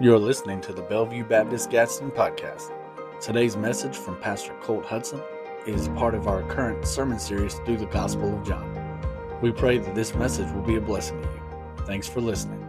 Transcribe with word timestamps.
You're 0.00 0.20
listening 0.20 0.60
to 0.60 0.72
the 0.72 0.82
Bellevue 0.82 1.24
Baptist 1.24 1.70
Gadsden 1.70 2.12
podcast. 2.12 2.70
Today's 3.20 3.56
message 3.56 3.96
from 3.96 4.14
Pastor 4.20 4.54
Colt 4.60 4.84
Hudson 4.84 5.20
is 5.66 5.88
part 5.88 6.14
of 6.14 6.28
our 6.28 6.44
current 6.44 6.86
sermon 6.86 7.18
series 7.18 7.54
through 7.64 7.78
the 7.78 7.86
Gospel 7.86 8.32
of 8.32 8.46
John. 8.46 9.00
We 9.42 9.50
pray 9.50 9.78
that 9.78 9.96
this 9.96 10.14
message 10.14 10.48
will 10.52 10.62
be 10.62 10.76
a 10.76 10.80
blessing 10.80 11.20
to 11.20 11.26
you. 11.26 11.84
Thanks 11.84 12.06
for 12.06 12.20
listening. 12.20 12.64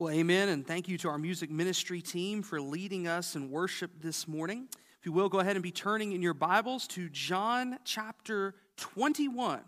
Well, 0.00 0.12
amen, 0.12 0.48
and 0.48 0.66
thank 0.66 0.88
you 0.88 0.98
to 0.98 1.08
our 1.08 1.18
music 1.18 1.48
ministry 1.48 2.02
team 2.02 2.42
for 2.42 2.60
leading 2.60 3.06
us 3.06 3.36
in 3.36 3.48
worship 3.48 3.92
this 4.00 4.26
morning. 4.26 4.66
If 4.98 5.06
you 5.06 5.12
will, 5.12 5.28
go 5.28 5.38
ahead 5.38 5.54
and 5.54 5.62
be 5.62 5.70
turning 5.70 6.10
in 6.10 6.20
your 6.20 6.34
Bibles 6.34 6.88
to 6.88 7.08
John 7.10 7.78
chapter 7.84 8.56
21 8.76 9.60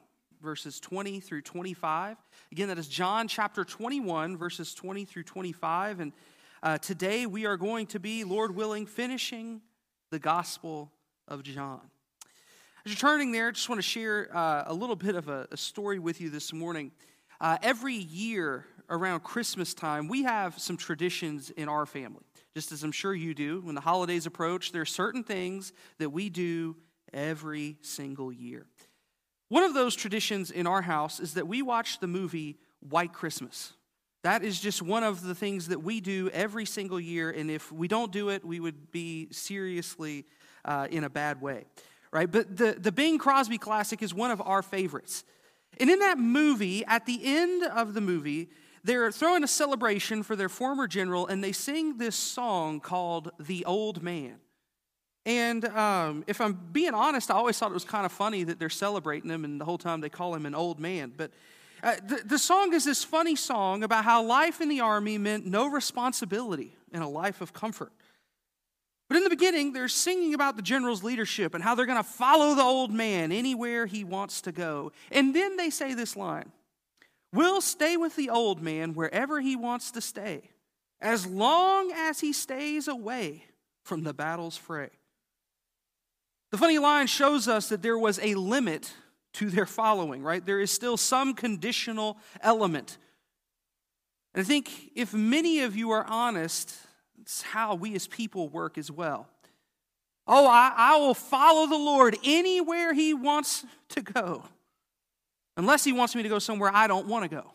verses 0.42 0.80
20 0.80 1.20
through 1.20 1.42
25. 1.42 2.16
Again, 2.50 2.68
that 2.68 2.78
is 2.78 2.88
John 2.88 3.28
chapter 3.28 3.64
21, 3.64 4.36
verses 4.36 4.74
20 4.74 5.04
through 5.04 5.22
25. 5.22 6.00
And 6.00 6.12
uh, 6.62 6.78
today 6.78 7.26
we 7.26 7.46
are 7.46 7.56
going 7.56 7.86
to 7.86 8.00
be, 8.00 8.24
Lord 8.24 8.54
willing, 8.56 8.84
finishing 8.84 9.62
the 10.10 10.18
Gospel 10.18 10.90
of 11.28 11.44
John. 11.44 11.80
As 12.84 12.90
you're 12.90 12.96
turning 12.96 13.30
there, 13.30 13.48
I 13.48 13.50
just 13.52 13.68
want 13.68 13.78
to 13.78 13.86
share 13.86 14.36
uh, 14.36 14.64
a 14.66 14.74
little 14.74 14.96
bit 14.96 15.14
of 15.14 15.28
a, 15.28 15.46
a, 15.52 15.56
story 15.56 16.00
with 16.00 16.20
you 16.20 16.28
this 16.28 16.52
morning. 16.52 16.90
Uh, 17.40 17.56
every 17.62 17.94
year 17.94 18.66
around 18.90 19.20
Christmas 19.20 19.74
time, 19.74 20.08
we 20.08 20.24
have 20.24 20.58
some 20.58 20.76
traditions 20.76 21.50
in 21.50 21.68
our 21.68 21.86
family, 21.86 22.24
just 22.54 22.72
as 22.72 22.82
I'm 22.82 22.92
sure 22.92 23.14
you 23.14 23.32
do. 23.32 23.60
When 23.60 23.76
the 23.76 23.80
holidays 23.80 24.26
approach, 24.26 24.72
there 24.72 24.82
are 24.82 24.86
certain 24.86 25.22
things 25.22 25.72
that 25.98 26.10
we 26.10 26.28
do 26.28 26.76
every 27.12 27.76
single 27.82 28.32
year. 28.32 28.66
One 29.52 29.64
of 29.64 29.74
those 29.74 29.94
traditions 29.94 30.50
in 30.50 30.66
our 30.66 30.80
house 30.80 31.20
is 31.20 31.34
that 31.34 31.46
we 31.46 31.60
watch 31.60 32.00
the 32.00 32.06
movie 32.06 32.56
White 32.88 33.12
Christmas. 33.12 33.74
That 34.22 34.42
is 34.42 34.58
just 34.58 34.80
one 34.80 35.04
of 35.04 35.22
the 35.22 35.34
things 35.34 35.68
that 35.68 35.82
we 35.82 36.00
do 36.00 36.30
every 36.32 36.64
single 36.64 36.98
year, 36.98 37.30
and 37.30 37.50
if 37.50 37.70
we 37.70 37.86
don't 37.86 38.10
do 38.10 38.30
it, 38.30 38.46
we 38.46 38.60
would 38.60 38.90
be 38.90 39.28
seriously 39.30 40.24
uh, 40.64 40.88
in 40.90 41.04
a 41.04 41.10
bad 41.10 41.42
way, 41.42 41.66
right? 42.10 42.32
But 42.32 42.56
the, 42.56 42.76
the 42.78 42.90
Bing 42.90 43.18
Crosby 43.18 43.58
classic 43.58 44.02
is 44.02 44.14
one 44.14 44.30
of 44.30 44.40
our 44.40 44.62
favorites. 44.62 45.22
And 45.78 45.90
in 45.90 45.98
that 45.98 46.16
movie, 46.16 46.82
at 46.86 47.04
the 47.04 47.20
end 47.22 47.62
of 47.64 47.92
the 47.92 48.00
movie, 48.00 48.48
they're 48.84 49.12
throwing 49.12 49.44
a 49.44 49.48
celebration 49.48 50.22
for 50.22 50.34
their 50.34 50.48
former 50.48 50.86
general, 50.86 51.26
and 51.26 51.44
they 51.44 51.52
sing 51.52 51.98
this 51.98 52.16
song 52.16 52.80
called 52.80 53.30
The 53.38 53.66
Old 53.66 54.02
Man. 54.02 54.36
And 55.24 55.64
um, 55.66 56.24
if 56.26 56.40
I'm 56.40 56.58
being 56.72 56.94
honest, 56.94 57.30
I 57.30 57.34
always 57.34 57.58
thought 57.58 57.70
it 57.70 57.74
was 57.74 57.84
kind 57.84 58.04
of 58.04 58.12
funny 58.12 58.44
that 58.44 58.58
they're 58.58 58.68
celebrating 58.68 59.30
him 59.30 59.44
and 59.44 59.60
the 59.60 59.64
whole 59.64 59.78
time 59.78 60.00
they 60.00 60.08
call 60.08 60.34
him 60.34 60.46
an 60.46 60.54
old 60.54 60.80
man. 60.80 61.12
But 61.16 61.30
uh, 61.82 61.96
the, 62.06 62.22
the 62.24 62.38
song 62.38 62.72
is 62.74 62.84
this 62.84 63.04
funny 63.04 63.36
song 63.36 63.82
about 63.84 64.04
how 64.04 64.24
life 64.24 64.60
in 64.60 64.68
the 64.68 64.80
army 64.80 65.18
meant 65.18 65.46
no 65.46 65.68
responsibility 65.68 66.76
and 66.92 67.02
a 67.02 67.08
life 67.08 67.40
of 67.40 67.52
comfort. 67.52 67.92
But 69.08 69.16
in 69.18 69.24
the 69.24 69.30
beginning, 69.30 69.72
they're 69.72 69.88
singing 69.88 70.32
about 70.32 70.56
the 70.56 70.62
general's 70.62 71.04
leadership 71.04 71.54
and 71.54 71.62
how 71.62 71.74
they're 71.74 71.86
going 71.86 72.02
to 72.02 72.08
follow 72.08 72.54
the 72.54 72.62
old 72.62 72.90
man 72.90 73.30
anywhere 73.30 73.86
he 73.86 74.04
wants 74.04 74.40
to 74.42 74.52
go. 74.52 74.90
And 75.10 75.34
then 75.34 75.56
they 75.56 75.70
say 75.70 75.94
this 75.94 76.16
line 76.16 76.50
We'll 77.32 77.60
stay 77.60 77.96
with 77.96 78.16
the 78.16 78.30
old 78.30 78.62
man 78.62 78.94
wherever 78.94 79.40
he 79.40 79.56
wants 79.56 79.90
to 79.92 80.00
stay, 80.00 80.50
as 81.00 81.26
long 81.26 81.92
as 81.92 82.20
he 82.20 82.32
stays 82.32 82.88
away 82.88 83.44
from 83.84 84.02
the 84.02 84.14
battle's 84.14 84.56
fray. 84.56 84.90
The 86.52 86.58
funny 86.58 86.78
line 86.78 87.06
shows 87.06 87.48
us 87.48 87.70
that 87.70 87.82
there 87.82 87.98
was 87.98 88.20
a 88.22 88.34
limit 88.34 88.92
to 89.34 89.48
their 89.48 89.64
following, 89.64 90.22
right? 90.22 90.44
There 90.44 90.60
is 90.60 90.70
still 90.70 90.98
some 90.98 91.32
conditional 91.32 92.18
element. 92.42 92.98
And 94.34 94.42
I 94.42 94.44
think 94.44 94.70
if 94.94 95.14
many 95.14 95.60
of 95.60 95.74
you 95.74 95.90
are 95.92 96.04
honest, 96.06 96.76
it's 97.22 97.40
how 97.40 97.74
we 97.74 97.94
as 97.94 98.06
people 98.06 98.50
work 98.50 98.76
as 98.76 98.90
well. 98.90 99.28
Oh, 100.26 100.46
I, 100.46 100.74
I 100.76 100.96
will 100.98 101.14
follow 101.14 101.66
the 101.66 101.78
Lord 101.78 102.18
anywhere 102.22 102.92
He 102.92 103.14
wants 103.14 103.64
to 103.88 104.02
go, 104.02 104.44
unless 105.56 105.84
He 105.84 105.92
wants 105.92 106.14
me 106.14 106.22
to 106.22 106.28
go 106.28 106.38
somewhere 106.38 106.70
I 106.72 106.86
don't 106.86 107.06
want 107.06 107.22
to 107.22 107.34
go. 107.34 107.50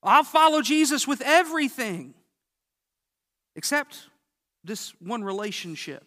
I'll 0.00 0.22
follow 0.22 0.62
Jesus 0.62 1.08
with 1.08 1.22
everything 1.22 2.14
except 3.56 4.08
this 4.62 4.92
one 5.00 5.24
relationship. 5.24 6.04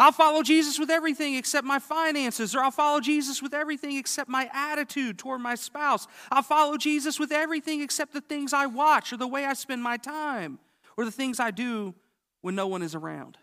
I'll 0.00 0.12
follow 0.12 0.42
Jesus 0.42 0.78
with 0.78 0.88
everything 0.88 1.34
except 1.34 1.66
my 1.66 1.78
finances, 1.78 2.56
or 2.56 2.60
I'll 2.60 2.70
follow 2.70 3.00
Jesus 3.00 3.42
with 3.42 3.52
everything 3.52 3.98
except 3.98 4.30
my 4.30 4.48
attitude 4.50 5.18
toward 5.18 5.42
my 5.42 5.54
spouse. 5.54 6.06
I'll 6.32 6.42
follow 6.42 6.78
Jesus 6.78 7.20
with 7.20 7.30
everything 7.30 7.82
except 7.82 8.14
the 8.14 8.22
things 8.22 8.54
I 8.54 8.64
watch, 8.64 9.12
or 9.12 9.18
the 9.18 9.28
way 9.28 9.44
I 9.44 9.52
spend 9.52 9.82
my 9.82 9.98
time, 9.98 10.58
or 10.96 11.04
the 11.04 11.10
things 11.10 11.38
I 11.38 11.50
do 11.50 11.94
when 12.40 12.54
no 12.54 12.66
one 12.66 12.80
is 12.80 12.94
around. 12.94 13.36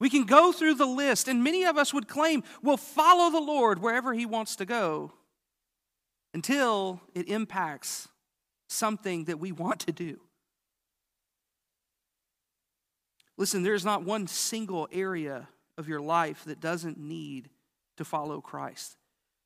We 0.00 0.10
can 0.10 0.24
go 0.24 0.50
through 0.50 0.74
the 0.74 0.86
list, 0.86 1.28
and 1.28 1.44
many 1.44 1.64
of 1.64 1.78
us 1.78 1.94
would 1.94 2.08
claim 2.08 2.42
we'll 2.60 2.76
follow 2.76 3.30
the 3.30 3.40
Lord 3.40 3.80
wherever 3.80 4.14
He 4.14 4.26
wants 4.26 4.56
to 4.56 4.64
go 4.64 5.12
until 6.34 7.00
it 7.14 7.28
impacts 7.28 8.08
something 8.68 9.26
that 9.26 9.38
we 9.38 9.52
want 9.52 9.78
to 9.80 9.92
do. 9.92 10.18
Listen, 13.38 13.62
there's 13.62 13.84
not 13.84 14.04
one 14.04 14.26
single 14.26 14.88
area 14.92 15.48
of 15.78 15.88
your 15.88 16.00
life 16.00 16.42
that 16.44 16.60
doesn't 16.60 16.98
need 16.98 17.48
to 17.96 18.04
follow 18.04 18.40
Christ. 18.40 18.96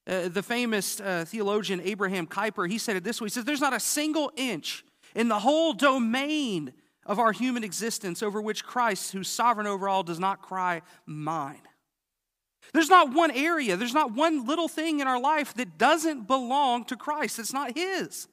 Uh, 0.07 0.29
the 0.29 0.43
famous 0.43 0.99
uh, 0.99 1.25
theologian 1.29 1.81
Abraham 1.85 2.27
Kuyper, 2.27 2.69
he 2.69 2.79
said 2.79 2.97
it 2.97 3.05
this 3.05 3.21
way. 3.21 3.27
He 3.27 3.31
says, 3.31 3.45
There's 3.45 3.61
not 3.61 3.75
a 3.75 3.79
single 3.79 4.33
inch 4.35 4.85
in 5.15 5.29
the 5.29 5.39
whole 5.39 5.75
domain 5.75 6.73
of 7.05 7.19
our 7.19 7.33
human 7.33 7.63
existence 7.63 8.23
over 8.23 8.41
which 8.41 8.65
Christ, 8.65 9.13
who's 9.13 9.29
sovereign 9.29 9.67
over 9.67 9.89
all, 9.89 10.03
does 10.03 10.19
not 10.19 10.41
cry, 10.41 10.81
Mine. 11.05 11.61
There's 12.73 12.89
not 12.89 13.13
one 13.13 13.31
area, 13.31 13.77
there's 13.77 13.95
not 13.95 14.13
one 14.13 14.47
little 14.47 14.69
thing 14.69 15.01
in 15.01 15.07
our 15.07 15.21
life 15.21 15.53
that 15.55 15.77
doesn't 15.77 16.27
belong 16.27 16.85
to 16.87 16.97
Christ. 16.97 17.39
It's 17.39 17.53
not 17.53 17.77
His. 17.77 18.27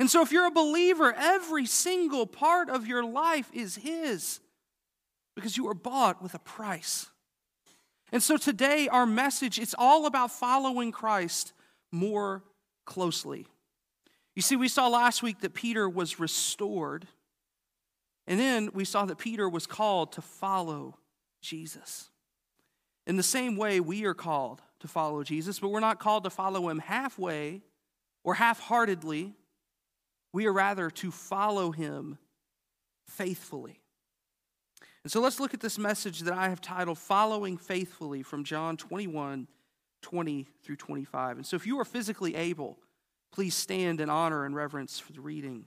And 0.00 0.10
so, 0.10 0.20
if 0.22 0.32
you're 0.32 0.46
a 0.46 0.50
believer, 0.50 1.14
every 1.16 1.66
single 1.66 2.26
part 2.26 2.68
of 2.68 2.86
your 2.86 3.04
life 3.04 3.48
is 3.52 3.76
His 3.76 4.40
because 5.34 5.56
you 5.56 5.64
were 5.64 5.74
bought 5.74 6.22
with 6.22 6.34
a 6.34 6.38
price. 6.38 7.06
And 8.12 8.22
so 8.22 8.36
today, 8.36 8.88
our 8.88 9.06
message, 9.06 9.58
it's 9.58 9.74
all 9.78 10.06
about 10.06 10.30
following 10.30 10.92
Christ 10.92 11.52
more 11.92 12.42
closely. 12.84 13.46
You 14.34 14.42
see, 14.42 14.56
we 14.56 14.68
saw 14.68 14.88
last 14.88 15.22
week 15.22 15.40
that 15.40 15.54
Peter 15.54 15.88
was 15.88 16.18
restored, 16.18 17.06
and 18.26 18.38
then 18.38 18.70
we 18.72 18.84
saw 18.84 19.04
that 19.04 19.18
Peter 19.18 19.48
was 19.48 19.66
called 19.66 20.12
to 20.12 20.22
follow 20.22 20.98
Jesus. 21.40 22.10
In 23.06 23.16
the 23.16 23.22
same 23.22 23.56
way, 23.56 23.80
we 23.80 24.04
are 24.04 24.14
called 24.14 24.62
to 24.80 24.88
follow 24.88 25.22
Jesus, 25.22 25.58
but 25.58 25.68
we're 25.68 25.80
not 25.80 26.00
called 26.00 26.24
to 26.24 26.30
follow 26.30 26.68
him 26.68 26.78
halfway 26.78 27.62
or 28.24 28.34
half 28.34 28.60
heartedly. 28.60 29.34
We 30.32 30.46
are 30.46 30.52
rather 30.52 30.90
to 30.90 31.10
follow 31.10 31.70
him 31.70 32.18
faithfully. 33.06 33.79
And 35.02 35.10
so 35.10 35.20
let's 35.20 35.40
look 35.40 35.54
at 35.54 35.60
this 35.60 35.78
message 35.78 36.20
that 36.20 36.34
I 36.34 36.48
have 36.48 36.60
titled 36.60 36.98
Following 36.98 37.56
Faithfully 37.56 38.22
from 38.22 38.44
John 38.44 38.76
21 38.76 39.48
20 40.02 40.48
through 40.62 40.76
25. 40.76 41.36
And 41.36 41.46
so 41.46 41.56
if 41.56 41.66
you 41.66 41.78
are 41.78 41.84
physically 41.84 42.34
able, 42.34 42.78
please 43.32 43.54
stand 43.54 44.00
in 44.00 44.08
honor 44.08 44.44
and 44.44 44.54
reverence 44.54 44.98
for 44.98 45.12
the 45.12 45.20
reading 45.20 45.66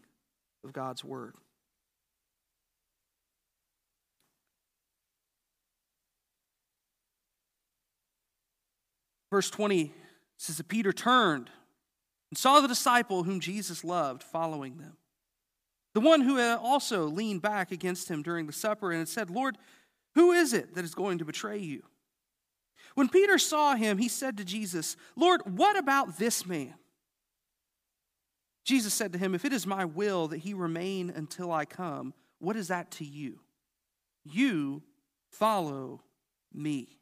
of 0.63 0.73
God's 0.73 1.03
word. 1.03 1.35
Verse 9.29 9.49
20 9.49 9.91
says 10.37 10.57
that 10.57 10.67
Peter 10.67 10.91
turned 10.91 11.49
and 12.29 12.37
saw 12.37 12.59
the 12.59 12.67
disciple 12.67 13.23
whom 13.23 13.39
Jesus 13.39 13.83
loved 13.83 14.21
following 14.21 14.77
them. 14.77 14.97
The 15.93 15.99
one 15.99 16.21
who 16.21 16.39
also 16.39 17.05
leaned 17.05 17.41
back 17.41 17.71
against 17.71 18.09
him 18.09 18.23
during 18.23 18.47
the 18.47 18.53
supper 18.53 18.91
and 18.91 19.07
said, 19.07 19.29
Lord, 19.29 19.57
who 20.15 20.31
is 20.31 20.53
it 20.53 20.75
that 20.75 20.83
is 20.83 20.95
going 20.95 21.19
to 21.19 21.25
betray 21.25 21.59
you? 21.59 21.83
When 22.95 23.09
Peter 23.09 23.37
saw 23.37 23.75
him, 23.75 23.97
he 23.97 24.07
said 24.07 24.37
to 24.37 24.45
Jesus, 24.45 24.95
Lord, 25.15 25.41
what 25.57 25.77
about 25.77 26.17
this 26.17 26.45
man? 26.45 26.75
Jesus 28.63 28.93
said 28.93 29.11
to 29.13 29.19
him, 29.19 29.35
If 29.35 29.45
it 29.45 29.53
is 29.53 29.67
my 29.67 29.85
will 29.85 30.27
that 30.29 30.37
he 30.37 30.53
remain 30.53 31.09
until 31.09 31.51
I 31.51 31.65
come, 31.65 32.13
what 32.39 32.55
is 32.55 32.69
that 32.69 32.91
to 32.91 33.05
you? 33.05 33.39
You 34.23 34.83
follow 35.31 36.01
me. 36.53 36.97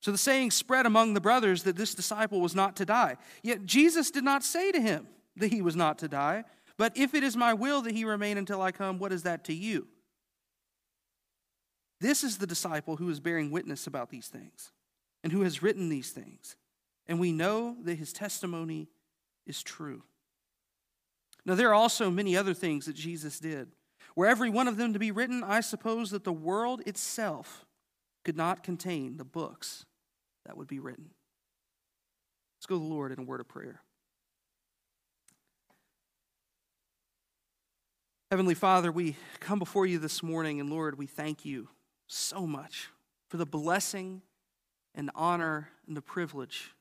So 0.00 0.12
the 0.12 0.18
saying 0.18 0.52
spread 0.52 0.86
among 0.86 1.14
the 1.14 1.20
brothers 1.20 1.64
that 1.64 1.76
this 1.76 1.94
disciple 1.94 2.40
was 2.40 2.54
not 2.54 2.76
to 2.76 2.84
die. 2.84 3.16
Yet 3.42 3.66
Jesus 3.66 4.10
did 4.10 4.22
not 4.22 4.44
say 4.44 4.70
to 4.70 4.80
him 4.80 5.08
that 5.36 5.52
he 5.52 5.62
was 5.62 5.74
not 5.74 5.98
to 5.98 6.08
die. 6.08 6.44
But 6.78 6.96
if 6.96 7.14
it 7.14 7.22
is 7.22 7.36
my 7.36 7.54
will 7.54 7.82
that 7.82 7.94
he 7.94 8.04
remain 8.04 8.36
until 8.38 8.60
I 8.60 8.72
come, 8.72 8.98
what 8.98 9.12
is 9.12 9.22
that 9.22 9.44
to 9.44 9.54
you? 9.54 9.88
This 12.00 12.22
is 12.22 12.38
the 12.38 12.46
disciple 12.46 12.96
who 12.96 13.08
is 13.08 13.20
bearing 13.20 13.50
witness 13.50 13.86
about 13.86 14.10
these 14.10 14.28
things 14.28 14.72
and 15.24 15.32
who 15.32 15.42
has 15.42 15.62
written 15.62 15.88
these 15.88 16.10
things. 16.10 16.56
And 17.06 17.18
we 17.18 17.32
know 17.32 17.76
that 17.84 17.94
his 17.94 18.12
testimony 18.12 18.88
is 19.46 19.62
true. 19.62 20.02
Now, 21.46 21.54
there 21.54 21.70
are 21.70 21.74
also 21.74 22.10
many 22.10 22.36
other 22.36 22.52
things 22.52 22.86
that 22.86 22.96
Jesus 22.96 23.38
did. 23.38 23.68
Were 24.14 24.26
every 24.26 24.50
one 24.50 24.68
of 24.68 24.76
them 24.76 24.92
to 24.92 24.98
be 24.98 25.10
written, 25.10 25.44
I 25.44 25.60
suppose 25.60 26.10
that 26.10 26.24
the 26.24 26.32
world 26.32 26.82
itself 26.86 27.64
could 28.24 28.36
not 28.36 28.62
contain 28.62 29.16
the 29.16 29.24
books 29.24 29.86
that 30.44 30.56
would 30.56 30.66
be 30.66 30.80
written. 30.80 31.10
Let's 32.56 32.66
go 32.66 32.74
to 32.74 32.80
the 32.80 32.86
Lord 32.86 33.12
in 33.12 33.20
a 33.20 33.22
word 33.22 33.40
of 33.40 33.48
prayer. 33.48 33.82
Heavenly 38.36 38.54
Father, 38.54 38.92
we 38.92 39.16
come 39.40 39.58
before 39.58 39.86
you 39.86 39.98
this 39.98 40.22
morning, 40.22 40.60
and 40.60 40.68
Lord, 40.68 40.98
we 40.98 41.06
thank 41.06 41.46
you 41.46 41.70
so 42.06 42.46
much 42.46 42.90
for 43.30 43.38
the 43.38 43.46
blessing 43.46 44.20
and 44.94 45.10
honor 45.14 45.70
and 45.86 45.96
the 45.96 46.02
privilege 46.02 46.74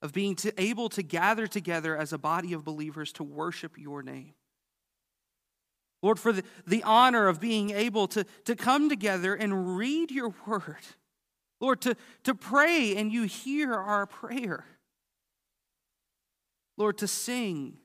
of 0.00 0.12
being 0.12 0.36
to, 0.36 0.52
able 0.62 0.88
to 0.90 1.02
gather 1.02 1.48
together 1.48 1.96
as 1.96 2.12
a 2.12 2.18
body 2.18 2.52
of 2.52 2.62
believers 2.62 3.12
to 3.14 3.24
worship 3.24 3.76
your 3.76 4.04
name. 4.04 4.34
Lord, 6.02 6.20
for 6.20 6.32
the, 6.32 6.44
the 6.68 6.84
honor 6.84 7.26
of 7.26 7.40
being 7.40 7.70
able 7.70 8.06
to, 8.06 8.24
to 8.44 8.54
come 8.54 8.88
together 8.88 9.34
and 9.34 9.76
read 9.76 10.12
your 10.12 10.32
word. 10.46 10.86
Lord, 11.58 11.80
to, 11.80 11.96
to 12.22 12.32
pray 12.32 12.94
and 12.94 13.10
you 13.10 13.24
hear 13.24 13.74
our 13.74 14.06
prayer. 14.06 14.64
Lord, 16.76 16.96
to 16.98 17.08
sing 17.08 17.78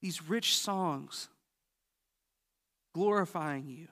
these 0.00 0.22
rich 0.28 0.56
songs 0.56 1.28
glorifying 2.92 3.68
you. 3.68 3.88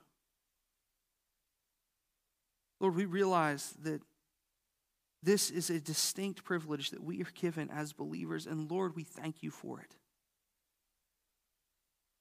Lord, 2.80 2.96
we 2.96 3.04
realize 3.04 3.74
that 3.82 4.00
this 5.22 5.50
is 5.50 5.68
a 5.68 5.80
distinct 5.80 6.44
privilege 6.44 6.90
that 6.90 7.02
we 7.02 7.20
are 7.20 7.30
given 7.34 7.70
as 7.70 7.92
believers, 7.92 8.46
and 8.46 8.70
Lord, 8.70 8.96
we 8.96 9.04
thank 9.04 9.42
you 9.42 9.50
for 9.50 9.80
it. 9.80 9.96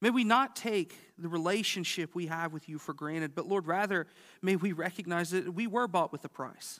May 0.01 0.09
we 0.09 0.23
not 0.23 0.55
take 0.55 0.95
the 1.17 1.27
relationship 1.27 2.15
we 2.15 2.27
have 2.27 2.53
with 2.53 2.69
you 2.69 2.77
for 2.77 2.93
granted, 2.93 3.35
but 3.35 3.47
Lord, 3.47 3.67
rather, 3.67 4.07
may 4.41 4.55
we 4.55 4.71
recognize 4.71 5.31
that 5.31 5.53
we 5.53 5.67
were 5.67 5.87
bought 5.87 6.11
with 6.11 6.23
a 6.23 6.29
price. 6.29 6.79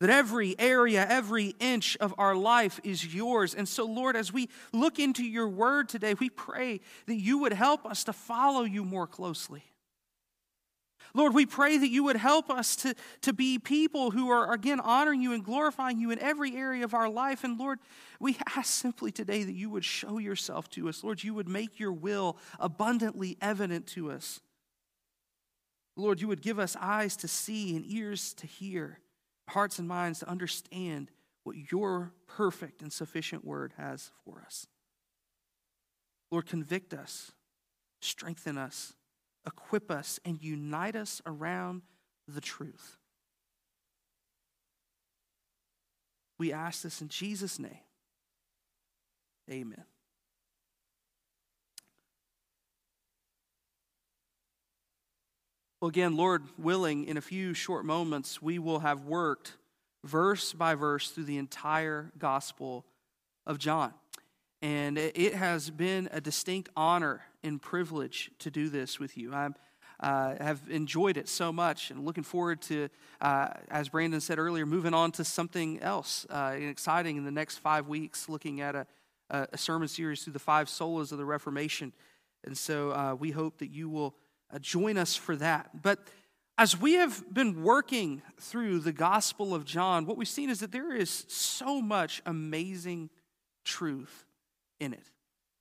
That 0.00 0.10
every 0.10 0.58
area, 0.58 1.06
every 1.06 1.54
inch 1.60 1.96
of 2.00 2.14
our 2.16 2.34
life 2.34 2.80
is 2.82 3.14
yours. 3.14 3.54
And 3.54 3.68
so, 3.68 3.84
Lord, 3.84 4.16
as 4.16 4.32
we 4.32 4.48
look 4.72 4.98
into 4.98 5.22
your 5.22 5.46
word 5.46 5.90
today, 5.90 6.14
we 6.14 6.30
pray 6.30 6.80
that 7.06 7.16
you 7.16 7.38
would 7.38 7.52
help 7.52 7.84
us 7.84 8.04
to 8.04 8.14
follow 8.14 8.62
you 8.62 8.82
more 8.82 9.06
closely. 9.06 9.62
Lord, 11.12 11.34
we 11.34 11.44
pray 11.44 11.76
that 11.76 11.88
you 11.88 12.04
would 12.04 12.16
help 12.16 12.50
us 12.50 12.76
to, 12.76 12.94
to 13.22 13.32
be 13.32 13.58
people 13.58 14.10
who 14.10 14.30
are, 14.30 14.52
again, 14.52 14.80
honoring 14.80 15.20
you 15.20 15.32
and 15.32 15.44
glorifying 15.44 15.98
you 15.98 16.10
in 16.10 16.18
every 16.20 16.56
area 16.56 16.84
of 16.84 16.94
our 16.94 17.08
life. 17.08 17.42
And 17.44 17.58
Lord, 17.58 17.80
we 18.20 18.36
ask 18.56 18.66
simply 18.66 19.10
today 19.10 19.42
that 19.42 19.52
you 19.52 19.70
would 19.70 19.84
show 19.84 20.18
yourself 20.18 20.70
to 20.70 20.88
us. 20.88 21.02
Lord, 21.02 21.22
you 21.22 21.34
would 21.34 21.48
make 21.48 21.78
your 21.78 21.92
will 21.92 22.36
abundantly 22.58 23.36
evident 23.40 23.86
to 23.88 24.10
us. 24.10 24.40
Lord, 25.96 26.20
you 26.20 26.28
would 26.28 26.42
give 26.42 26.58
us 26.58 26.76
eyes 26.80 27.16
to 27.18 27.28
see 27.28 27.76
and 27.76 27.84
ears 27.86 28.32
to 28.34 28.46
hear 28.46 28.98
hearts 29.50 29.78
and 29.78 29.86
minds 29.86 30.20
to 30.20 30.28
understand 30.28 31.10
what 31.44 31.56
your 31.70 32.12
perfect 32.26 32.82
and 32.82 32.92
sufficient 32.92 33.44
word 33.44 33.74
has 33.76 34.10
for 34.24 34.42
us. 34.44 34.66
Lord, 36.30 36.46
convict 36.46 36.94
us, 36.94 37.32
strengthen 38.00 38.56
us, 38.56 38.94
equip 39.46 39.90
us, 39.90 40.20
and 40.24 40.40
unite 40.40 40.96
us 40.96 41.20
around 41.26 41.82
the 42.28 42.40
truth. 42.40 42.96
We 46.38 46.52
ask 46.52 46.82
this 46.82 47.02
in 47.02 47.08
Jesus' 47.08 47.58
name. 47.58 47.80
Amen. 49.50 49.84
Well, 55.80 55.88
again, 55.88 56.14
Lord 56.14 56.42
willing, 56.58 57.06
in 57.06 57.16
a 57.16 57.22
few 57.22 57.54
short 57.54 57.86
moments, 57.86 58.42
we 58.42 58.58
will 58.58 58.80
have 58.80 59.06
worked 59.06 59.56
verse 60.04 60.52
by 60.52 60.74
verse 60.74 61.08
through 61.08 61.24
the 61.24 61.38
entire 61.38 62.12
Gospel 62.18 62.84
of 63.46 63.56
John. 63.56 63.94
And 64.60 64.98
it 64.98 65.34
has 65.34 65.70
been 65.70 66.10
a 66.12 66.20
distinct 66.20 66.68
honor 66.76 67.22
and 67.42 67.62
privilege 67.62 68.30
to 68.40 68.50
do 68.50 68.68
this 68.68 69.00
with 69.00 69.16
you. 69.16 69.32
I 69.32 69.48
uh, 70.00 70.34
have 70.38 70.60
enjoyed 70.68 71.16
it 71.16 71.30
so 71.30 71.50
much 71.50 71.90
and 71.90 72.04
looking 72.04 72.24
forward 72.24 72.60
to, 72.62 72.90
uh, 73.22 73.48
as 73.70 73.88
Brandon 73.88 74.20
said 74.20 74.38
earlier, 74.38 74.66
moving 74.66 74.92
on 74.92 75.12
to 75.12 75.24
something 75.24 75.80
else 75.80 76.26
uh, 76.28 76.56
exciting 76.58 77.16
in 77.16 77.24
the 77.24 77.30
next 77.30 77.56
five 77.56 77.88
weeks, 77.88 78.28
looking 78.28 78.60
at 78.60 78.74
a, 78.74 78.86
a, 79.30 79.56
sermon 79.56 79.88
series 79.88 80.24
through 80.24 80.34
the 80.34 80.38
five 80.38 80.66
solas 80.66 81.10
of 81.10 81.16
the 81.16 81.24
Reformation. 81.24 81.94
And 82.44 82.54
so 82.54 82.90
uh, 82.90 83.14
we 83.14 83.30
hope 83.30 83.60
that 83.60 83.70
you 83.70 83.88
will 83.88 84.14
Uh, 84.52 84.58
join 84.58 84.96
us 84.96 85.16
for 85.16 85.36
that. 85.36 85.82
But 85.82 86.00
as 86.58 86.78
we 86.78 86.94
have 86.94 87.32
been 87.32 87.62
working 87.62 88.22
through 88.38 88.80
the 88.80 88.92
Gospel 88.92 89.54
of 89.54 89.64
John, 89.64 90.06
what 90.06 90.16
we've 90.16 90.28
seen 90.28 90.50
is 90.50 90.60
that 90.60 90.72
there 90.72 90.94
is 90.94 91.24
so 91.28 91.80
much 91.80 92.20
amazing 92.26 93.10
truth 93.64 94.26
in 94.78 94.92
it. 94.92 95.10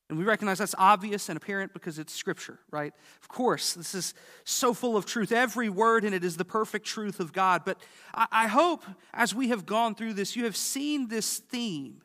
And 0.10 0.18
we 0.18 0.26
recognize 0.26 0.58
that's 0.58 0.74
obvious 0.78 1.30
and 1.30 1.38
apparent 1.38 1.72
because 1.72 2.00
it's 2.00 2.14
scripture, 2.14 2.58
right? 2.72 2.94
Of 3.22 3.28
course, 3.28 3.74
this 3.76 3.94
is 3.94 4.16
so 4.44 4.74
full 4.74 4.98
of 4.98 5.06
truth. 5.06 5.32
Every 5.32 5.70
word 5.70 6.04
in 6.04 6.16
it 6.16 6.24
is 6.24 6.36
the 6.36 6.46
perfect 6.46 6.88
truth 6.88 7.20
of 7.20 7.32
God. 7.32 7.62
But 7.64 7.80
I 8.14 8.48
hope 8.48 8.84
as 9.14 9.36
we 9.36 9.50
have 9.50 9.68
gone 9.68 9.94
through 9.94 10.14
this, 10.14 10.36
you 10.36 10.46
have 10.46 10.58
seen 10.58 11.10
this 11.10 11.38
theme 11.38 12.02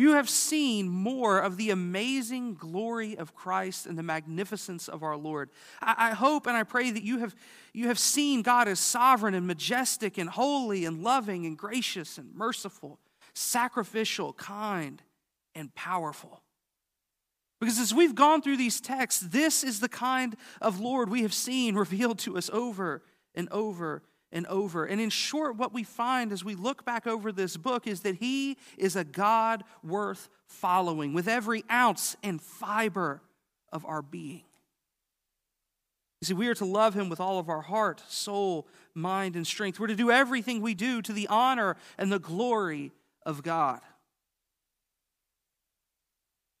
you 0.00 0.12
have 0.14 0.30
seen 0.30 0.88
more 0.88 1.38
of 1.38 1.58
the 1.58 1.68
amazing 1.68 2.54
glory 2.54 3.18
of 3.18 3.34
Christ 3.34 3.84
and 3.84 3.98
the 3.98 4.02
magnificence 4.02 4.88
of 4.88 5.02
our 5.02 5.16
Lord. 5.16 5.50
I, 5.82 6.10
I, 6.10 6.10
hope 6.14 6.46
and 6.46 6.56
I 6.56 6.62
pray 6.62 6.90
that 6.90 7.02
you 7.02 7.18
have, 7.18 7.36
you 7.74 7.88
have 7.88 7.98
seen 7.98 8.40
God 8.40 8.66
as 8.66 8.80
sovereign 8.80 9.34
and 9.34 9.46
majestic 9.46 10.16
and 10.16 10.30
holy 10.30 10.86
and 10.86 11.02
loving 11.02 11.44
and 11.44 11.56
gracious 11.56 12.16
and 12.16 12.34
merciful, 12.34 12.98
sacrificial, 13.34 14.32
kind, 14.32 15.02
and 15.54 15.74
powerful. 15.74 16.42
Because 17.60 17.78
as 17.78 17.92
we've 17.92 18.14
gone 18.14 18.40
through 18.40 18.56
these 18.56 18.80
texts, 18.80 19.20
this 19.20 19.62
is 19.62 19.80
the 19.80 19.88
kind 19.88 20.34
of 20.62 20.80
Lord 20.80 21.10
we 21.10 21.22
have 21.22 21.34
seen 21.34 21.74
revealed 21.74 22.18
to 22.20 22.38
us 22.38 22.48
over 22.54 23.02
and 23.34 23.50
over 23.50 24.02
and 24.32 24.46
over. 24.46 24.84
And 24.84 25.00
in 25.00 25.10
short, 25.10 25.56
what 25.56 25.72
we 25.72 25.82
find 25.82 26.32
as 26.32 26.44
we 26.44 26.54
look 26.54 26.84
back 26.84 27.06
over 27.06 27.32
this 27.32 27.56
book 27.56 27.86
is 27.86 28.00
that 28.00 28.16
he 28.16 28.56
is 28.78 28.96
a 28.96 29.04
God 29.04 29.64
worth 29.82 30.28
following 30.46 31.12
with 31.12 31.28
every 31.28 31.64
ounce 31.70 32.16
and 32.22 32.40
fiber 32.40 33.22
of 33.72 33.84
our 33.86 34.02
being. 34.02 34.44
You 36.20 36.26
see, 36.26 36.34
we 36.34 36.48
are 36.48 36.54
to 36.54 36.64
love 36.66 36.94
him 36.94 37.08
with 37.08 37.18
all 37.18 37.38
of 37.38 37.48
our 37.48 37.62
heart, 37.62 38.02
soul, 38.08 38.68
mind, 38.94 39.36
and 39.36 39.46
strength. 39.46 39.80
We're 39.80 39.86
to 39.86 39.94
do 39.94 40.10
everything 40.10 40.60
we 40.60 40.74
do 40.74 41.00
to 41.02 41.12
the 41.12 41.26
honor 41.28 41.76
and 41.96 42.12
the 42.12 42.18
glory 42.18 42.92
of 43.24 43.42
God. 43.42 43.80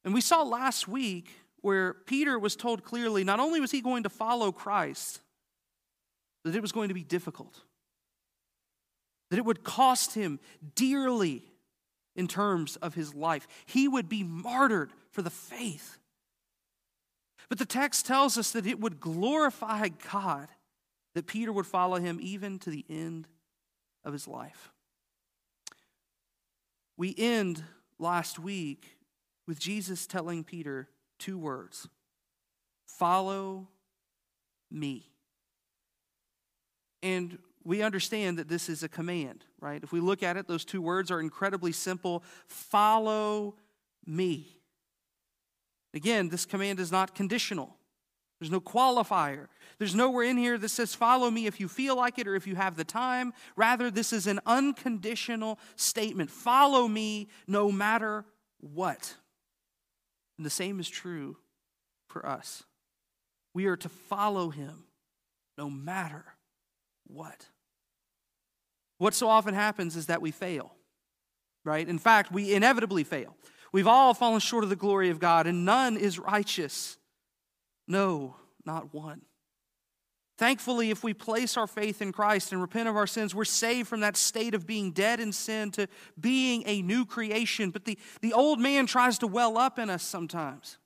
And 0.02 0.14
we 0.14 0.22
saw 0.22 0.42
last 0.42 0.88
week 0.88 1.28
where 1.60 1.92
Peter 1.92 2.38
was 2.38 2.56
told 2.56 2.84
clearly 2.84 3.22
not 3.22 3.38
only 3.38 3.60
was 3.60 3.70
he 3.70 3.82
going 3.82 4.04
to 4.04 4.08
follow 4.08 4.50
Christ, 4.50 5.20
that 6.44 6.54
it 6.54 6.62
was 6.62 6.72
going 6.72 6.88
to 6.88 6.94
be 6.94 7.04
difficult, 7.04 7.60
that 9.30 9.38
it 9.38 9.44
would 9.44 9.64
cost 9.64 10.14
him 10.14 10.40
dearly 10.74 11.44
in 12.16 12.26
terms 12.26 12.76
of 12.76 12.94
his 12.94 13.14
life. 13.14 13.46
He 13.66 13.88
would 13.88 14.08
be 14.08 14.22
martyred 14.22 14.90
for 15.10 15.22
the 15.22 15.30
faith. 15.30 15.98
But 17.48 17.58
the 17.58 17.66
text 17.66 18.06
tells 18.06 18.38
us 18.38 18.52
that 18.52 18.66
it 18.66 18.80
would 18.80 19.00
glorify 19.00 19.88
God 20.12 20.48
that 21.14 21.26
Peter 21.26 21.52
would 21.52 21.66
follow 21.66 21.96
him 21.96 22.18
even 22.22 22.58
to 22.60 22.70
the 22.70 22.84
end 22.88 23.26
of 24.04 24.12
his 24.12 24.28
life. 24.28 24.70
We 26.96 27.14
end 27.16 27.64
last 27.98 28.38
week 28.38 28.96
with 29.46 29.58
Jesus 29.58 30.06
telling 30.06 30.44
Peter 30.44 30.88
two 31.18 31.38
words 31.38 31.88
follow 32.86 33.68
me. 34.70 35.09
And 37.02 37.38
we 37.64 37.82
understand 37.82 38.38
that 38.38 38.48
this 38.48 38.68
is 38.68 38.82
a 38.82 38.88
command, 38.88 39.44
right? 39.60 39.82
If 39.82 39.92
we 39.92 40.00
look 40.00 40.22
at 40.22 40.36
it, 40.36 40.48
those 40.48 40.64
two 40.64 40.82
words 40.82 41.10
are 41.10 41.20
incredibly 41.20 41.72
simple 41.72 42.22
follow 42.46 43.56
me. 44.06 44.56
Again, 45.92 46.28
this 46.28 46.46
command 46.46 46.80
is 46.80 46.92
not 46.92 47.14
conditional. 47.14 47.76
There's 48.38 48.50
no 48.50 48.60
qualifier. 48.60 49.48
There's 49.78 49.94
nowhere 49.94 50.24
in 50.24 50.38
here 50.38 50.56
that 50.56 50.68
says, 50.70 50.94
follow 50.94 51.30
me 51.30 51.46
if 51.46 51.60
you 51.60 51.68
feel 51.68 51.94
like 51.96 52.18
it 52.18 52.26
or 52.26 52.34
if 52.34 52.46
you 52.46 52.56
have 52.56 52.76
the 52.76 52.84
time. 52.84 53.34
Rather, 53.54 53.90
this 53.90 54.12
is 54.12 54.26
an 54.26 54.40
unconditional 54.46 55.58
statement. 55.76 56.30
Follow 56.30 56.88
me 56.88 57.28
no 57.46 57.70
matter 57.70 58.24
what. 58.60 59.14
And 60.38 60.46
the 60.46 60.50
same 60.50 60.80
is 60.80 60.88
true 60.88 61.36
for 62.08 62.24
us. 62.24 62.62
We 63.52 63.66
are 63.66 63.76
to 63.76 63.88
follow 63.90 64.48
him 64.48 64.84
no 65.58 65.68
matter 65.68 66.24
what? 67.12 67.46
What 68.98 69.14
so 69.14 69.28
often 69.28 69.54
happens 69.54 69.96
is 69.96 70.06
that 70.06 70.20
we 70.20 70.30
fail, 70.30 70.74
right? 71.64 71.88
In 71.88 71.98
fact, 71.98 72.32
we 72.32 72.54
inevitably 72.54 73.04
fail. 73.04 73.36
We've 73.72 73.86
all 73.86 74.14
fallen 74.14 74.40
short 74.40 74.64
of 74.64 74.70
the 74.70 74.76
glory 74.76 75.10
of 75.10 75.18
God, 75.18 75.46
and 75.46 75.64
none 75.64 75.96
is 75.96 76.18
righteous. 76.18 76.98
No, 77.86 78.36
not 78.64 78.92
one. 78.92 79.22
Thankfully, 80.40 80.90
if 80.90 81.04
we 81.04 81.12
place 81.12 81.58
our 81.58 81.66
faith 81.66 82.00
in 82.00 82.12
Christ 82.12 82.52
and 82.52 82.62
repent 82.62 82.88
of 82.88 82.96
our 82.96 83.06
sins, 83.06 83.34
we're 83.34 83.44
saved 83.44 83.88
from 83.88 84.00
that 84.00 84.16
state 84.16 84.54
of 84.54 84.66
being 84.66 84.90
dead 84.90 85.20
in 85.20 85.32
sin 85.32 85.70
to 85.72 85.86
being 86.18 86.62
a 86.64 86.80
new 86.80 87.04
creation. 87.04 87.70
But 87.70 87.84
the, 87.84 87.98
the 88.22 88.32
old 88.32 88.58
man 88.58 88.86
tries 88.86 89.18
to 89.18 89.26
well 89.26 89.58
up 89.58 89.78
in 89.78 89.90
us 89.90 90.02
sometimes. 90.02 90.78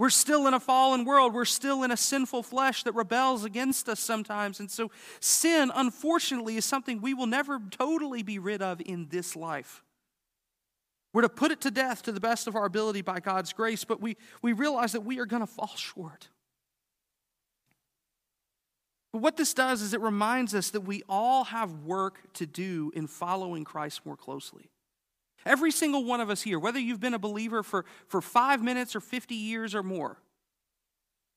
We're 0.00 0.08
still 0.08 0.46
in 0.46 0.54
a 0.54 0.60
fallen 0.60 1.04
world. 1.04 1.34
We're 1.34 1.44
still 1.44 1.82
in 1.82 1.90
a 1.90 1.96
sinful 1.96 2.44
flesh 2.44 2.84
that 2.84 2.94
rebels 2.94 3.44
against 3.44 3.86
us 3.86 4.00
sometimes. 4.00 4.58
And 4.58 4.70
so, 4.70 4.90
sin, 5.20 5.70
unfortunately, 5.74 6.56
is 6.56 6.64
something 6.64 7.02
we 7.02 7.12
will 7.12 7.26
never 7.26 7.60
totally 7.70 8.22
be 8.22 8.38
rid 8.38 8.62
of 8.62 8.80
in 8.80 9.08
this 9.10 9.36
life. 9.36 9.84
We're 11.12 11.20
to 11.20 11.28
put 11.28 11.50
it 11.50 11.60
to 11.60 11.70
death 11.70 12.02
to 12.04 12.12
the 12.12 12.20
best 12.20 12.46
of 12.46 12.56
our 12.56 12.64
ability 12.64 13.02
by 13.02 13.20
God's 13.20 13.52
grace, 13.52 13.84
but 13.84 14.00
we, 14.00 14.16
we 14.40 14.54
realize 14.54 14.92
that 14.92 15.02
we 15.02 15.18
are 15.18 15.26
going 15.26 15.40
to 15.40 15.46
fall 15.46 15.74
short. 15.76 16.30
But 19.12 19.20
what 19.20 19.36
this 19.36 19.52
does 19.52 19.82
is 19.82 19.92
it 19.92 20.00
reminds 20.00 20.54
us 20.54 20.70
that 20.70 20.80
we 20.80 21.02
all 21.10 21.44
have 21.44 21.84
work 21.84 22.32
to 22.34 22.46
do 22.46 22.90
in 22.94 23.06
following 23.06 23.64
Christ 23.64 24.06
more 24.06 24.16
closely. 24.16 24.70
Every 25.44 25.70
single 25.70 26.04
one 26.04 26.20
of 26.20 26.30
us 26.30 26.42
here, 26.42 26.58
whether 26.58 26.78
you've 26.78 27.00
been 27.00 27.14
a 27.14 27.18
believer 27.18 27.62
for, 27.62 27.84
for 28.06 28.20
five 28.20 28.62
minutes 28.62 28.94
or 28.94 29.00
50 29.00 29.34
years 29.34 29.74
or 29.74 29.82
more, 29.82 30.18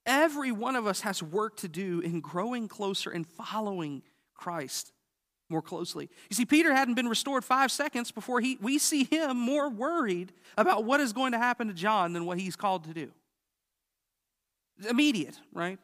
every 0.06 0.52
one 0.52 0.76
of 0.76 0.86
us 0.86 1.02
has 1.02 1.24
work 1.24 1.58
to 1.58 1.68
do 1.68 2.00
in 2.02 2.20
growing 2.20 2.68
closer 2.68 3.10
and 3.10 3.26
following 3.26 4.04
Christ 4.34 4.92
more 5.50 5.62
closely. 5.62 6.10
You 6.30 6.36
see, 6.36 6.46
Peter 6.46 6.74
hadn't 6.74 6.96
been 6.96 7.08
restored 7.08 7.46
five 7.46 7.72
seconds 7.72 8.12
before 8.12 8.42
he, 8.42 8.58
we 8.62 8.78
see 8.78 9.06
him 9.06 9.38
more 9.38 9.70
worried 9.70 10.34
about 10.58 10.84
what 10.84 11.00
is 11.00 11.14
going 11.14 11.32
to 11.32 11.38
happen 11.38 11.68
to 11.68 11.74
John 11.74 12.14
than 12.14 12.26
what 12.26 12.40
he's 12.40 12.56
called 12.56 12.86
to 12.86 12.94
do. 12.94 13.12
Immediate, 14.90 15.40
right? 15.54 15.80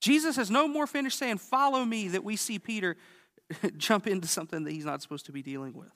Jesus 0.00 0.36
has 0.36 0.50
no 0.50 0.66
more 0.66 0.86
finished 0.86 1.18
saying, 1.18 1.38
Follow 1.38 1.84
me, 1.84 2.08
that 2.08 2.24
we 2.24 2.36
see 2.36 2.58
Peter 2.58 2.96
jump 3.76 4.06
into 4.06 4.26
something 4.26 4.64
that 4.64 4.72
he's 4.72 4.84
not 4.84 5.02
supposed 5.02 5.26
to 5.26 5.32
be 5.32 5.42
dealing 5.42 5.74
with. 5.74 5.92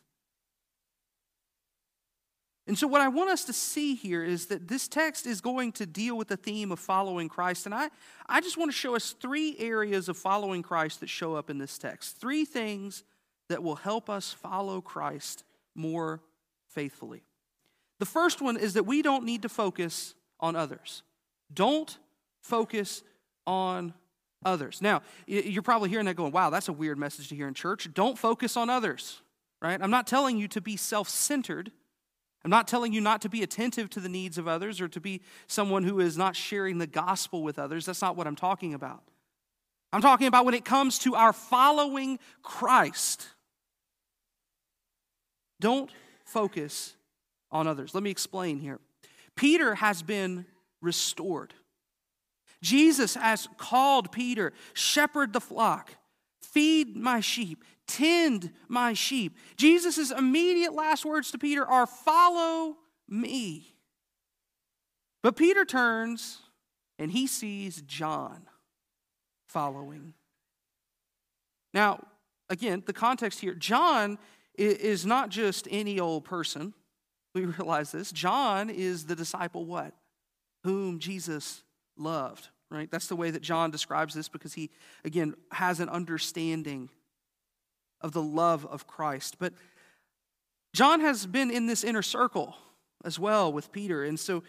And 2.66 2.78
so, 2.78 2.86
what 2.86 3.02
I 3.02 3.08
want 3.08 3.30
us 3.30 3.44
to 3.44 3.52
see 3.52 3.94
here 3.94 4.24
is 4.24 4.46
that 4.46 4.68
this 4.68 4.88
text 4.88 5.26
is 5.26 5.40
going 5.40 5.72
to 5.72 5.86
deal 5.86 6.16
with 6.16 6.28
the 6.28 6.36
theme 6.36 6.72
of 6.72 6.78
following 6.78 7.28
Christ. 7.28 7.66
And 7.66 7.74
I, 7.74 7.90
I 8.26 8.40
just 8.40 8.56
want 8.56 8.70
to 8.70 8.76
show 8.76 8.96
us 8.96 9.12
three 9.12 9.56
areas 9.58 10.08
of 10.08 10.16
following 10.16 10.62
Christ 10.62 11.00
that 11.00 11.10
show 11.10 11.34
up 11.34 11.50
in 11.50 11.58
this 11.58 11.76
text. 11.76 12.16
Three 12.18 12.46
things 12.46 13.04
that 13.48 13.62
will 13.62 13.76
help 13.76 14.08
us 14.08 14.32
follow 14.32 14.80
Christ 14.80 15.44
more 15.74 16.22
faithfully. 16.68 17.22
The 17.98 18.06
first 18.06 18.40
one 18.40 18.56
is 18.56 18.74
that 18.74 18.84
we 18.84 19.02
don't 19.02 19.24
need 19.24 19.42
to 19.42 19.48
focus 19.48 20.14
on 20.40 20.56
others. 20.56 21.02
Don't 21.52 21.96
focus 22.40 23.02
on 23.46 23.94
others. 24.44 24.80
Now, 24.82 25.02
you're 25.26 25.62
probably 25.62 25.90
hearing 25.90 26.06
that 26.06 26.14
going, 26.14 26.32
wow, 26.32 26.50
that's 26.50 26.68
a 26.68 26.72
weird 26.72 26.98
message 26.98 27.28
to 27.28 27.36
hear 27.36 27.48
in 27.48 27.54
church. 27.54 27.88
Don't 27.94 28.18
focus 28.18 28.56
on 28.56 28.70
others, 28.70 29.20
right? 29.62 29.80
I'm 29.80 29.90
not 29.90 30.06
telling 30.06 30.38
you 30.38 30.48
to 30.48 30.60
be 30.60 30.76
self 30.76 31.08
centered. 31.08 31.72
I'm 32.44 32.50
not 32.50 32.68
telling 32.68 32.92
you 32.92 33.00
not 33.00 33.22
to 33.22 33.28
be 33.30 33.42
attentive 33.42 33.88
to 33.90 34.00
the 34.00 34.08
needs 34.08 34.36
of 34.36 34.46
others 34.46 34.80
or 34.80 34.88
to 34.88 35.00
be 35.00 35.22
someone 35.46 35.82
who 35.82 36.00
is 36.00 36.18
not 36.18 36.36
sharing 36.36 36.76
the 36.78 36.86
gospel 36.86 37.42
with 37.42 37.58
others. 37.58 37.86
That's 37.86 38.02
not 38.02 38.16
what 38.16 38.26
I'm 38.26 38.36
talking 38.36 38.74
about. 38.74 39.02
I'm 39.92 40.02
talking 40.02 40.26
about 40.26 40.44
when 40.44 40.54
it 40.54 40.64
comes 40.64 40.98
to 41.00 41.14
our 41.14 41.32
following 41.32 42.18
Christ. 42.42 43.28
Don't 45.60 45.90
focus 46.24 46.96
on 47.50 47.66
others. 47.66 47.94
Let 47.94 48.02
me 48.02 48.10
explain 48.10 48.58
here. 48.58 48.80
Peter 49.36 49.76
has 49.76 50.02
been 50.02 50.44
restored. 50.82 51.54
Jesus 52.60 53.14
has 53.14 53.48
called 53.56 54.12
Peter, 54.12 54.52
shepherd 54.74 55.32
the 55.32 55.40
flock, 55.40 55.94
feed 56.42 56.96
my 56.96 57.20
sheep, 57.20 57.64
tend 57.86 58.50
my 58.68 58.92
sheep. 58.92 59.36
Jesus' 59.56 60.10
immediate 60.10 60.74
last 60.74 61.04
words 61.04 61.30
to 61.30 61.38
Peter 61.38 61.64
are, 61.64 61.86
Follow 61.86 62.76
me. 63.08 63.74
But 65.22 65.36
Peter 65.36 65.64
turns 65.64 66.38
and 66.98 67.10
he 67.10 67.26
sees 67.26 67.82
John 67.82 68.46
following. 69.48 70.14
Now, 71.72 72.06
again, 72.48 72.82
the 72.86 72.92
context 72.92 73.40
here 73.40 73.54
John 73.54 74.18
is 74.56 75.04
not 75.04 75.30
just 75.30 75.66
any 75.70 75.98
old 75.98 76.24
person. 76.24 76.74
We 77.34 77.44
realize 77.46 77.90
this. 77.90 78.12
John 78.12 78.70
is 78.70 79.06
the 79.06 79.16
disciple, 79.16 79.64
what? 79.64 79.94
Whom 80.62 80.98
Jesus 80.98 81.62
loved, 81.96 82.48
right? 82.70 82.90
That's 82.90 83.08
the 83.08 83.16
way 83.16 83.30
that 83.30 83.42
John 83.42 83.70
describes 83.70 84.14
this 84.14 84.28
because 84.28 84.54
he, 84.54 84.70
again, 85.04 85.34
has 85.52 85.80
an 85.80 85.88
understanding 85.88 86.90
of 88.04 88.12
the 88.12 88.22
love 88.22 88.66
of 88.66 88.86
Christ. 88.86 89.36
But 89.38 89.54
John 90.74 91.00
has 91.00 91.24
been 91.24 91.50
in 91.50 91.66
this 91.66 91.82
inner 91.82 92.02
circle 92.02 92.54
as 93.02 93.18
well 93.18 93.50
with 93.50 93.72
Peter. 93.72 94.04
And 94.04 94.20
so 94.20 94.42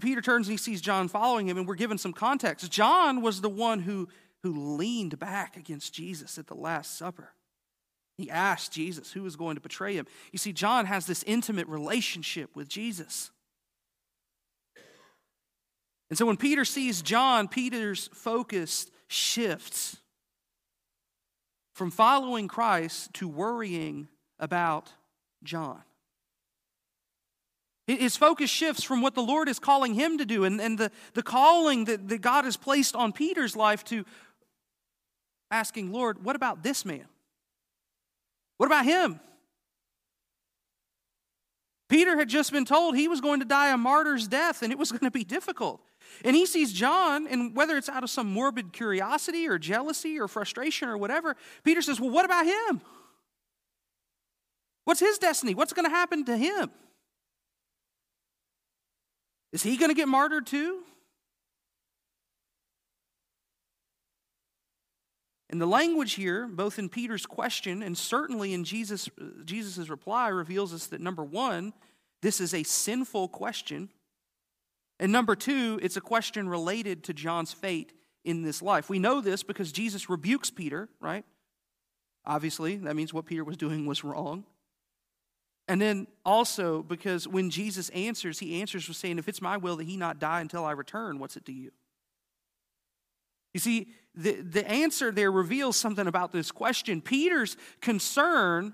Peter 0.00 0.20
turns 0.20 0.46
and 0.46 0.52
he 0.52 0.56
sees 0.56 0.80
John 0.80 1.08
following 1.08 1.48
him, 1.48 1.58
and 1.58 1.66
we're 1.66 1.74
given 1.74 1.98
some 1.98 2.12
context. 2.12 2.70
John 2.70 3.20
was 3.20 3.40
the 3.40 3.48
one 3.48 3.80
who, 3.80 4.08
who 4.44 4.76
leaned 4.76 5.18
back 5.18 5.56
against 5.56 5.92
Jesus 5.92 6.38
at 6.38 6.46
the 6.46 6.54
Last 6.54 6.96
Supper. 6.96 7.32
He 8.16 8.30
asked 8.30 8.72
Jesus 8.72 9.10
who 9.12 9.24
was 9.24 9.34
going 9.34 9.56
to 9.56 9.60
betray 9.60 9.94
him. 9.94 10.06
You 10.30 10.38
see, 10.38 10.52
John 10.52 10.86
has 10.86 11.06
this 11.06 11.24
intimate 11.24 11.66
relationship 11.66 12.54
with 12.54 12.68
Jesus. 12.68 13.32
And 16.08 16.16
so 16.16 16.26
when 16.26 16.36
Peter 16.36 16.64
sees 16.64 17.02
John, 17.02 17.48
Peter's 17.48 18.08
focus 18.14 18.86
shifts 19.08 19.96
from 21.82 21.90
following 21.90 22.46
Christ 22.46 23.12
to 23.14 23.26
worrying 23.26 24.06
about 24.38 24.92
John. 25.42 25.82
His 27.88 28.16
focus 28.16 28.48
shifts 28.50 28.84
from 28.84 29.02
what 29.02 29.16
the 29.16 29.20
Lord 29.20 29.48
is 29.48 29.58
calling 29.58 29.94
him 29.94 30.16
to 30.18 30.24
do 30.24 30.44
and, 30.44 30.60
and 30.60 30.78
the, 30.78 30.92
the 31.14 31.24
calling 31.24 31.86
that, 31.86 32.08
that 32.08 32.20
God 32.20 32.44
has 32.44 32.56
placed 32.56 32.94
on 32.94 33.10
Peter's 33.10 33.56
life 33.56 33.82
to 33.86 34.04
asking, 35.50 35.90
Lord, 35.90 36.24
what 36.24 36.36
about 36.36 36.62
this 36.62 36.84
man? 36.84 37.06
What 38.58 38.66
about 38.66 38.84
him? 38.84 39.18
Peter 41.88 42.16
had 42.16 42.28
just 42.28 42.52
been 42.52 42.64
told 42.64 42.94
he 42.94 43.08
was 43.08 43.20
going 43.20 43.40
to 43.40 43.44
die 43.44 43.72
a 43.72 43.76
martyr's 43.76 44.28
death 44.28 44.62
and 44.62 44.72
it 44.72 44.78
was 44.78 44.92
going 44.92 45.00
to 45.00 45.10
be 45.10 45.24
difficult. 45.24 45.80
And 46.24 46.36
he 46.36 46.46
sees 46.46 46.72
John, 46.72 47.26
and 47.26 47.54
whether 47.56 47.76
it's 47.76 47.88
out 47.88 48.02
of 48.02 48.10
some 48.10 48.32
morbid 48.32 48.72
curiosity 48.72 49.48
or 49.48 49.58
jealousy 49.58 50.18
or 50.18 50.28
frustration 50.28 50.88
or 50.88 50.96
whatever, 50.96 51.36
Peter 51.64 51.82
says, 51.82 52.00
Well, 52.00 52.10
what 52.10 52.24
about 52.24 52.46
him? 52.46 52.80
What's 54.84 55.00
his 55.00 55.18
destiny? 55.18 55.54
What's 55.54 55.72
going 55.72 55.88
to 55.88 55.94
happen 55.94 56.24
to 56.24 56.36
him? 56.36 56.70
Is 59.52 59.62
he 59.62 59.76
going 59.76 59.90
to 59.90 59.94
get 59.94 60.08
martyred 60.08 60.46
too? 60.46 60.80
And 65.50 65.60
the 65.60 65.66
language 65.66 66.14
here, 66.14 66.46
both 66.46 66.78
in 66.78 66.88
Peter's 66.88 67.26
question 67.26 67.82
and 67.82 67.96
certainly 67.96 68.54
in 68.54 68.64
Jesus' 68.64 69.10
uh, 69.20 69.24
Jesus's 69.44 69.90
reply, 69.90 70.28
reveals 70.28 70.72
us 70.72 70.86
that 70.86 71.00
number 71.02 71.22
one, 71.22 71.74
this 72.22 72.40
is 72.40 72.54
a 72.54 72.62
sinful 72.62 73.28
question. 73.28 73.90
And 75.02 75.10
number 75.10 75.34
two, 75.34 75.80
it's 75.82 75.96
a 75.96 76.00
question 76.00 76.48
related 76.48 77.02
to 77.04 77.12
John's 77.12 77.52
fate 77.52 77.92
in 78.24 78.42
this 78.42 78.62
life. 78.62 78.88
We 78.88 79.00
know 79.00 79.20
this 79.20 79.42
because 79.42 79.72
Jesus 79.72 80.08
rebukes 80.08 80.48
Peter, 80.48 80.88
right? 81.00 81.24
Obviously, 82.24 82.76
that 82.76 82.94
means 82.94 83.12
what 83.12 83.26
Peter 83.26 83.42
was 83.42 83.56
doing 83.56 83.84
was 83.84 84.04
wrong. 84.04 84.44
And 85.66 85.82
then 85.82 86.06
also 86.24 86.84
because 86.84 87.26
when 87.26 87.50
Jesus 87.50 87.88
answers, 87.88 88.38
he 88.38 88.60
answers 88.60 88.86
with 88.86 88.96
saying, 88.96 89.18
If 89.18 89.26
it's 89.26 89.42
my 89.42 89.56
will 89.56 89.74
that 89.78 89.88
he 89.88 89.96
not 89.96 90.20
die 90.20 90.40
until 90.40 90.64
I 90.64 90.70
return, 90.70 91.18
what's 91.18 91.36
it 91.36 91.46
to 91.46 91.52
you? 91.52 91.72
You 93.54 93.58
see, 93.58 93.88
the, 94.14 94.34
the 94.34 94.70
answer 94.70 95.10
there 95.10 95.32
reveals 95.32 95.76
something 95.76 96.06
about 96.06 96.30
this 96.30 96.52
question. 96.52 97.02
Peter's 97.02 97.56
concern 97.80 98.72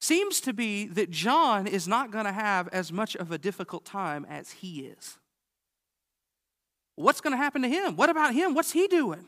seems 0.00 0.40
to 0.40 0.52
be 0.52 0.86
that 0.86 1.10
John 1.10 1.66
is 1.66 1.86
not 1.86 2.10
going 2.10 2.24
to 2.24 2.32
have 2.32 2.68
as 2.68 2.92
much 2.92 3.14
of 3.16 3.30
a 3.30 3.38
difficult 3.38 3.84
time 3.84 4.26
as 4.28 4.50
he 4.50 4.80
is. 4.80 5.18
What's 6.96 7.20
going 7.20 7.32
to 7.32 7.36
happen 7.36 7.62
to 7.62 7.68
him? 7.68 7.96
What 7.96 8.10
about 8.10 8.34
him? 8.34 8.54
What's 8.54 8.72
he 8.72 8.86
doing? 8.88 9.24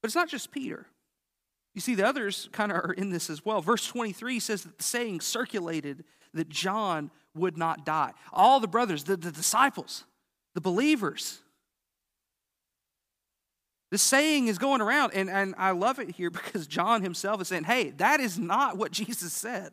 But 0.00 0.08
it's 0.08 0.14
not 0.14 0.28
just 0.28 0.50
Peter. 0.50 0.86
You 1.74 1.80
see, 1.80 1.94
the 1.94 2.06
others 2.06 2.48
kind 2.52 2.70
of 2.70 2.78
are 2.78 2.92
in 2.92 3.10
this 3.10 3.30
as 3.30 3.44
well. 3.44 3.60
Verse 3.60 3.86
23 3.86 4.38
says 4.38 4.62
that 4.62 4.78
the 4.78 4.84
saying 4.84 5.20
circulated 5.20 6.04
that 6.32 6.48
John 6.48 7.10
would 7.34 7.56
not 7.56 7.84
die. 7.84 8.12
All 8.32 8.60
the 8.60 8.68
brothers, 8.68 9.04
the, 9.04 9.16
the 9.16 9.32
disciples, 9.32 10.04
the 10.54 10.60
believers, 10.60 11.40
This 13.90 14.02
saying 14.02 14.48
is 14.48 14.58
going 14.58 14.80
around, 14.80 15.12
and, 15.14 15.30
and 15.30 15.54
I 15.56 15.70
love 15.70 15.98
it 15.98 16.10
here 16.10 16.30
because 16.30 16.66
John 16.66 17.02
himself 17.02 17.40
is 17.40 17.48
saying, 17.48 17.64
hey, 17.64 17.90
that 17.90 18.20
is 18.20 18.38
not 18.38 18.76
what 18.76 18.92
Jesus 18.92 19.32
said. 19.32 19.72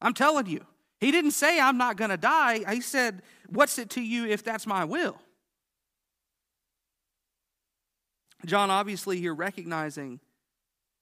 I'm 0.00 0.14
telling 0.14 0.46
you. 0.46 0.66
He 1.02 1.10
didn't 1.10 1.32
say, 1.32 1.58
I'm 1.58 1.78
not 1.78 1.96
going 1.96 2.10
to 2.10 2.16
die. 2.16 2.62
He 2.72 2.80
said, 2.80 3.22
What's 3.48 3.76
it 3.78 3.90
to 3.90 4.00
you 4.00 4.26
if 4.26 4.44
that's 4.44 4.68
my 4.68 4.84
will? 4.84 5.18
John 8.46 8.70
obviously 8.70 9.18
here 9.18 9.34
recognizing 9.34 10.20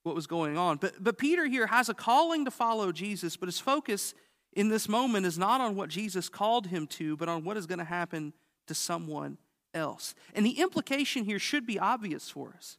what 0.02 0.14
was 0.14 0.26
going 0.26 0.57
on. 0.57 0.79
But, 0.79 1.02
but 1.05 1.19
Peter 1.19 1.47
here 1.47 1.67
has 1.67 1.90
a 1.90 1.95
calling 1.95 2.47
to 2.47 2.50
follow 2.50 2.93
Jesus, 2.93 3.37
but 3.37 3.47
his 3.47 3.61
focus 3.61 4.14
in 4.55 4.71
this 4.71 4.88
moment 4.88 5.26
is 5.26 5.38
not 5.38 5.61
on 5.61 5.76
what 5.76 5.90
Jesus 5.90 6.31
called 6.31 6.67
him 6.67 6.87
to, 6.88 7.17
but 7.17 7.29
on 7.29 7.45
what 7.45 7.59
is 7.59 7.67
going 7.67 7.79
to 7.79 7.85
happen 7.85 8.33
to 8.69 8.75
someone 8.75 9.37
else. 9.75 10.15
And 10.35 10.45
the 10.45 10.61
implication 10.61 11.25
here 11.25 11.39
should 11.39 11.67
be 11.67 11.79
obvious 11.79 12.29
for 12.31 12.55
us. 12.57 12.79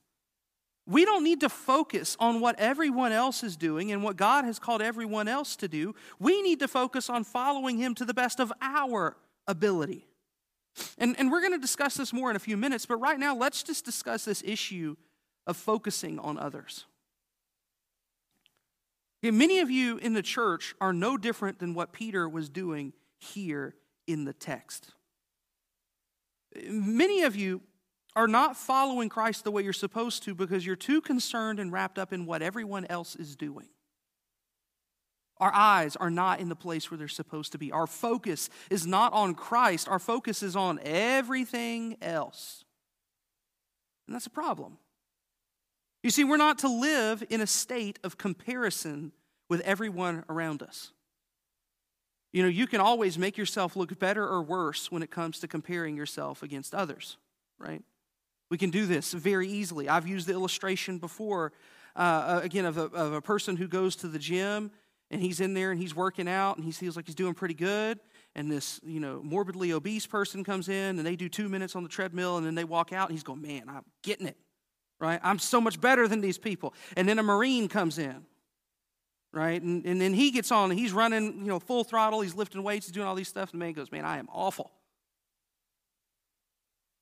We 0.88 1.06
don't 1.06 1.24
need 1.24 1.42
to 1.42 1.50
focus 1.50 2.18
on 2.20 2.42
what 2.42 2.60
everyone 2.60 3.12
else 3.12 3.44
is 3.44 3.56
doing 3.56 3.92
and 3.92 4.04
what 4.04 4.18
God 4.18 4.46
has 4.46 4.60
called 4.60 4.82
everyone 4.82 5.28
else 5.28 5.56
to 5.58 5.68
do. 5.68 5.94
We 6.20 6.42
need 6.42 6.60
to 6.60 6.68
focus 6.68 7.10
on 7.10 7.24
following 7.24 7.78
Him 7.78 7.94
to 7.96 8.06
the 8.06 8.14
best 8.14 8.40
of 8.40 8.52
our 8.62 9.16
ability. 9.48 10.08
And, 10.98 11.16
and 11.20 11.32
we're 11.32 11.42
going 11.42 11.54
to 11.54 11.60
discuss 11.60 11.96
this 11.96 12.14
more 12.14 12.30
in 12.30 12.36
a 12.36 12.40
few 12.40 12.58
minutes, 12.58 12.86
but 12.86 12.96
right 12.98 13.20
now, 13.20 13.36
let's 13.36 13.62
just 13.62 13.86
discuss 13.86 14.26
this 14.26 14.42
issue 14.46 14.96
of 15.46 15.58
focusing 15.58 16.18
on 16.20 16.38
others. 16.38 16.86
Okay, 19.24 19.32
many 19.32 19.60
of 19.60 19.70
you 19.70 19.98
in 19.98 20.14
the 20.14 20.22
church 20.22 20.74
are 20.82 20.94
no 20.94 21.16
different 21.16 21.60
than 21.60 21.74
what 21.74 21.94
Peter 21.94 22.28
was 22.28 22.50
doing 22.50 22.94
here 23.20 23.76
in 24.08 24.26
the 24.26 24.34
text. 24.34 24.92
Many 26.68 27.24
of 27.24 27.36
you 27.36 27.62
are 28.16 28.28
not 28.28 28.58
following 28.58 29.10
Christ 29.10 29.44
the 29.44 29.52
way 29.52 29.64
you're 29.64 29.74
supposed 29.74 30.24
to 30.24 30.36
because 30.36 30.66
you're 30.66 30.76
too 30.76 31.02
concerned 31.02 31.60
and 31.60 31.72
wrapped 31.72 31.98
up 31.98 32.12
in 32.12 32.26
what 32.26 32.42
everyone 32.42 32.86
else 32.90 33.16
is 33.16 33.36
doing. 33.36 33.70
Our 35.38 35.54
eyes 35.54 35.96
are 35.96 36.12
not 36.12 36.40
in 36.40 36.50
the 36.50 36.56
place 36.56 36.92
where 36.92 36.98
they're 36.98 37.08
supposed 37.08 37.54
to 37.54 37.58
be. 37.58 37.72
Our 37.72 37.88
focus 37.88 38.50
is 38.70 38.86
not 38.86 39.14
on 39.14 39.34
Christ, 39.34 39.88
our 39.88 40.00
focus 40.00 40.44
is 40.44 40.56
on 40.56 40.80
everything 40.84 41.98
else. 42.02 42.64
And 44.08 44.14
that's 44.14 44.28
a 44.28 44.32
problem. 44.32 44.78
You 46.04 46.10
see, 46.10 46.24
we're 46.24 46.38
not 46.38 46.60
to 46.60 46.68
live 46.68 47.24
in 47.30 47.42
a 47.42 47.48
state 47.48 47.98
of 48.04 48.18
comparison 48.18 49.14
with 49.50 49.62
everyone 49.62 50.26
around 50.30 50.62
us. 50.62 50.92
You 52.34 52.44
know, 52.44 52.50
you 52.50 52.66
can 52.66 52.80
always 52.80 53.18
make 53.18 53.38
yourself 53.38 53.76
look 53.76 53.98
better 54.00 54.26
or 54.26 54.42
worse 54.42 54.92
when 54.92 55.04
it 55.04 55.12
comes 55.12 55.40
to 55.40 55.48
comparing 55.48 55.98
yourself 55.98 56.44
against 56.44 56.74
others, 56.74 57.18
right? 57.60 57.84
We 58.50 58.58
can 58.58 58.70
do 58.70 58.86
this 58.86 59.14
very 59.14 59.48
easily. 59.48 59.90
I've 59.90 60.08
used 60.08 60.28
the 60.28 60.34
illustration 60.34 60.98
before, 60.98 61.52
uh, 61.96 62.40
again, 62.42 62.66
of 62.66 62.78
a, 62.78 62.84
of 62.84 63.14
a 63.14 63.22
person 63.22 63.58
who 63.58 63.68
goes 63.68 63.96
to 63.98 64.08
the 64.08 64.20
gym 64.20 64.72
and 65.10 65.22
he's 65.22 65.42
in 65.42 65.54
there 65.54 65.72
and 65.72 65.82
he's 65.82 65.94
working 65.94 66.28
out 66.28 66.56
and 66.56 66.66
he 66.66 66.72
feels 66.72 66.96
like 66.96 67.06
he's 67.06 67.16
doing 67.16 67.34
pretty 67.34 67.54
good. 67.54 68.00
And 68.34 68.50
this, 68.50 68.80
you 68.84 69.02
know, 69.02 69.22
morbidly 69.24 69.74
obese 69.74 70.06
person 70.06 70.44
comes 70.46 70.70
in 70.70 70.98
and 70.98 71.06
they 71.06 71.18
do 71.18 71.28
two 71.28 71.50
minutes 71.50 71.76
on 71.76 71.84
the 71.84 71.90
treadmill 71.90 72.38
and 72.38 72.46
then 72.46 72.56
they 72.56 72.64
walk 72.64 72.94
out 72.94 73.10
and 73.10 73.18
he's 73.18 73.24
going, 73.24 73.42
man, 73.42 73.64
I'm 73.68 73.84
getting 74.04 74.28
it, 74.28 74.38
right? 75.02 75.20
I'm 75.22 75.40
so 75.40 75.60
much 75.60 75.82
better 75.82 76.08
than 76.08 76.22
these 76.22 76.38
people. 76.38 76.74
And 76.96 77.10
then 77.10 77.20
a 77.20 77.24
Marine 77.24 77.68
comes 77.68 77.98
in 77.98 78.26
right? 79.34 79.62
And, 79.62 79.86
and 79.86 80.00
then 80.00 80.14
he 80.14 80.32
gets 80.32 80.52
on 80.52 80.72
and 80.72 80.80
he's 80.80 80.94
running, 80.94 81.40
you 81.40 81.48
know, 81.48 81.60
full 81.60 81.84
throttle. 81.84 82.22
He's 82.22 82.36
lifting 82.36 82.64
weights, 82.64 82.88
he's 82.88 82.94
doing 82.94 83.08
all 83.08 83.16
these 83.16 83.30
stuff. 83.30 83.52
And 83.52 83.62
the 83.62 83.66
man 83.66 83.74
goes, 83.74 83.92
Man, 83.92 84.06
I 84.06 84.18
am 84.18 84.28
awful. 84.32 84.72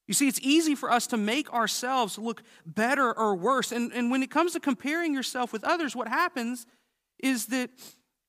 You 0.08 0.16
see, 0.16 0.28
it's 0.28 0.40
easy 0.42 0.74
for 0.74 0.92
us 0.92 1.06
to 1.08 1.18
make 1.18 1.54
ourselves 1.54 2.18
look 2.18 2.42
better 2.66 3.16
or 3.16 3.36
worse. 3.36 3.72
And, 3.72 3.92
and 3.94 4.10
when 4.10 4.24
it 4.24 4.32
comes 4.32 4.54
to 4.54 4.60
comparing 4.60 5.14
yourself 5.14 5.54
with 5.54 5.64
others, 5.64 5.96
what 5.96 6.08
happens 6.08 6.66
is 7.20 7.46
that 7.48 7.70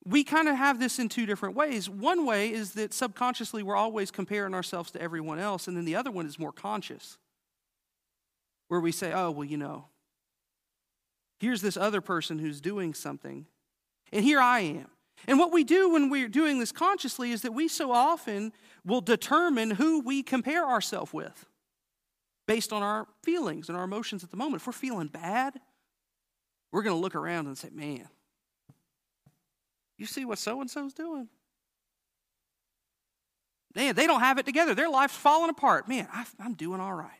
we 0.05 0.23
kind 0.23 0.47
of 0.47 0.55
have 0.55 0.79
this 0.79 0.99
in 0.99 1.09
two 1.09 1.25
different 1.25 1.55
ways. 1.55 1.89
One 1.89 2.25
way 2.25 2.51
is 2.51 2.73
that 2.73 2.93
subconsciously 2.93 3.63
we're 3.63 3.75
always 3.75 4.11
comparing 4.11 4.53
ourselves 4.53 4.91
to 4.91 5.01
everyone 5.01 5.39
else. 5.39 5.67
And 5.67 5.75
then 5.75 5.85
the 5.85 5.95
other 5.95 6.11
one 6.11 6.27
is 6.27 6.37
more 6.37 6.51
conscious, 6.51 7.17
where 8.67 8.79
we 8.79 8.91
say, 8.91 9.11
Oh, 9.11 9.31
well, 9.31 9.45
you 9.45 9.57
know, 9.57 9.85
here's 11.39 11.61
this 11.61 11.77
other 11.77 11.99
person 12.01 12.37
who's 12.37 12.61
doing 12.61 12.93
something 12.93 13.47
and 14.11 14.23
here 14.23 14.39
I 14.39 14.59
am. 14.61 14.87
And 15.27 15.37
what 15.37 15.51
we 15.51 15.63
do 15.63 15.91
when 15.91 16.09
we're 16.09 16.27
doing 16.27 16.59
this 16.59 16.71
consciously 16.71 17.31
is 17.31 17.41
that 17.43 17.53
we 17.53 17.67
so 17.67 17.91
often 17.91 18.53
will 18.85 19.01
determine 19.01 19.71
who 19.71 20.01
we 20.01 20.23
compare 20.23 20.65
ourselves 20.65 21.13
with 21.13 21.45
based 22.47 22.73
on 22.73 22.81
our 22.81 23.07
feelings 23.23 23.69
and 23.69 23.77
our 23.77 23.83
emotions 23.83 24.23
at 24.23 24.31
the 24.31 24.37
moment. 24.37 24.61
If 24.61 24.67
we're 24.67 24.73
feeling 24.73 25.07
bad, 25.07 25.59
we're 26.71 26.81
going 26.81 26.95
to 26.95 27.01
look 27.01 27.15
around 27.15 27.47
and 27.47 27.57
say, 27.57 27.69
man, 27.71 28.07
you 29.97 30.05
see 30.07 30.25
what 30.25 30.39
so 30.39 30.59
and 30.59 30.69
so's 30.69 30.93
doing? 30.93 31.29
Man, 33.75 33.95
they 33.95 34.07
don't 34.07 34.19
have 34.19 34.37
it 34.37 34.45
together. 34.45 34.73
Their 34.73 34.89
life's 34.89 35.15
falling 35.15 35.49
apart. 35.49 35.87
Man, 35.87 36.07
I, 36.11 36.25
I'm 36.39 36.55
doing 36.55 36.81
all 36.81 36.93
right. 36.93 37.11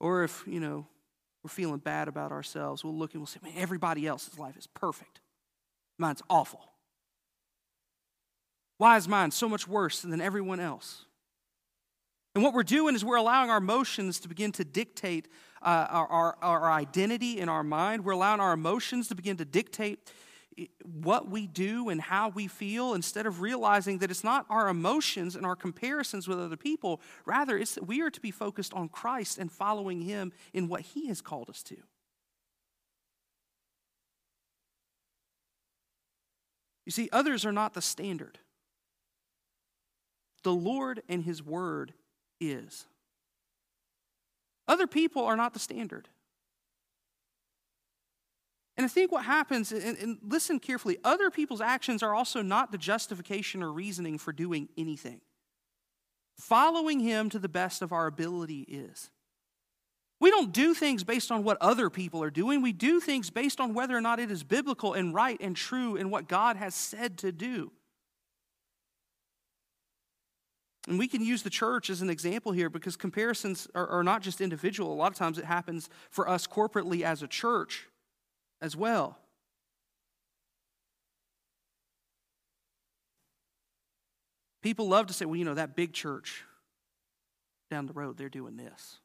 Or 0.00 0.24
if, 0.24 0.44
you 0.46 0.60
know, 0.60 0.86
we're 1.48 1.54
feeling 1.54 1.78
bad 1.78 2.08
about 2.08 2.30
ourselves, 2.30 2.84
we'll 2.84 2.94
look 2.94 3.14
and 3.14 3.22
we'll 3.22 3.26
say, 3.26 3.40
man, 3.42 3.54
everybody 3.56 4.06
else's 4.06 4.38
life 4.38 4.54
is 4.58 4.66
perfect. 4.66 5.20
Mine's 5.96 6.22
awful. 6.28 6.60
Why 8.76 8.98
is 8.98 9.08
mine 9.08 9.30
so 9.30 9.48
much 9.48 9.66
worse 9.66 10.02
than 10.02 10.20
everyone 10.20 10.60
else? 10.60 11.06
And 12.34 12.44
what 12.44 12.52
we're 12.52 12.64
doing 12.64 12.94
is 12.94 13.02
we're 13.02 13.16
allowing 13.16 13.48
our 13.48 13.56
emotions 13.56 14.20
to 14.20 14.28
begin 14.28 14.52
to 14.52 14.64
dictate 14.64 15.26
uh, 15.62 15.86
our, 15.88 16.06
our, 16.06 16.36
our 16.42 16.70
identity 16.70 17.38
in 17.38 17.48
our 17.48 17.64
mind. 17.64 18.04
We're 18.04 18.12
allowing 18.12 18.40
our 18.40 18.52
emotions 18.52 19.08
to 19.08 19.14
begin 19.14 19.38
to 19.38 19.46
dictate 19.46 20.12
what 20.82 21.30
we 21.30 21.46
do 21.46 21.88
and 21.88 22.00
how 22.00 22.28
we 22.28 22.46
feel 22.46 22.94
instead 22.94 23.26
of 23.26 23.40
realizing 23.40 23.98
that 23.98 24.10
it's 24.10 24.24
not 24.24 24.46
our 24.50 24.68
emotions 24.68 25.36
and 25.36 25.46
our 25.46 25.56
comparisons 25.56 26.26
with 26.26 26.38
other 26.38 26.56
people. 26.56 27.00
Rather, 27.24 27.56
it's 27.56 27.74
that 27.74 27.86
we 27.86 28.00
are 28.00 28.10
to 28.10 28.20
be 28.20 28.30
focused 28.30 28.72
on 28.74 28.88
Christ 28.88 29.38
and 29.38 29.50
following 29.52 30.02
Him 30.02 30.32
in 30.52 30.68
what 30.68 30.80
He 30.82 31.08
has 31.08 31.20
called 31.20 31.48
us 31.48 31.62
to. 31.64 31.76
You 36.86 36.92
see, 36.92 37.08
others 37.12 37.44
are 37.44 37.52
not 37.52 37.74
the 37.74 37.82
standard. 37.82 38.38
The 40.42 40.54
Lord 40.54 41.02
and 41.08 41.22
His 41.22 41.42
Word 41.42 41.92
is. 42.40 42.86
Other 44.66 44.86
people 44.86 45.24
are 45.24 45.36
not 45.36 45.52
the 45.52 45.58
standard. 45.58 46.08
And 48.78 48.84
I 48.84 48.88
think 48.88 49.10
what 49.10 49.24
happens, 49.24 49.72
and, 49.72 49.98
and, 49.98 50.18
listen 50.22 50.60
carefully, 50.60 50.98
other 51.02 51.30
people's 51.30 51.60
actions 51.60 52.00
are 52.00 52.14
also 52.14 52.42
not 52.42 52.70
the 52.70 52.78
justification 52.78 53.60
or 53.60 53.72
reasoning 53.72 54.18
for 54.18 54.32
doing 54.32 54.68
anything. 54.78 55.20
Following 56.38 57.00
Him 57.00 57.28
to 57.30 57.40
the 57.40 57.48
best 57.48 57.82
of 57.82 57.92
our 57.92 58.06
ability 58.06 58.60
is. 58.68 59.10
We 60.20 60.30
don't 60.30 60.52
do 60.52 60.74
things 60.74 61.02
based 61.02 61.32
on 61.32 61.42
what 61.42 61.58
other 61.60 61.90
people 61.90 62.22
are 62.22 62.30
doing. 62.30 62.62
We 62.62 62.72
do 62.72 63.00
things 63.00 63.30
based 63.30 63.60
on 63.60 63.74
whether 63.74 63.96
or 63.96 64.00
not 64.00 64.20
it 64.20 64.30
is 64.30 64.44
biblical 64.44 64.94
and 64.94 65.12
right 65.12 65.38
and 65.40 65.56
true 65.56 65.96
and 65.96 66.12
what 66.12 66.28
God 66.28 66.56
has 66.56 66.74
said 66.76 67.18
to 67.18 67.32
do. 67.32 67.72
And 70.86 71.00
we 71.00 71.08
can 71.08 71.22
use 71.24 71.42
the 71.42 71.50
church 71.50 71.90
as 71.90 72.00
an 72.00 72.10
example 72.10 72.52
here 72.52 72.70
because 72.70 72.96
comparisons 72.96 73.66
are, 73.74 73.88
are 73.88 74.04
not 74.04 74.22
just 74.22 74.40
individual. 74.40 74.92
A 74.92 74.94
lot 74.94 75.10
of 75.10 75.18
times 75.18 75.36
it 75.36 75.44
happens 75.44 75.88
for 76.10 76.28
us 76.28 76.46
corporately 76.46 77.02
as 77.02 77.24
a 77.24 77.28
church 77.28 77.88
as 78.60 78.76
well. 78.76 79.18
People 84.62 84.88
love 84.88 85.06
to 85.06 85.12
say, 85.12 85.24
well, 85.24 85.36
you 85.36 85.44
know, 85.44 85.54
that 85.54 85.76
big 85.76 85.92
church 85.92 86.44
down 87.70 87.86
the 87.86 87.92
road, 87.92 88.16
they're 88.16 88.28
doing 88.28 88.56
this. 88.56 88.98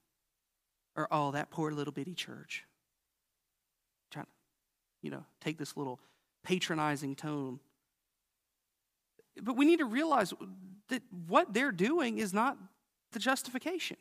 Or, 0.96 1.08
oh, 1.12 1.32
that 1.32 1.52
poor 1.52 1.72
little 1.72 1.94
bitty 1.94 2.14
church. 2.14 2.64
Trying 4.12 4.26
to, 4.26 4.32
you 5.02 5.12
know, 5.12 5.26
take 5.42 5.58
this 5.58 5.78
little 5.78 6.00
patronizing 6.44 7.16
tone. 7.16 7.60
But 9.42 9.56
we 9.56 9.66
need 9.66 9.80
to 9.80 9.86
realize 9.86 10.34
that 10.90 11.02
what 11.28 11.54
they're 11.54 11.72
doing 11.72 12.18
is 12.18 12.34
not 12.34 12.58
the 13.12 13.20
justification. 13.20 13.98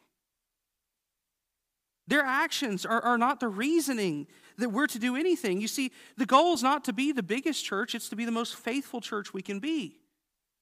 Their 2.08 2.22
actions 2.22 2.84
are, 2.84 3.00
are 3.00 3.18
not 3.18 3.40
the 3.40 3.48
reasoning 3.48 4.26
that 4.58 4.70
we're 4.70 4.86
to 4.86 4.98
do 4.98 5.16
anything. 5.16 5.60
You 5.60 5.68
see, 5.68 5.92
the 6.16 6.26
goal 6.26 6.54
is 6.54 6.62
not 6.62 6.84
to 6.84 6.92
be 6.92 7.12
the 7.12 7.22
biggest 7.22 7.64
church, 7.64 7.94
it's 7.94 8.08
to 8.10 8.16
be 8.16 8.24
the 8.24 8.32
most 8.32 8.56
faithful 8.56 9.00
church 9.00 9.32
we 9.32 9.42
can 9.42 9.58
be. 9.58 9.98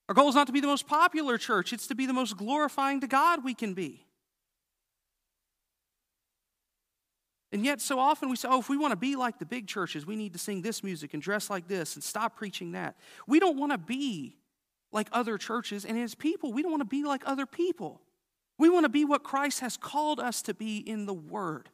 Our 0.09 0.15
goal 0.15 0.29
is 0.29 0.35
not 0.35 0.49
to 0.49 0.53
be 0.53 0.61
the 0.61 0.67
most 0.67 0.87
popular 0.87 1.39
church, 1.39 1.73
it's 1.73 1.87
to 1.89 1.95
be 1.95 2.07
the 2.07 2.13
most 2.13 2.37
glorifying 2.37 3.01
to 3.01 3.07
God 3.07 3.45
we 3.45 3.55
can 3.55 3.75
be. 3.75 4.07
And 7.53 7.65
yet, 7.65 7.81
so 7.81 7.99
often 7.99 8.31
we 8.31 8.37
say, 8.37 8.49
oh, 8.49 8.61
if 8.61 8.69
we 8.69 8.77
want 8.77 8.93
to 8.93 8.97
be 8.97 9.17
like 9.17 9.39
the 9.39 9.47
big 9.47 9.67
churches, 9.67 10.07
we 10.07 10.15
need 10.15 10.33
to 10.35 10.39
sing 10.39 10.63
this 10.63 10.85
music 10.85 11.15
and 11.15 11.23
dress 11.23 11.51
like 11.51 11.67
this 11.67 11.97
and 11.97 12.05
stop 12.05 12.37
preaching 12.37 12.73
that. 12.73 12.97
We 13.27 13.41
don't 13.41 13.59
want 13.59 13.73
to 13.73 13.79
be 13.79 14.37
like 14.93 15.09
other 15.13 15.39
churches, 15.39 15.85
and 15.85 15.99
as 15.99 16.15
people, 16.15 16.53
we 16.53 16.63
don't 16.63 16.71
want 16.71 16.83
to 16.83 16.89
be 16.89 17.05
like 17.05 17.23
other 17.27 17.47
people. 17.47 18.01
We 18.59 18.69
want 18.69 18.85
to 18.85 18.91
be 18.91 19.05
what 19.05 19.25
Christ 19.25 19.61
has 19.61 19.77
called 19.77 20.21
us 20.21 20.43
to 20.43 20.55
be 20.55 20.79
in 20.79 21.07
the 21.07 21.15
Word. 21.15 21.71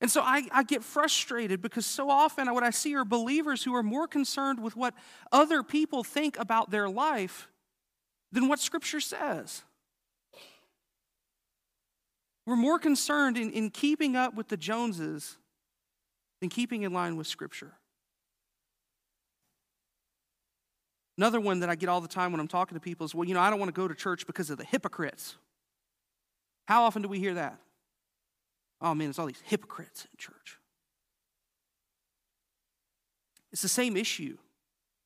And 0.00 0.10
so 0.10 0.20
I, 0.20 0.46
I, 0.52 0.62
get 0.62 0.84
frustrated 0.84 1.62
because 1.62 1.86
so 1.86 2.10
often 2.10 2.52
what 2.52 2.62
I 2.62 2.70
see 2.70 2.94
are 2.96 3.04
believers 3.04 3.64
who 3.64 3.74
are 3.74 3.82
more 3.82 4.06
concerned 4.06 4.62
with 4.62 4.76
what 4.76 4.92
other 5.32 5.62
people 5.62 6.04
think 6.04 6.38
about 6.38 6.70
their 6.70 6.88
life 6.88 7.48
than 8.30 8.46
what 8.46 8.60
Scripture 8.60 9.00
says. 9.00 9.62
We're 12.46 12.56
more 12.56 12.78
concerned 12.78 13.38
in, 13.38 13.50
in 13.50 13.70
keeping 13.70 14.16
up 14.16 14.34
with 14.34 14.48
the 14.48 14.56
Joneses 14.56 15.38
than 16.40 16.50
keeping 16.50 16.82
in 16.82 16.92
line 16.92 17.16
with 17.16 17.26
Scripture. 17.26 17.72
Another 21.18 21.40
one 21.40 21.60
that 21.60 21.70
I 21.70 21.74
get 21.74 21.88
all 21.88 22.02
the 22.02 22.08
time 22.08 22.30
when 22.32 22.40
I'm 22.40 22.48
talking 22.48 22.76
to 22.76 22.80
people 22.80 23.06
is, 23.06 23.14
well, 23.14 23.26
you 23.26 23.32
know, 23.32 23.40
I 23.40 23.48
don't 23.48 23.58
want 23.58 23.74
to 23.74 23.80
go 23.80 23.88
to 23.88 23.94
church 23.94 24.26
because 24.26 24.50
of 24.50 24.58
the 24.58 24.64
hypocrites. 24.64 25.36
How 26.68 26.84
often 26.84 27.00
do 27.00 27.08
we 27.08 27.18
hear 27.18 27.34
that? 27.34 27.58
Oh 28.80 28.94
man, 28.94 29.10
it's 29.10 29.18
all 29.18 29.26
these 29.26 29.42
hypocrites 29.44 30.04
in 30.04 30.16
church. 30.18 30.58
It's 33.52 33.62
the 33.62 33.68
same 33.68 33.96
issue. 33.96 34.36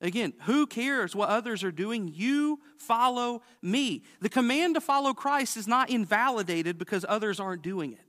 Again, 0.01 0.33
who 0.41 0.65
cares 0.65 1.15
what 1.15 1.29
others 1.29 1.63
are 1.63 1.71
doing? 1.71 2.11
You 2.13 2.59
follow 2.77 3.43
me. 3.61 4.03
The 4.19 4.29
command 4.29 4.73
to 4.73 4.81
follow 4.81 5.13
Christ 5.13 5.57
is 5.57 5.67
not 5.67 5.91
invalidated 5.91 6.77
because 6.77 7.05
others 7.07 7.39
aren't 7.39 7.61
doing 7.61 7.93
it. 7.93 7.99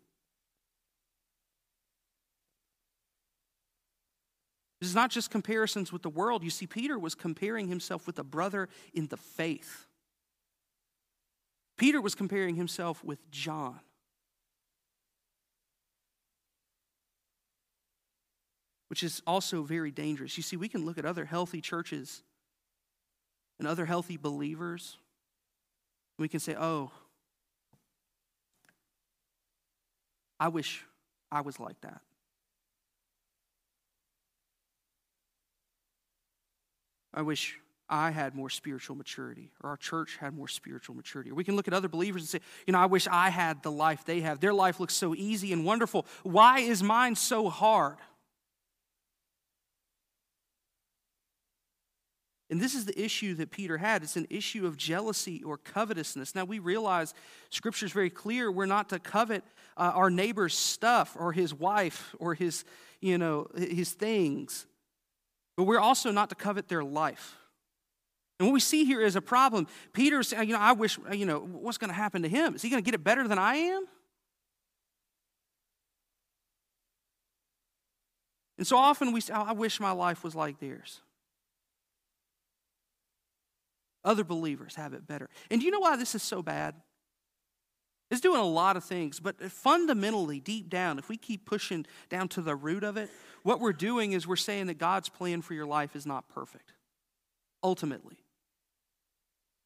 This 4.81 4.88
is 4.88 4.96
not 4.96 5.11
just 5.11 5.31
comparisons 5.31 5.92
with 5.92 6.03
the 6.03 6.11
world. 6.11 6.42
You 6.42 6.51
see, 6.51 6.66
Peter 6.66 6.98
was 6.98 7.14
comparing 7.14 7.68
himself 7.68 8.05
with 8.07 8.18
a 8.18 8.25
brother 8.25 8.68
in 8.92 9.07
the 9.07 9.16
faith. 9.16 9.87
Peter 11.77 12.01
was 12.01 12.16
comparing 12.16 12.57
himself 12.57 13.05
with 13.05 13.31
John. 13.31 13.79
Which 18.92 19.02
is 19.02 19.22
also 19.26 19.62
very 19.62 19.90
dangerous. 19.90 20.37
You 20.37 20.42
see, 20.42 20.59
we 20.59 20.68
can 20.68 20.85
look 20.85 20.98
at 20.98 21.07
other 21.07 21.24
healthy 21.24 21.62
churches 21.62 22.22
and 23.59 23.66
other 23.66 23.87
healthy 23.87 24.18
believers. 24.18 24.98
We 26.18 26.28
can 26.28 26.40
say, 26.40 26.55
oh, 26.55 26.90
I 30.38 30.48
wish 30.48 30.85
I 31.31 31.40
was 31.40 31.59
like 31.59 31.81
that. 31.81 32.02
I 37.14 37.22
wish 37.22 37.59
I 37.88 38.11
had 38.11 38.35
more 38.35 38.50
spiritual 38.50 38.96
maturity, 38.96 39.52
or 39.62 39.70
our 39.70 39.78
church 39.78 40.18
had 40.20 40.37
more 40.37 40.48
spiritual 40.48 40.96
maturity. 40.96 41.31
Or 41.31 41.35
we 41.35 41.44
can 41.44 41.57
look 41.57 41.66
at 41.66 41.72
other 41.72 41.88
believers 41.88 42.20
and 42.20 42.28
say, 42.28 42.40
you 42.66 42.74
know, 42.74 42.78
I 42.78 42.87
wish 42.87 43.09
I 43.11 43.31
had 43.31 43.62
the 43.62 43.72
life 43.72 44.05
they 44.05 44.20
have. 44.20 44.40
Their 44.40 44.52
life 44.52 44.81
looks 44.81 44.92
so 44.92 45.14
easy 45.14 45.50
and 45.55 45.64
wonderful. 45.64 46.05
Why 46.24 46.59
is 46.59 46.83
mine 46.83 47.14
so 47.14 47.48
hard? 47.48 47.96
And 52.52 52.60
this 52.60 52.74
is 52.74 52.84
the 52.84 53.02
issue 53.02 53.32
that 53.36 53.50
Peter 53.50 53.78
had. 53.78 54.02
It's 54.02 54.16
an 54.16 54.26
issue 54.28 54.66
of 54.66 54.76
jealousy 54.76 55.42
or 55.42 55.56
covetousness. 55.56 56.34
Now, 56.34 56.44
we 56.44 56.58
realize 56.58 57.14
Scripture 57.48 57.86
is 57.86 57.92
very 57.92 58.10
clear. 58.10 58.52
We're 58.52 58.66
not 58.66 58.90
to 58.90 58.98
covet 58.98 59.42
uh, 59.74 59.92
our 59.94 60.10
neighbor's 60.10 60.54
stuff 60.54 61.16
or 61.18 61.32
his 61.32 61.54
wife 61.54 62.14
or 62.18 62.34
his, 62.34 62.64
you 63.00 63.16
know, 63.16 63.46
his 63.56 63.92
things. 63.92 64.66
But 65.56 65.64
we're 65.64 65.80
also 65.80 66.10
not 66.10 66.28
to 66.28 66.34
covet 66.34 66.68
their 66.68 66.84
life. 66.84 67.36
And 68.38 68.48
what 68.48 68.52
we 68.52 68.60
see 68.60 68.84
here 68.84 69.00
is 69.00 69.16
a 69.16 69.22
problem. 69.22 69.66
Peter's 69.94 70.32
you 70.32 70.52
know, 70.52 70.60
I 70.60 70.72
wish, 70.72 70.98
you 71.10 71.24
know, 71.24 71.38
what's 71.38 71.78
going 71.78 71.88
to 71.88 71.94
happen 71.94 72.20
to 72.20 72.28
him? 72.28 72.54
Is 72.54 72.60
he 72.60 72.68
going 72.68 72.82
to 72.82 72.84
get 72.84 72.94
it 72.94 73.02
better 73.02 73.26
than 73.26 73.38
I 73.38 73.54
am? 73.54 73.86
And 78.58 78.66
so 78.66 78.76
often 78.76 79.12
we 79.12 79.22
say, 79.22 79.32
oh, 79.34 79.40
I 79.40 79.52
wish 79.52 79.80
my 79.80 79.92
life 79.92 80.22
was 80.22 80.34
like 80.34 80.60
theirs. 80.60 81.00
Other 84.04 84.24
believers 84.24 84.74
have 84.74 84.94
it 84.94 85.06
better. 85.06 85.28
And 85.50 85.60
do 85.60 85.64
you 85.64 85.70
know 85.70 85.80
why 85.80 85.96
this 85.96 86.14
is 86.14 86.22
so 86.22 86.42
bad? 86.42 86.74
It's 88.10 88.20
doing 88.20 88.40
a 88.40 88.46
lot 88.46 88.76
of 88.76 88.84
things, 88.84 89.20
but 89.20 89.40
fundamentally, 89.50 90.38
deep 90.38 90.68
down, 90.68 90.98
if 90.98 91.08
we 91.08 91.16
keep 91.16 91.46
pushing 91.46 91.86
down 92.10 92.28
to 92.28 92.42
the 92.42 92.54
root 92.54 92.84
of 92.84 92.98
it, 92.98 93.08
what 93.42 93.58
we're 93.58 93.72
doing 93.72 94.12
is 94.12 94.26
we're 94.26 94.36
saying 94.36 94.66
that 94.66 94.76
God's 94.76 95.08
plan 95.08 95.40
for 95.40 95.54
your 95.54 95.64
life 95.64 95.96
is 95.96 96.04
not 96.04 96.28
perfect, 96.28 96.74
ultimately. 97.62 98.18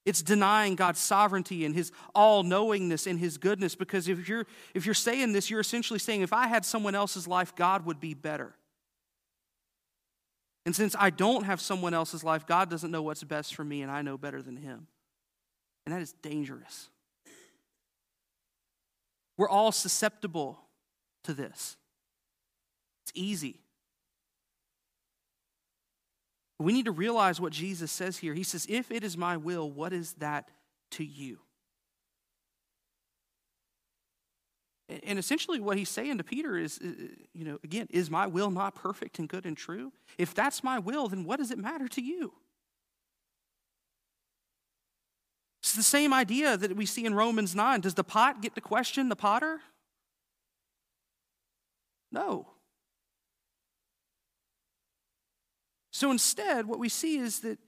It's 0.04 0.22
denying 0.22 0.76
God's 0.76 1.00
sovereignty 1.00 1.64
and 1.64 1.74
his 1.74 1.90
all-knowingness 2.14 3.08
and 3.08 3.18
his 3.18 3.36
goodness 3.36 3.74
because 3.74 4.06
if 4.06 4.28
you're 4.28 4.46
if 4.72 4.86
you're 4.86 4.94
saying 4.94 5.32
this 5.32 5.50
you're 5.50 5.58
essentially 5.58 5.98
saying 5.98 6.20
if 6.20 6.32
I 6.32 6.46
had 6.46 6.64
someone 6.64 6.94
else's 6.94 7.26
life 7.26 7.56
God 7.56 7.84
would 7.84 7.98
be 7.98 8.14
better. 8.14 8.54
And 10.66 10.74
since 10.74 10.96
I 10.98 11.10
don't 11.10 11.44
have 11.44 11.60
someone 11.60 11.94
else's 11.94 12.24
life 12.24 12.46
God 12.46 12.68
doesn't 12.68 12.90
know 12.90 13.00
what's 13.00 13.22
best 13.24 13.54
for 13.54 13.64
me 13.64 13.80
and 13.82 13.90
I 13.90 14.02
know 14.02 14.18
better 14.18 14.42
than 14.42 14.56
him. 14.56 14.88
And 15.86 15.94
that 15.94 16.02
is 16.02 16.12
dangerous. 16.12 16.90
We're 19.38 19.48
all 19.48 19.70
susceptible 19.70 20.58
to 21.24 21.32
this. 21.32 21.76
It's 23.04 23.12
easy. 23.14 23.60
We 26.58 26.72
need 26.72 26.86
to 26.86 26.92
realize 26.92 27.40
what 27.40 27.52
Jesus 27.52 27.92
says 27.92 28.16
here. 28.16 28.34
He 28.34 28.42
says, 28.42 28.66
If 28.68 28.90
it 28.90 29.04
is 29.04 29.16
my 29.16 29.36
will, 29.36 29.70
what 29.70 29.92
is 29.92 30.14
that 30.14 30.50
to 30.92 31.04
you? 31.04 31.38
And 34.88 35.18
essentially, 35.18 35.58
what 35.58 35.76
he's 35.76 35.88
saying 35.88 36.18
to 36.18 36.24
Peter 36.24 36.56
is, 36.56 36.78
you 36.80 37.44
know, 37.44 37.58
again, 37.64 37.88
is 37.90 38.08
my 38.08 38.26
will 38.26 38.50
not 38.50 38.76
perfect 38.76 39.18
and 39.18 39.28
good 39.28 39.44
and 39.44 39.56
true? 39.56 39.92
If 40.16 40.32
that's 40.32 40.62
my 40.62 40.78
will, 40.78 41.08
then 41.08 41.24
what 41.24 41.38
does 41.38 41.50
it 41.50 41.58
matter 41.58 41.88
to 41.88 42.00
you? 42.00 42.32
It's 45.60 45.74
the 45.74 45.82
same 45.82 46.12
idea 46.12 46.56
that 46.56 46.76
we 46.76 46.86
see 46.86 47.04
in 47.04 47.14
Romans 47.14 47.56
9. 47.56 47.80
Does 47.80 47.94
the 47.94 48.04
pot 48.04 48.40
get 48.40 48.54
to 48.54 48.60
question 48.60 49.08
the 49.08 49.16
potter? 49.16 49.60
No. 52.12 52.46
So 55.90 56.12
instead, 56.12 56.66
what 56.66 56.78
we 56.78 56.88
see 56.88 57.16
is 57.18 57.40
that 57.40 57.58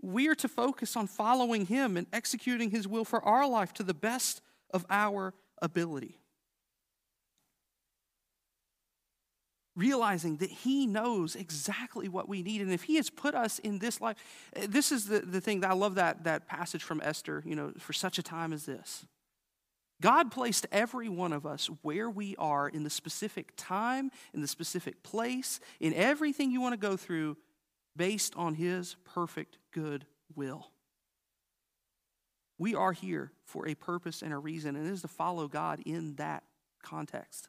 we 0.00 0.28
are 0.28 0.34
to 0.36 0.48
focus 0.48 0.96
on 0.96 1.08
following 1.08 1.66
Him 1.66 1.96
and 1.96 2.06
executing 2.12 2.70
His 2.70 2.86
will 2.86 3.04
for 3.04 3.24
our 3.24 3.48
life 3.48 3.72
to 3.74 3.82
the 3.82 3.94
best 3.94 4.40
of 4.70 4.86
our 4.88 5.34
ability. 5.60 6.20
Realizing 9.76 10.36
that 10.36 10.50
He 10.50 10.86
knows 10.86 11.34
exactly 11.34 12.08
what 12.08 12.28
we 12.28 12.42
need. 12.42 12.60
And 12.60 12.72
if 12.72 12.84
He 12.84 12.96
has 12.96 13.10
put 13.10 13.34
us 13.34 13.58
in 13.58 13.78
this 13.78 14.00
life, 14.00 14.16
eh, 14.54 14.66
this 14.68 14.92
is 14.92 15.06
the, 15.06 15.20
the 15.20 15.40
thing 15.40 15.60
that 15.60 15.70
I 15.70 15.74
love 15.74 15.96
that, 15.96 16.24
that 16.24 16.46
passage 16.46 16.82
from 16.82 17.00
Esther, 17.02 17.42
you 17.44 17.56
know, 17.56 17.72
for 17.78 17.92
such 17.92 18.18
a 18.18 18.22
time 18.22 18.52
as 18.52 18.66
this. 18.66 19.04
God 20.00 20.30
placed 20.30 20.66
every 20.70 21.08
one 21.08 21.32
of 21.32 21.46
us 21.46 21.68
where 21.82 22.10
we 22.10 22.36
are 22.36 22.68
in 22.68 22.84
the 22.84 22.90
specific 22.90 23.52
time, 23.56 24.10
in 24.32 24.40
the 24.40 24.48
specific 24.48 25.02
place, 25.02 25.60
in 25.80 25.94
everything 25.94 26.50
you 26.50 26.60
want 26.60 26.74
to 26.74 26.78
go 26.78 26.96
through 26.96 27.36
based 27.96 28.34
on 28.36 28.54
His 28.54 28.96
perfect 29.04 29.58
good 29.72 30.06
will. 30.34 30.70
We 32.58 32.74
are 32.74 32.92
here 32.92 33.32
for 33.44 33.68
a 33.68 33.74
purpose 33.74 34.22
and 34.22 34.32
a 34.32 34.38
reason, 34.38 34.76
and 34.76 34.86
it 34.86 34.92
is 34.92 35.02
to 35.02 35.08
follow 35.08 35.48
God 35.48 35.80
in 35.84 36.14
that 36.16 36.44
context. 36.82 37.48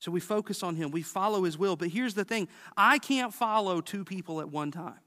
So 0.00 0.10
we 0.10 0.20
focus 0.20 0.62
on 0.62 0.76
Him, 0.76 0.90
we 0.90 1.02
follow 1.02 1.44
His 1.44 1.56
will. 1.56 1.76
But 1.76 1.88
here's 1.88 2.14
the 2.14 2.24
thing 2.24 2.48
I 2.76 2.98
can't 2.98 3.32
follow 3.32 3.80
two 3.80 4.04
people 4.04 4.40
at 4.40 4.48
one 4.48 4.70
time. 4.70 5.00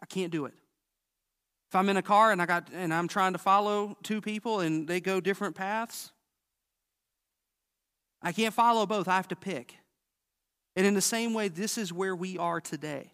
I 0.00 0.06
can't 0.06 0.30
do 0.30 0.44
it. 0.44 0.54
If 1.70 1.74
I'm 1.74 1.88
in 1.88 1.96
a 1.96 2.02
car 2.02 2.30
and 2.30 2.40
I 2.40 2.46
got 2.46 2.70
and 2.72 2.94
I'm 2.94 3.08
trying 3.08 3.32
to 3.32 3.38
follow 3.38 3.96
two 4.02 4.20
people 4.20 4.60
and 4.60 4.86
they 4.86 5.00
go 5.00 5.20
different 5.20 5.56
paths, 5.56 6.12
I 8.22 8.32
can't 8.32 8.54
follow 8.54 8.86
both. 8.86 9.08
I 9.08 9.16
have 9.16 9.28
to 9.28 9.36
pick. 9.36 9.74
And 10.76 10.86
in 10.86 10.94
the 10.94 11.00
same 11.00 11.32
way, 11.32 11.48
this 11.48 11.78
is 11.78 11.92
where 11.92 12.14
we 12.14 12.36
are 12.36 12.60
today. 12.60 13.12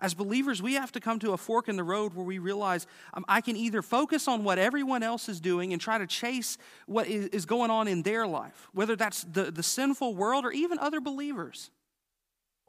As 0.00 0.14
believers, 0.14 0.62
we 0.62 0.74
have 0.74 0.92
to 0.92 1.00
come 1.00 1.18
to 1.18 1.32
a 1.32 1.36
fork 1.36 1.68
in 1.68 1.76
the 1.76 1.84
road 1.84 2.14
where 2.14 2.24
we 2.24 2.38
realize 2.38 2.86
um, 3.12 3.24
I 3.28 3.40
can 3.42 3.56
either 3.56 3.82
focus 3.82 4.28
on 4.28 4.44
what 4.44 4.58
everyone 4.58 5.02
else 5.02 5.28
is 5.28 5.40
doing 5.40 5.72
and 5.72 5.80
try 5.80 5.98
to 5.98 6.06
chase 6.06 6.56
what 6.86 7.06
is, 7.06 7.44
going 7.44 7.70
on 7.70 7.88
in 7.88 8.02
their 8.02 8.26
life, 8.26 8.68
whether 8.72 8.96
that's 8.96 9.24
the, 9.24 9.50
the 9.50 9.62
sinful 9.62 10.14
world 10.14 10.44
or 10.44 10.52
even 10.52 10.78
other 10.78 11.00
believers. 11.00 11.70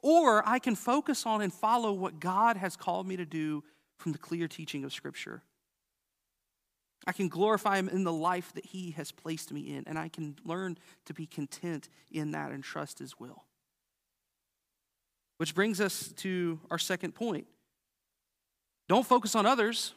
Or 0.00 0.46
I 0.46 0.58
can 0.58 0.74
focus 0.74 1.24
on 1.24 1.40
and 1.40 1.52
follow 1.52 1.92
what 1.92 2.20
God 2.20 2.56
has 2.56 2.76
called 2.76 3.06
me 3.06 3.16
to 3.16 3.24
do 3.24 3.62
from 3.96 4.12
the 4.12 4.18
clear 4.18 4.48
teaching 4.48 4.84
of 4.84 4.92
Scripture. 4.92 5.42
I 7.06 7.12
can 7.12 7.28
glorify 7.28 7.78
Him 7.78 7.88
in 7.88 8.04
the 8.04 8.12
life 8.12 8.52
that 8.54 8.66
He 8.66 8.90
has 8.92 9.12
placed 9.12 9.52
me 9.52 9.74
in, 9.74 9.84
and 9.86 9.98
I 9.98 10.08
can 10.08 10.36
learn 10.44 10.78
to 11.06 11.14
be 11.14 11.26
content 11.26 11.88
in 12.10 12.32
that 12.32 12.52
and 12.52 12.62
trust 12.62 12.98
His 12.98 13.18
will. 13.18 13.44
Which 15.42 15.56
brings 15.56 15.80
us 15.80 16.12
to 16.18 16.60
our 16.70 16.78
second 16.78 17.16
point. 17.16 17.48
Don't 18.88 19.04
focus 19.04 19.34
on 19.34 19.44
others. 19.44 19.92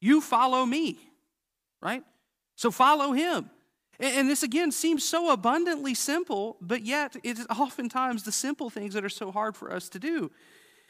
You 0.00 0.20
follow 0.20 0.66
me, 0.66 0.98
right? 1.80 2.02
So 2.56 2.72
follow 2.72 3.12
him. 3.12 3.48
And 4.00 4.28
this 4.28 4.42
again 4.42 4.72
seems 4.72 5.04
so 5.04 5.30
abundantly 5.30 5.94
simple, 5.94 6.56
but 6.60 6.84
yet 6.84 7.14
it 7.22 7.38
is 7.38 7.46
oftentimes 7.50 8.24
the 8.24 8.32
simple 8.32 8.70
things 8.70 8.94
that 8.94 9.04
are 9.04 9.08
so 9.08 9.30
hard 9.30 9.54
for 9.54 9.72
us 9.72 9.88
to 9.90 10.00
do. 10.00 10.32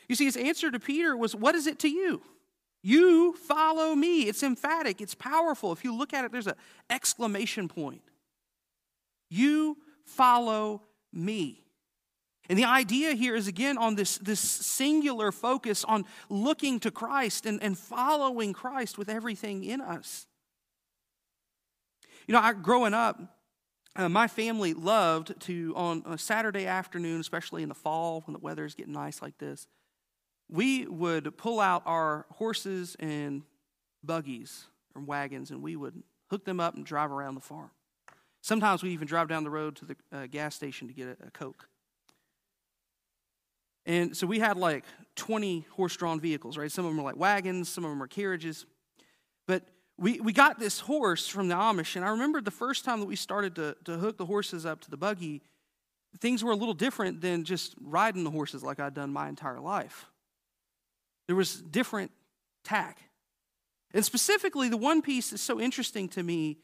You 0.09 0.17
see, 0.17 0.25
his 0.25 0.39
answer 0.39 0.71
to 0.71 0.81
Peter 0.81 1.15
was, 1.15 1.35
What 1.35 1.55
is 1.55 1.67
it 1.67 1.79
to 1.81 1.89
you? 1.91 2.23
You 2.83 3.35
follow 3.35 3.95
me. 3.95 4.23
It's 4.23 4.43
emphatic, 4.43 5.03
it's 5.03 5.15
powerful. 5.15 5.71
If 5.71 5.85
you 5.85 5.95
look 5.95 6.15
at 6.15 6.25
it, 6.25 6.33
there's 6.33 6.47
an 6.47 6.57
exclamation 6.89 7.69
point. 7.69 8.01
You 9.29 9.77
follow 10.07 10.81
me. 11.13 11.62
And 12.49 12.59
the 12.59 12.65
idea 12.65 13.15
here 13.15 13.37
is 13.37 13.47
again 13.47 13.79
on 13.79 13.95
this, 13.95 14.19
this 14.19 14.41
singular 14.41 15.31
focus 15.31 15.85
on 15.85 16.05
looking 16.29 16.81
to 16.81 16.91
Christ 16.91 17.47
and, 17.47 17.63
and 17.63 17.79
following 17.79 18.53
Christ 18.53 18.99
with 18.99 19.09
everything 19.09 19.65
in 19.65 19.81
us. 19.81 20.27
You 22.27 22.35
know, 22.35 22.41
I, 22.41 22.53
growing 22.53 22.95
up, 22.95 23.21
uh, 23.95 24.09
my 24.09 24.27
family 24.27 24.75
loved 24.75 25.39
to, 25.43 25.73
on 25.77 26.03
a 26.07 26.19
Saturday 26.19 26.67
afternoon, 26.67 27.21
especially 27.21 27.63
in 27.63 27.69
the 27.69 27.75
fall 27.75 28.23
when 28.27 28.33
the 28.33 28.41
weather 28.41 28.65
is 28.65 28.75
getting 28.75 28.93
nice 28.93 29.23
like 29.23 29.39
this, 29.39 29.67
we 30.49 30.87
would 30.87 31.37
pull 31.37 31.61
out 31.61 31.83
our 31.87 32.27
horses 32.31 32.97
and 32.99 33.43
buggies 34.03 34.67
or 34.95 35.03
wagons 35.03 35.51
and 35.51 35.63
we 35.63 35.77
would 35.77 36.03
hook 36.31 36.45
them 36.45 36.61
up 36.61 36.75
and 36.75 36.85
drive 36.85 37.11
around 37.11 37.35
the 37.35 37.41
farm. 37.41 37.71
Sometimes 38.41 38.83
we 38.83 38.91
even 38.91 39.07
drive 39.07 39.29
down 39.29 39.45
the 39.45 39.51
road 39.51 39.77
to 39.77 39.85
the 39.85 39.97
uh, 40.11 40.27
gas 40.27 40.55
station 40.55 40.89
to 40.89 40.95
get 40.95 41.07
a, 41.07 41.27
a 41.27 41.31
Coke. 41.31 41.69
And 43.85 44.17
so 44.17 44.27
we 44.27 44.39
had 44.39 44.57
like 44.57 44.85
20 45.17 45.67
horse 45.71 45.97
drawn 45.97 46.21
vehicles, 46.21 46.57
right? 46.57 46.71
Some 46.71 46.85
of 46.85 46.93
them 46.93 47.01
are 47.01 47.05
like 47.05 47.17
wagons, 47.17 47.69
some 47.69 47.85
of 47.85 47.91
them 47.91 48.03
are 48.03 48.07
carriages. 48.07 48.67
But 49.47 49.65
we, 49.99 50.21
we 50.21 50.33
got 50.33 50.59
this 50.59 50.81
horse 50.81 51.27
from 51.27 51.49
the 51.49 51.55
Amish, 51.55 51.97
and 51.97 52.05
I 52.05 52.11
remember 52.11 52.41
the 52.41 52.51
first 52.51 52.85
time 52.85 53.01
that 53.01 53.07
we 53.07 53.17
started 53.17 53.55
to, 53.57 53.77
to 53.85 53.99
hook 53.99 54.17
the 54.17 54.27
horses 54.27 54.65
up 54.65 54.81
to 54.83 54.91
the 54.91 54.97
buggy, 54.97 55.43
things 56.21 56.45
were 56.45 56.53
a 56.53 56.57
little 56.57 56.75
different 56.75 57.21
than 57.21 57.45
just 57.45 57.75
riding 57.81 58.25
the 58.25 58.31
horses 58.31 58.63
like 58.63 58.81
I'd 58.81 58.95
done 58.95 59.13
my 59.13 59.29
entire 59.29 59.61
life. 59.61 60.07
There 61.27 61.37
was 61.37 61.63
different 61.63 62.11
tack. 62.65 63.01
And 63.95 64.05
specifically, 64.05 64.69
the 64.69 64.77
one 64.77 65.03
piece 65.03 65.31
that's 65.31 65.43
so 65.43 65.61
interesting 65.61 66.09
to 66.11 66.23
me 66.23 66.59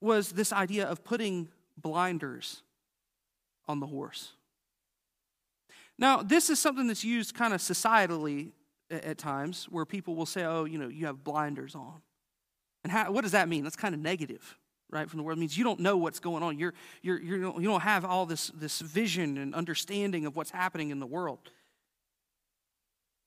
was 0.00 0.32
this 0.32 0.52
idea 0.52 0.86
of 0.86 1.04
putting 1.04 1.48
blinders 1.76 2.62
on 3.68 3.80
the 3.80 3.86
horse. 3.86 4.32
Now, 5.98 6.22
this 6.22 6.50
is 6.50 6.58
something 6.58 6.86
that's 6.86 7.04
used 7.04 7.34
kind 7.34 7.54
of 7.54 7.60
societally 7.60 8.52
at 8.90 9.18
times 9.18 9.66
where 9.70 9.84
people 9.84 10.14
will 10.14 10.26
say, 10.26 10.44
oh, 10.44 10.64
you 10.64 10.78
know, 10.78 10.88
you 10.88 11.06
have 11.06 11.24
blinders 11.24 11.74
on. 11.74 12.02
And 12.84 12.92
how, 12.92 13.10
what 13.10 13.22
does 13.22 13.32
that 13.32 13.48
mean? 13.48 13.64
That's 13.64 13.76
kind 13.76 13.94
of 13.94 14.00
negative, 14.00 14.58
right, 14.90 15.08
from 15.08 15.18
the 15.18 15.24
world. 15.24 15.38
It 15.38 15.40
means 15.40 15.58
you 15.58 15.64
don't 15.64 15.80
know 15.80 15.96
what's 15.96 16.20
going 16.20 16.42
on. 16.42 16.58
You're, 16.58 16.74
you're, 17.02 17.20
you're, 17.20 17.38
you 17.60 17.68
don't 17.68 17.82
have 17.82 18.04
all 18.04 18.26
this, 18.26 18.48
this 18.48 18.80
vision 18.80 19.38
and 19.38 19.54
understanding 19.54 20.26
of 20.26 20.36
what's 20.36 20.50
happening 20.50 20.90
in 20.90 21.00
the 21.00 21.06
world. 21.06 21.50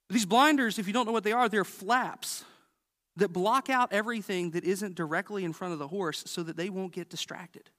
These 0.08 0.26
blinders, 0.26 0.78
if 0.78 0.86
you 0.86 0.92
don't 0.92 1.06
know 1.06 1.12
what 1.12 1.24
they 1.24 1.32
are, 1.32 1.48
they're 1.48 1.64
flaps 1.64 2.44
that 3.16 3.32
block 3.32 3.68
out 3.68 3.92
everything 3.92 4.52
that 4.52 4.64
isn't 4.64 4.94
directly 4.94 5.44
in 5.44 5.52
front 5.52 5.72
of 5.72 5.78
the 5.78 5.88
horse 5.88 6.22
so 6.26 6.42
that 6.42 6.56
they 6.56 6.70
won't 6.70 6.92
get 6.92 7.10
distracted. 7.10 7.70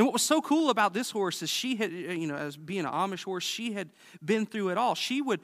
And 0.00 0.06
what 0.06 0.14
was 0.14 0.22
so 0.22 0.40
cool 0.40 0.70
about 0.70 0.94
this 0.94 1.10
horse 1.10 1.42
is 1.42 1.50
she 1.50 1.76
had, 1.76 1.92
you 1.92 2.26
know, 2.26 2.34
as 2.34 2.56
being 2.56 2.86
an 2.86 2.90
Amish 2.90 3.22
horse, 3.22 3.44
she 3.44 3.74
had 3.74 3.90
been 4.24 4.46
through 4.46 4.70
it 4.70 4.78
all. 4.78 4.94
She 4.94 5.20
would 5.20 5.40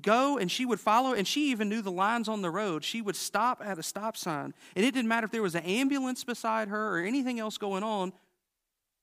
go 0.00 0.38
and 0.38 0.50
she 0.50 0.64
would 0.64 0.80
follow, 0.80 1.12
and 1.12 1.28
she 1.28 1.50
even 1.50 1.68
knew 1.68 1.82
the 1.82 1.90
lines 1.90 2.26
on 2.26 2.40
the 2.40 2.48
road. 2.48 2.82
She 2.82 3.02
would 3.02 3.14
stop 3.14 3.60
at 3.62 3.78
a 3.78 3.82
stop 3.82 4.16
sign, 4.16 4.54
and 4.74 4.86
it 4.86 4.94
didn't 4.94 5.08
matter 5.08 5.26
if 5.26 5.30
there 5.30 5.42
was 5.42 5.54
an 5.54 5.64
ambulance 5.64 6.24
beside 6.24 6.68
her 6.68 6.96
or 6.96 7.04
anything 7.04 7.38
else 7.38 7.58
going 7.58 7.82
on. 7.82 8.14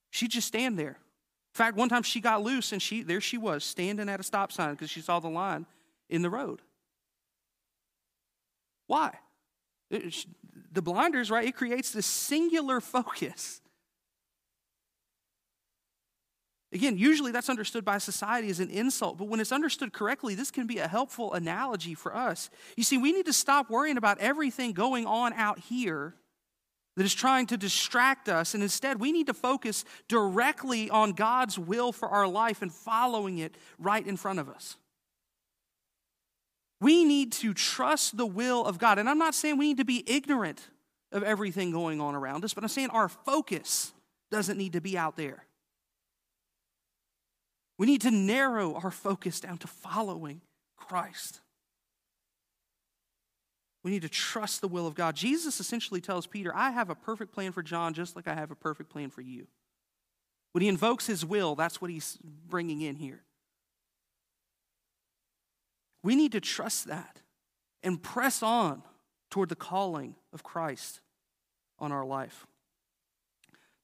She'd 0.10 0.31
just 0.31 0.47
stand 0.47 0.79
there. 0.79 0.97
In 0.97 1.53
fact, 1.53 1.77
one 1.77 1.89
time 1.89 2.01
she 2.01 2.19
got 2.19 2.41
loose, 2.41 2.71
and 2.71 2.81
she 2.81 3.03
there 3.03 3.21
she 3.21 3.38
was 3.38 3.63
standing 3.63 4.10
at 4.10 4.19
a 4.19 4.23
stop 4.23 4.51
sign 4.51 4.71
because 4.71 4.89
she 4.89 5.01
saw 5.01 5.19
the 5.19 5.29
line 5.29 5.67
in 6.10 6.23
the 6.23 6.29
road. 6.31 6.63
Why? 8.88 9.13
It, 9.91 10.25
the 10.71 10.81
blinders, 10.81 11.29
right? 11.29 11.47
It 11.47 11.55
creates 11.55 11.91
this 11.91 12.07
singular 12.07 12.81
focus 12.81 13.62
Again, 16.73 16.97
usually 16.97 17.32
that's 17.32 17.49
understood 17.49 17.86
by 17.86 17.97
society 17.97 18.49
as 18.49 18.60
an 18.60 18.69
insult, 18.69 19.17
but 19.17 19.30
when 19.30 19.39
it's 19.39 19.53
understood 19.53 19.93
correctly, 19.93 20.36
this 20.36 20.51
can 20.51 20.67
be 20.67 20.80
a 20.80 20.88
helpful 20.88 21.34
analogy 21.34 21.93
for 21.93 22.13
us. 22.13 22.49
You 22.75 22.84
see, 22.84 22.97
we 22.97 23.13
need 23.13 23.25
to 23.27 23.34
stop 23.34 23.69
worrying 23.69 23.97
about 23.97 24.19
everything 24.19 24.73
going 24.73 25.06
on 25.06 25.32
out 25.34 25.60
here 25.60 26.13
that 26.97 27.06
is 27.06 27.13
trying 27.13 27.45
to 27.47 27.58
distract 27.58 28.27
us, 28.27 28.53
and 28.53 28.62
instead 28.62 28.99
we 28.99 29.13
need 29.13 29.27
to 29.27 29.34
focus 29.34 29.86
directly 30.10 30.89
on 30.89 31.13
God's 31.13 31.58
will 31.58 31.93
for 31.93 32.10
our 32.10 32.27
life 32.27 32.62
and 32.62 32.73
following 32.73 33.38
it 33.38 33.56
right 33.80 34.06
in 34.06 34.17
front 34.17 34.39
of 34.39 34.49
us. 34.49 34.75
We 36.82 37.06
need 37.06 37.32
to 37.34 37.53
trust 37.53 38.17
the 38.17 38.25
will 38.25 38.65
of 38.65 38.77
God. 38.77 38.99
And 38.99 39.10
I'm 39.10 39.17
not 39.17 39.36
saying 39.36 39.58
we 39.58 39.69
need 39.69 39.77
to 39.77 39.86
be 39.86 40.03
ignorant 40.06 40.67
of 41.12 41.23
everything 41.23 41.71
going 41.71 42.01
on 42.01 42.13
around 42.13 42.43
us, 42.43 42.53
but 42.53 42.63
I'm 42.63 42.67
saying 42.67 42.89
our 42.89 43.10
focus 43.10 43.93
doesn't 44.30 44.58
need 44.58 44.73
to 44.73 44.82
be 44.82 44.97
out 44.97 45.15
there. 45.15 45.46
We 47.77 47.85
need 47.85 48.01
to 48.01 48.11
narrow 48.11 48.75
our 48.75 48.91
focus 48.91 49.39
down 49.39 49.57
to 49.59 49.67
following 49.67 50.41
Christ. 50.75 51.41
We 53.83 53.91
need 53.91 54.01
to 54.01 54.09
trust 54.09 54.61
the 54.61 54.67
will 54.67 54.87
of 54.87 54.95
God. 54.95 55.15
Jesus 55.15 55.59
essentially 55.59 56.01
tells 56.01 56.27
Peter, 56.27 56.53
I 56.55 56.71
have 56.71 56.89
a 56.89 56.95
perfect 56.95 57.31
plan 57.31 57.51
for 57.51 57.61
John 57.61 57.93
just 57.93 58.15
like 58.15 58.27
I 58.27 58.33
have 58.33 58.51
a 58.51 58.55
perfect 58.55 58.89
plan 58.89 59.09
for 59.09 59.21
you. 59.21 59.47
When 60.51 60.61
he 60.61 60.67
invokes 60.67 61.05
his 61.05 61.23
will, 61.23 61.55
that's 61.55 61.81
what 61.81 61.91
he's 61.91 62.17
bringing 62.23 62.81
in 62.81 62.95
here. 62.95 63.21
We 66.03 66.15
need 66.15 66.31
to 66.31 66.41
trust 66.41 66.87
that 66.87 67.21
and 67.83 68.01
press 68.01 68.41
on 68.41 68.81
toward 69.29 69.49
the 69.49 69.55
calling 69.55 70.15
of 70.33 70.43
Christ 70.43 71.01
on 71.79 71.91
our 71.91 72.05
life 72.05 72.47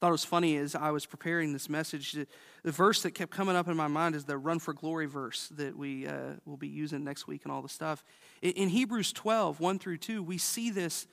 thought 0.04 0.10
it 0.10 0.12
was 0.12 0.26
funny 0.26 0.58
as 0.58 0.76
I 0.76 0.92
was 0.92 1.06
preparing 1.06 1.54
this 1.54 1.70
message. 1.70 2.12
The 2.12 2.72
verse 2.74 3.04
that 3.04 3.12
kept 3.12 3.32
coming 3.32 3.56
up 3.56 3.70
in 3.70 3.78
my 3.78 3.88
mind 3.88 4.16
is 4.16 4.26
the 4.26 4.38
run 4.38 4.60
for 4.60 4.74
glory 4.74 5.06
verse 5.06 5.48
that 5.56 5.78
we 5.78 6.06
uh, 6.06 6.34
will 6.46 6.58
be 6.58 6.68
using 6.68 7.06
next 7.06 7.26
week 7.26 7.44
and 7.46 7.54
all 7.54 7.62
the 7.62 7.70
stuff. 7.70 8.04
In, 8.42 8.68
Hebrews 8.68 9.14
12, 9.14 9.62
1 9.62 9.80
through 9.80 10.00
2, 10.00 10.22
we 10.22 10.38
see 10.38 10.72
this 10.72 11.08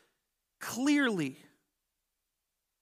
clearly 0.58 1.38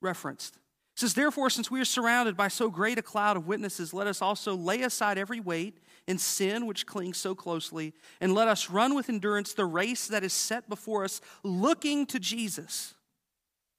referenced. 0.00 0.54
It 0.54 1.00
says, 1.00 1.12
Therefore, 1.12 1.50
since 1.50 1.70
we 1.70 1.78
are 1.78 1.84
surrounded 1.84 2.38
by 2.38 2.48
so 2.48 2.70
great 2.70 2.96
a 2.96 3.02
cloud 3.02 3.36
of 3.36 3.46
witnesses, 3.46 3.92
let 3.92 4.06
us 4.06 4.22
also 4.22 4.54
lay 4.54 4.80
aside 4.80 5.18
every 5.18 5.40
weight 5.40 5.76
and 6.06 6.18
sin 6.18 6.64
which 6.64 6.86
clings 6.86 7.18
so 7.18 7.34
closely, 7.34 7.92
and 8.22 8.32
let 8.32 8.48
us 8.48 8.70
run 8.70 8.94
with 8.94 9.10
endurance 9.10 9.52
the 9.52 9.66
race 9.66 10.08
that 10.08 10.24
is 10.24 10.32
set 10.32 10.70
before 10.70 11.04
us, 11.04 11.20
looking 11.42 12.06
to 12.06 12.18
Jesus 12.18 12.94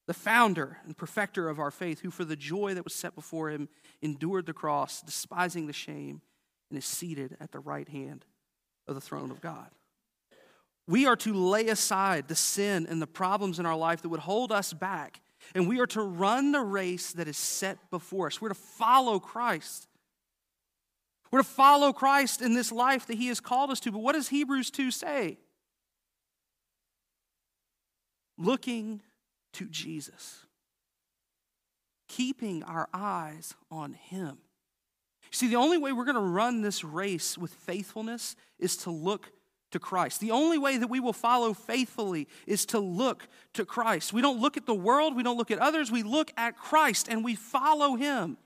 the 0.09 0.13
founder 0.15 0.77
and 0.85 0.97
perfecter 0.97 1.49
of 1.49 1.59
our 1.59 1.69
faith, 1.69 1.99
who 1.99 2.09
for 2.09 2.25
the 2.25 2.35
joy 2.35 2.73
that 2.73 2.83
was 2.83 2.95
set 2.95 3.13
before 3.13 3.51
him 3.51 3.69
endured 4.01 4.47
the 4.47 4.53
cross, 4.53 5.03
despising 5.03 5.67
the 5.67 5.71
shame, 5.71 6.23
and 6.71 6.79
is 6.79 6.85
seated 6.85 7.37
at 7.39 7.51
the 7.51 7.59
right 7.59 7.87
hand 7.87 8.25
of 8.87 8.95
the 8.95 9.01
throne 9.01 9.29
of 9.29 9.39
God. 9.39 9.67
We 10.87 11.05
are 11.05 11.15
to 11.17 11.31
lay 11.31 11.67
aside 11.67 12.27
the 12.27 12.33
sin 12.33 12.87
and 12.89 12.99
the 12.99 13.05
problems 13.05 13.59
in 13.59 13.67
our 13.67 13.77
life 13.77 14.01
that 14.01 14.09
would 14.09 14.21
hold 14.21 14.51
us 14.51 14.73
back, 14.73 15.21
and 15.53 15.69
we 15.69 15.79
are 15.79 15.85
to 15.85 16.01
run 16.01 16.53
the 16.53 16.61
race 16.61 17.11
that 17.11 17.27
is 17.27 17.37
set 17.37 17.77
before 17.91 18.25
us. 18.25 18.41
We're 18.41 18.49
to 18.49 18.55
follow 18.55 19.19
Christ. 19.19 19.87
We're 21.29 21.43
to 21.43 21.47
follow 21.47 21.93
Christ 21.93 22.41
in 22.41 22.55
this 22.55 22.71
life 22.71 23.05
that 23.05 23.17
He 23.19 23.27
has 23.27 23.39
called 23.39 23.69
us 23.69 23.79
to. 23.81 23.91
But 23.91 23.99
what 23.99 24.13
does 24.13 24.29
Hebrews 24.29 24.71
2 24.71 24.89
say? 24.89 25.37
Looking 28.39 29.03
to 29.53 29.65
Jesus, 29.65 30.45
keeping 32.07 32.63
our 32.63 32.87
eyes 32.93 33.53
on 33.71 33.93
Him. 33.93 34.39
See, 35.31 35.47
the 35.47 35.57
only 35.57 35.77
way 35.77 35.91
we're 35.91 36.05
going 36.05 36.15
to 36.15 36.21
run 36.21 36.61
this 36.61 36.83
race 36.83 37.37
with 37.37 37.53
faithfulness 37.53 38.35
is 38.57 38.77
to 38.77 38.91
look 38.91 39.31
to 39.71 39.79
Christ. 39.79 40.19
The 40.19 40.31
only 40.31 40.57
way 40.57 40.77
that 40.77 40.89
we 40.89 40.99
will 40.99 41.13
follow 41.13 41.53
faithfully 41.53 42.27
is 42.47 42.65
to 42.67 42.79
look 42.79 43.27
to 43.53 43.65
Christ. 43.65 44.13
We 44.13 44.21
don't 44.21 44.41
look 44.41 44.57
at 44.57 44.65
the 44.65 44.73
world, 44.73 45.15
we 45.15 45.23
don't 45.23 45.37
look 45.37 45.51
at 45.51 45.59
others, 45.59 45.91
we 45.91 46.03
look 46.03 46.31
at 46.37 46.57
Christ 46.57 47.07
and 47.07 47.23
we 47.23 47.35
follow 47.35 47.95
Him. 47.95 48.37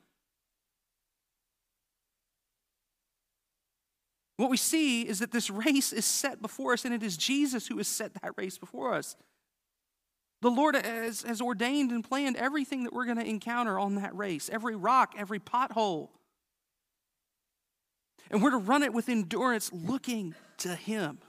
What 4.37 4.49
we 4.49 4.57
see 4.57 5.03
is 5.03 5.19
that 5.19 5.31
this 5.31 5.49
race 5.49 5.93
is 5.93 6.05
set 6.05 6.41
before 6.41 6.73
us, 6.73 6.85
and 6.85 6.93
it 6.93 7.03
is 7.03 7.15
Jesus 7.15 7.67
who 7.67 7.77
has 7.77 7.87
set 7.87 8.13
that 8.15 8.31
race 8.35 8.57
before 8.57 8.93
us. 8.93 9.15
The 10.43 10.51
Lord 10.51 10.75
has, 10.75 11.21
has 11.21 11.39
ordained 11.39 11.91
and 11.91 12.03
planned 12.03 12.36
everything 12.36 12.84
that 12.84 12.91
we're 12.91 13.06
going 13.06 13.17
to 13.17 13.25
encounter 13.25 13.79
on 13.79 13.95
that 13.95 14.13
race 14.13 14.49
every 14.51 14.75
rock, 14.75 15.13
every 15.17 15.39
pothole. 15.39 16.10
And 18.29 18.43
we're 18.43 18.51
to 18.51 18.58
run 18.58 18.84
it 18.84 18.93
with 18.93 19.08
endurance, 19.08 19.71
looking 19.71 20.36
to 20.58 20.75
Him. 20.75 21.19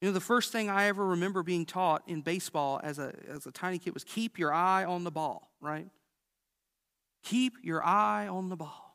You 0.00 0.08
know, 0.08 0.12
the 0.14 0.20
first 0.20 0.50
thing 0.50 0.70
I 0.70 0.86
ever 0.86 1.04
remember 1.04 1.42
being 1.42 1.66
taught 1.66 2.04
in 2.06 2.22
baseball 2.22 2.80
as 2.82 2.98
a, 2.98 3.12
as 3.28 3.44
a 3.44 3.50
tiny 3.50 3.78
kid 3.78 3.92
was 3.92 4.02
keep 4.02 4.38
your 4.38 4.50
eye 4.50 4.86
on 4.86 5.04
the 5.04 5.10
ball, 5.10 5.50
right? 5.60 5.88
Keep 7.22 7.56
your 7.62 7.84
eye 7.84 8.28
on 8.28 8.48
the 8.48 8.56
ball. 8.56 8.87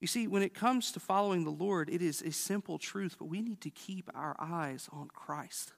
You 0.00 0.06
see, 0.06 0.26
when 0.26 0.42
it 0.42 0.54
comes 0.54 0.92
to 0.92 1.00
following 1.00 1.44
the 1.44 1.50
Lord, 1.50 1.90
it 1.90 2.00
is 2.00 2.22
a 2.22 2.32
simple 2.32 2.78
truth, 2.78 3.16
but 3.18 3.26
we 3.26 3.42
need 3.42 3.60
to 3.60 3.70
keep 3.70 4.10
our 4.14 4.34
eyes 4.40 4.88
on 4.92 5.08
Christ. 5.08 5.72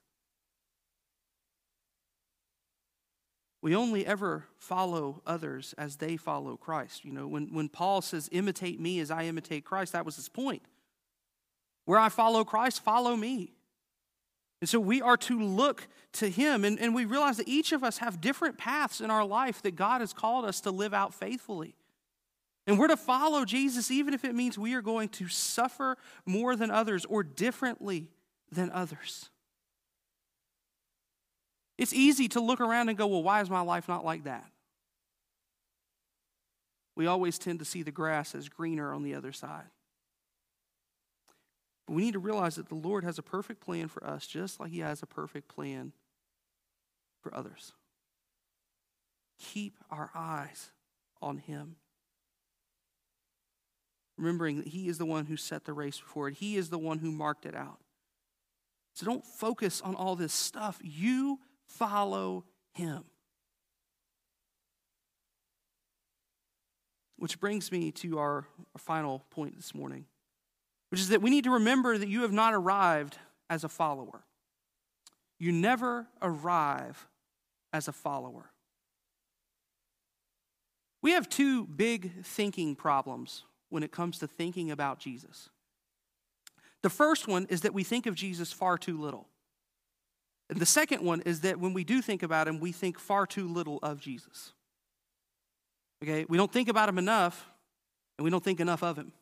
We 3.61 3.75
only 3.75 4.05
ever 4.05 4.45
follow 4.57 5.21
others 5.25 5.73
as 5.77 5.97
they 5.97 6.17
follow 6.17 6.57
Christ. 6.57 7.05
You 7.05 7.13
know, 7.13 7.27
when, 7.27 7.53
when 7.53 7.69
Paul 7.69 8.01
says, 8.01 8.29
imitate 8.31 8.79
me 8.79 8.99
as 8.99 9.11
I 9.11 9.23
imitate 9.23 9.65
Christ, 9.65 9.93
that 9.93 10.05
was 10.05 10.17
his 10.17 10.29
point. 10.29 10.63
Where 11.85 11.99
I 11.99 12.09
follow 12.09 12.43
Christ, 12.43 12.81
follow 12.81 13.15
me. 13.15 13.53
And 14.61 14.69
so 14.69 14.79
we 14.79 15.01
are 15.01 15.17
to 15.17 15.41
look 15.41 15.87
to 16.13 16.29
him. 16.29 16.63
And, 16.63 16.79
and 16.79 16.95
we 16.95 17.03
realize 17.03 17.37
that 17.37 17.47
each 17.49 17.73
of 17.73 17.83
us 17.83 17.97
have 17.97 18.21
different 18.21 18.57
paths 18.57 19.01
in 19.01 19.11
our 19.11 19.25
life 19.25 19.61
that 19.61 19.75
God 19.75 19.99
has 19.99 20.13
called 20.13 20.45
us 20.45 20.61
to 20.61 20.71
live 20.71 20.93
out 20.93 21.13
faithfully. 21.13 21.75
And 22.65 22.79
we're 22.79 22.87
to 22.87 22.97
follow 22.97 23.43
Jesus 23.43 23.91
even 23.91 24.13
if 24.13 24.23
it 24.23 24.33
means 24.33 24.57
we 24.57 24.73
are 24.73 24.81
going 24.81 25.09
to 25.09 25.27
suffer 25.27 25.97
more 26.25 26.55
than 26.55 26.71
others 26.71 27.05
or 27.05 27.23
differently 27.23 28.07
than 28.51 28.71
others. 28.71 29.29
It's 31.77 31.93
easy 31.93 32.27
to 32.29 32.39
look 32.39 32.61
around 32.61 32.89
and 32.89 32.97
go, 32.97 33.07
well, 33.07 33.23
why 33.23 33.41
is 33.41 33.49
my 33.49 33.61
life 33.61 33.87
not 33.87 34.05
like 34.05 34.23
that? 34.23 34.45
We 36.95 37.07
always 37.07 37.39
tend 37.39 37.59
to 37.59 37.65
see 37.65 37.81
the 37.81 37.91
grass 37.91 38.35
as 38.35 38.47
greener 38.47 38.93
on 38.93 39.03
the 39.03 39.15
other 39.15 39.31
side. 39.31 39.65
But 41.87 41.95
we 41.95 42.03
need 42.03 42.13
to 42.13 42.19
realize 42.19 42.55
that 42.55 42.69
the 42.69 42.75
Lord 42.75 43.03
has 43.03 43.17
a 43.17 43.23
perfect 43.23 43.61
plan 43.61 43.87
for 43.87 44.05
us, 44.05 44.27
just 44.27 44.59
like 44.59 44.71
He 44.71 44.79
has 44.79 45.01
a 45.01 45.07
perfect 45.07 45.49
plan 45.49 45.91
for 47.21 47.33
others. 47.35 47.73
Keep 49.39 49.79
our 49.89 50.11
eyes 50.13 50.71
on 51.21 51.39
Him. 51.39 51.75
Remembering 54.17 54.57
that 54.57 54.67
He 54.67 54.87
is 54.87 54.97
the 54.97 55.05
one 55.05 55.25
who 55.25 55.37
set 55.37 55.65
the 55.65 55.73
race 55.73 55.99
before 55.99 56.27
it, 56.27 56.35
He 56.35 56.55
is 56.55 56.69
the 56.69 56.79
one 56.79 56.99
who 56.99 57.11
marked 57.11 57.45
it 57.45 57.55
out. 57.55 57.79
So 58.93 59.05
don't 59.05 59.25
focus 59.25 59.81
on 59.81 59.95
all 59.95 60.15
this 60.15 60.33
stuff. 60.33 60.79
You 60.83 61.39
follow 61.65 62.45
Him. 62.73 63.03
Which 67.17 67.39
brings 67.39 67.71
me 67.71 67.91
to 67.91 68.19
our, 68.19 68.45
our 68.75 68.79
final 68.79 69.25
point 69.29 69.55
this 69.55 69.73
morning 69.73 70.05
which 70.93 71.01
is 71.01 71.09
that 71.09 71.23
we 71.23 71.31
need 71.31 71.45
to 71.45 71.49
remember 71.49 71.97
that 71.97 72.07
you 72.07 72.21
have 72.21 72.31
not 72.31 72.53
arrived 72.53 73.17
as 73.49 73.63
a 73.63 73.67
follower. 73.67 74.25
You 75.39 75.51
never 75.51 76.05
arrive 76.21 77.07
as 77.73 77.87
a 77.87 77.91
follower. 77.91 78.51
We 81.01 81.13
have 81.13 81.27
two 81.27 81.65
big 81.65 82.23
thinking 82.23 82.75
problems 82.75 83.43
when 83.73 83.83
it 83.83 83.91
comes 83.91 84.19
to 84.19 84.27
thinking 84.27 84.71
about 84.71 84.99
Jesus. 84.99 85.49
The 86.83 86.89
first 86.89 87.27
one 87.27 87.47
is 87.49 87.61
that 87.61 87.73
we 87.73 87.83
think 87.83 88.05
of 88.05 88.15
Jesus 88.15 88.53
far 88.53 88.77
too 88.77 89.01
little. 89.01 89.27
And 90.49 90.59
the 90.59 90.65
second 90.65 91.01
one 91.01 91.21
is 91.21 91.41
that 91.41 91.59
when 91.59 91.73
we 91.73 91.83
do 91.83 92.01
think 92.01 92.21
about 92.21 92.47
him, 92.47 92.59
we 92.59 92.71
think 92.71 92.99
far 92.99 93.25
too 93.25 93.47
little 93.47 93.79
of 93.81 93.99
Jesus. 93.99 94.51
Okay? 96.03 96.25
We 96.29 96.37
don't 96.37 96.51
think 96.51 96.69
about 96.69 96.89
him 96.89 96.97
enough, 96.97 97.49
and 98.17 98.23
we 98.23 98.29
don't 98.29 98.43
think 98.43 98.59
enough 98.59 98.83
of 98.83 98.97
him. 98.97 99.13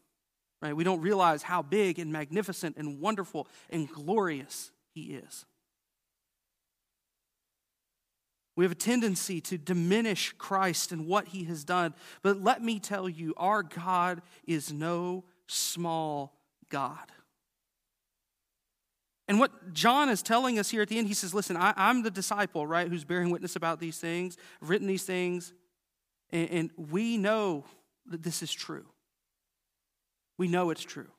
Right? 0.62 0.76
We 0.76 0.84
don't 0.84 1.02
realize 1.02 1.44
how 1.44 1.62
big 1.62 1.98
and 1.98 2.12
magnificent 2.12 2.78
and 2.78 3.00
wonderful 3.00 3.48
and 3.70 3.90
glorious 3.90 4.72
he 4.94 5.14
is. 5.14 5.46
We 8.56 8.66
have 8.66 8.72
a 8.72 8.76
tendency 8.76 9.40
to 9.42 9.58
diminish 9.58 10.34
Christ 10.38 10.92
and 10.92 11.08
what 11.08 11.30
he 11.30 11.46
has 11.46 11.64
done. 11.64 11.94
But 12.22 12.42
let 12.42 12.62
me 12.62 12.80
tell 12.80 13.08
you, 13.08 13.34
our 13.38 13.64
God 13.64 14.22
is 14.46 14.74
no 14.74 15.24
small 15.48 16.36
God. 16.70 17.12
And 19.28 19.40
what 19.40 19.74
John 19.74 20.10
is 20.10 20.22
telling 20.22 20.60
us 20.60 20.70
here 20.70 20.82
at 20.82 20.90
the 20.90 20.98
end, 20.98 21.08
he 21.08 21.14
says, 21.14 21.34
Listen, 21.34 21.56
I, 21.56 21.74
am 21.78 22.04
the 22.04 22.12
disciple, 22.12 22.68
right, 22.68 22.90
who's 22.90 23.06
bearing 23.06 23.30
witness 23.30 23.56
about 23.56 23.80
these 23.80 23.98
things, 23.98 24.36
written 24.60 24.88
these 24.88 25.04
things, 25.04 25.54
and, 26.32 26.50
and 26.50 26.72
we 26.76 27.18
know 27.18 27.64
that 28.08 28.24
this 28.24 28.44
is 28.44 28.52
true. 28.52 28.86
We 30.38 30.50
know 30.50 30.70
it's 30.70 30.84
true. 30.84 31.12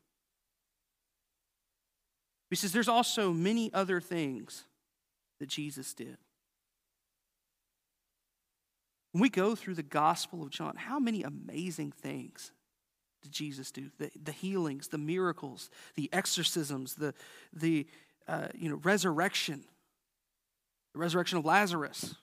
He 2.50 2.56
says 2.56 2.72
there's 2.72 2.88
also 2.88 3.32
many 3.32 3.72
other 3.72 3.98
things 3.98 4.64
that 5.40 5.48
Jesus 5.48 5.94
did. 5.94 6.18
When 9.12 9.20
we 9.20 9.28
go 9.28 9.54
through 9.54 9.74
the 9.74 9.82
Gospel 9.82 10.42
of 10.42 10.50
John, 10.50 10.76
how 10.76 10.98
many 10.98 11.22
amazing 11.22 11.92
things 11.92 12.52
did 13.22 13.32
Jesus 13.32 13.70
do? 13.70 13.90
The, 13.98 14.10
the 14.22 14.32
healings, 14.32 14.88
the 14.88 14.98
miracles, 14.98 15.70
the 15.94 16.08
exorcisms, 16.12 16.94
the, 16.94 17.14
the 17.52 17.86
uh, 18.26 18.48
you 18.54 18.68
know, 18.68 18.80
resurrection, 18.82 19.64
the 20.94 20.98
resurrection 20.98 21.38
of 21.38 21.44
Lazarus, 21.44 22.14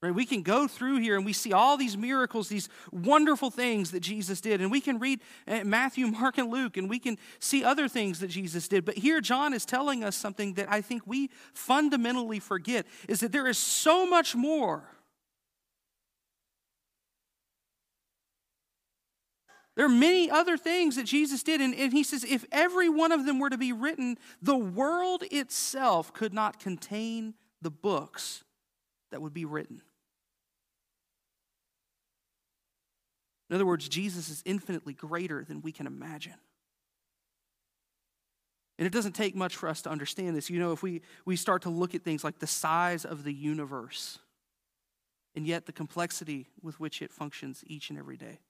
Right? 0.00 0.14
We 0.14 0.26
can 0.26 0.42
go 0.42 0.68
through 0.68 0.98
here 0.98 1.16
and 1.16 1.26
we 1.26 1.32
see 1.32 1.52
all 1.52 1.76
these 1.76 1.96
miracles, 1.96 2.48
these 2.48 2.68
wonderful 2.92 3.50
things 3.50 3.90
that 3.90 4.00
Jesus 4.00 4.40
did. 4.40 4.60
And 4.60 4.70
we 4.70 4.80
can 4.80 5.00
read 5.00 5.20
uh, 5.48 5.64
Matthew, 5.64 6.06
Mark, 6.06 6.38
and 6.38 6.50
Luke, 6.50 6.76
and 6.76 6.88
we 6.88 7.00
can 7.00 7.18
see 7.40 7.64
other 7.64 7.88
things 7.88 8.20
that 8.20 8.28
Jesus 8.28 8.68
did. 8.68 8.84
But 8.84 8.96
here, 8.96 9.20
John 9.20 9.52
is 9.52 9.64
telling 9.64 10.04
us 10.04 10.14
something 10.14 10.54
that 10.54 10.70
I 10.70 10.82
think 10.82 11.02
we 11.04 11.30
fundamentally 11.52 12.38
forget 12.38 12.86
is 13.08 13.20
that 13.20 13.32
there 13.32 13.48
is 13.48 13.58
so 13.58 14.06
much 14.08 14.36
more. 14.36 14.84
There 19.78 19.86
are 19.86 19.88
many 19.88 20.28
other 20.28 20.56
things 20.56 20.96
that 20.96 21.04
Jesus 21.04 21.44
did. 21.44 21.60
And, 21.60 21.72
and 21.72 21.92
he 21.92 22.02
says, 22.02 22.24
if 22.24 22.44
every 22.50 22.88
one 22.88 23.12
of 23.12 23.24
them 23.24 23.38
were 23.38 23.48
to 23.48 23.56
be 23.56 23.72
written, 23.72 24.18
the 24.42 24.56
world 24.56 25.22
itself 25.30 26.12
could 26.12 26.34
not 26.34 26.58
contain 26.58 27.34
the 27.62 27.70
books 27.70 28.42
that 29.12 29.22
would 29.22 29.32
be 29.32 29.44
written. 29.44 29.80
In 33.48 33.54
other 33.54 33.64
words, 33.64 33.88
Jesus 33.88 34.28
is 34.28 34.42
infinitely 34.44 34.94
greater 34.94 35.44
than 35.44 35.62
we 35.62 35.70
can 35.70 35.86
imagine. 35.86 36.34
And 38.78 38.86
it 38.86 38.92
doesn't 38.92 39.14
take 39.14 39.36
much 39.36 39.54
for 39.54 39.68
us 39.68 39.80
to 39.82 39.90
understand 39.90 40.34
this. 40.34 40.50
You 40.50 40.58
know, 40.58 40.72
if 40.72 40.82
we, 40.82 41.02
we 41.24 41.36
start 41.36 41.62
to 41.62 41.70
look 41.70 41.94
at 41.94 42.02
things 42.02 42.24
like 42.24 42.40
the 42.40 42.48
size 42.48 43.04
of 43.04 43.22
the 43.22 43.32
universe, 43.32 44.18
and 45.36 45.46
yet 45.46 45.66
the 45.66 45.72
complexity 45.72 46.48
with 46.60 46.80
which 46.80 47.00
it 47.00 47.12
functions 47.12 47.62
each 47.68 47.90
and 47.90 47.98
every 47.98 48.16
day. 48.16 48.40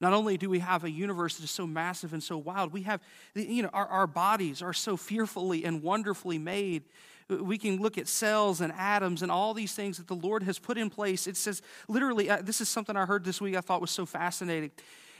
Not 0.00 0.12
only 0.12 0.36
do 0.38 0.48
we 0.48 0.60
have 0.60 0.84
a 0.84 0.90
universe 0.90 1.36
that 1.36 1.44
is 1.44 1.50
so 1.50 1.66
massive 1.66 2.12
and 2.12 2.22
so 2.22 2.38
wild, 2.38 2.72
we 2.72 2.82
have, 2.82 3.00
you 3.34 3.62
know, 3.62 3.70
our, 3.72 3.86
our 3.86 4.06
bodies 4.06 4.62
are 4.62 4.72
so 4.72 4.96
fearfully 4.96 5.64
and 5.64 5.82
wonderfully 5.82 6.38
made 6.38 6.84
we 7.30 7.58
can 7.58 7.80
look 7.80 7.98
at 7.98 8.08
cells 8.08 8.60
and 8.60 8.72
atoms 8.72 9.22
and 9.22 9.30
all 9.30 9.54
these 9.54 9.74
things 9.74 9.98
that 9.98 10.06
the 10.06 10.16
Lord 10.16 10.42
has 10.42 10.58
put 10.58 10.76
in 10.76 10.90
place. 10.90 11.26
It 11.26 11.36
says, 11.36 11.62
literally, 11.88 12.28
uh, 12.28 12.42
this 12.42 12.60
is 12.60 12.68
something 12.68 12.96
I 12.96 13.06
heard 13.06 13.24
this 13.24 13.40
week 13.40 13.56
I 13.56 13.60
thought 13.60 13.80
was 13.80 13.90
so 13.90 14.06
fascinating. 14.06 14.70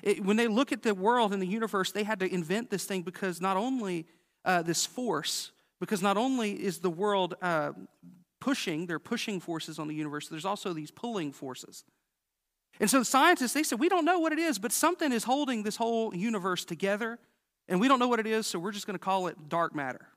It, 0.03 0.25
when 0.25 0.37
they 0.37 0.49
look 0.49 0.73
at 0.73 0.83
the 0.83 0.95
world 0.95 1.33
and 1.33 1.41
the 1.41 1.47
universe, 1.47 1.93
they 1.93 2.05
had 2.05 2.21
to 2.21 2.33
invent 2.33 2.71
this 2.71 2.85
thing 2.85 3.03
because 3.03 3.41
not 3.41 3.57
only 3.57 4.07
uh, 4.45 4.63
this 4.63 4.87
force, 4.87 5.53
because 5.79 6.03
not 6.03 6.17
only 6.17 6.53
is 6.53 6.79
the 6.79 6.91
world 6.91 7.35
uh, 7.43 7.73
pushing, 8.41 8.87
they're 8.87 8.99
pushing 8.99 9.41
forces 9.41 9.79
on 9.79 9.89
the 9.89 9.95
universe, 9.95 10.29
there's 10.29 10.45
also 10.45 10.73
these 10.73 10.91
pulling 10.91 11.33
forces. 11.33 11.85
And 12.79 12.89
so 12.89 13.01
the 13.01 13.05
scientists, 13.05 13.53
they 13.53 13.63
said, 13.63 13.79
we 13.79 13.89
don't 13.89 14.05
know 14.05 14.19
what 14.19 14.33
it 14.33 14.39
is, 14.39 14.59
but 14.59 14.73
something 14.73 15.13
is 15.13 15.25
holding 15.25 15.63
this 15.63 15.77
whole 15.77 16.15
universe 16.15 16.65
together, 16.65 17.19
and 17.69 17.81
we 17.81 17.89
don't 17.89 17.99
know 17.99 18.09
what 18.09 18.21
it 18.21 18.27
is, 18.27 18.47
so 18.47 18.59
we're 18.59 18.73
just 18.73 18.87
going 18.87 18.95
to 18.95 19.05
call 19.05 19.27
it 19.27 19.49
dark 19.49 19.75
matter 19.75 20.09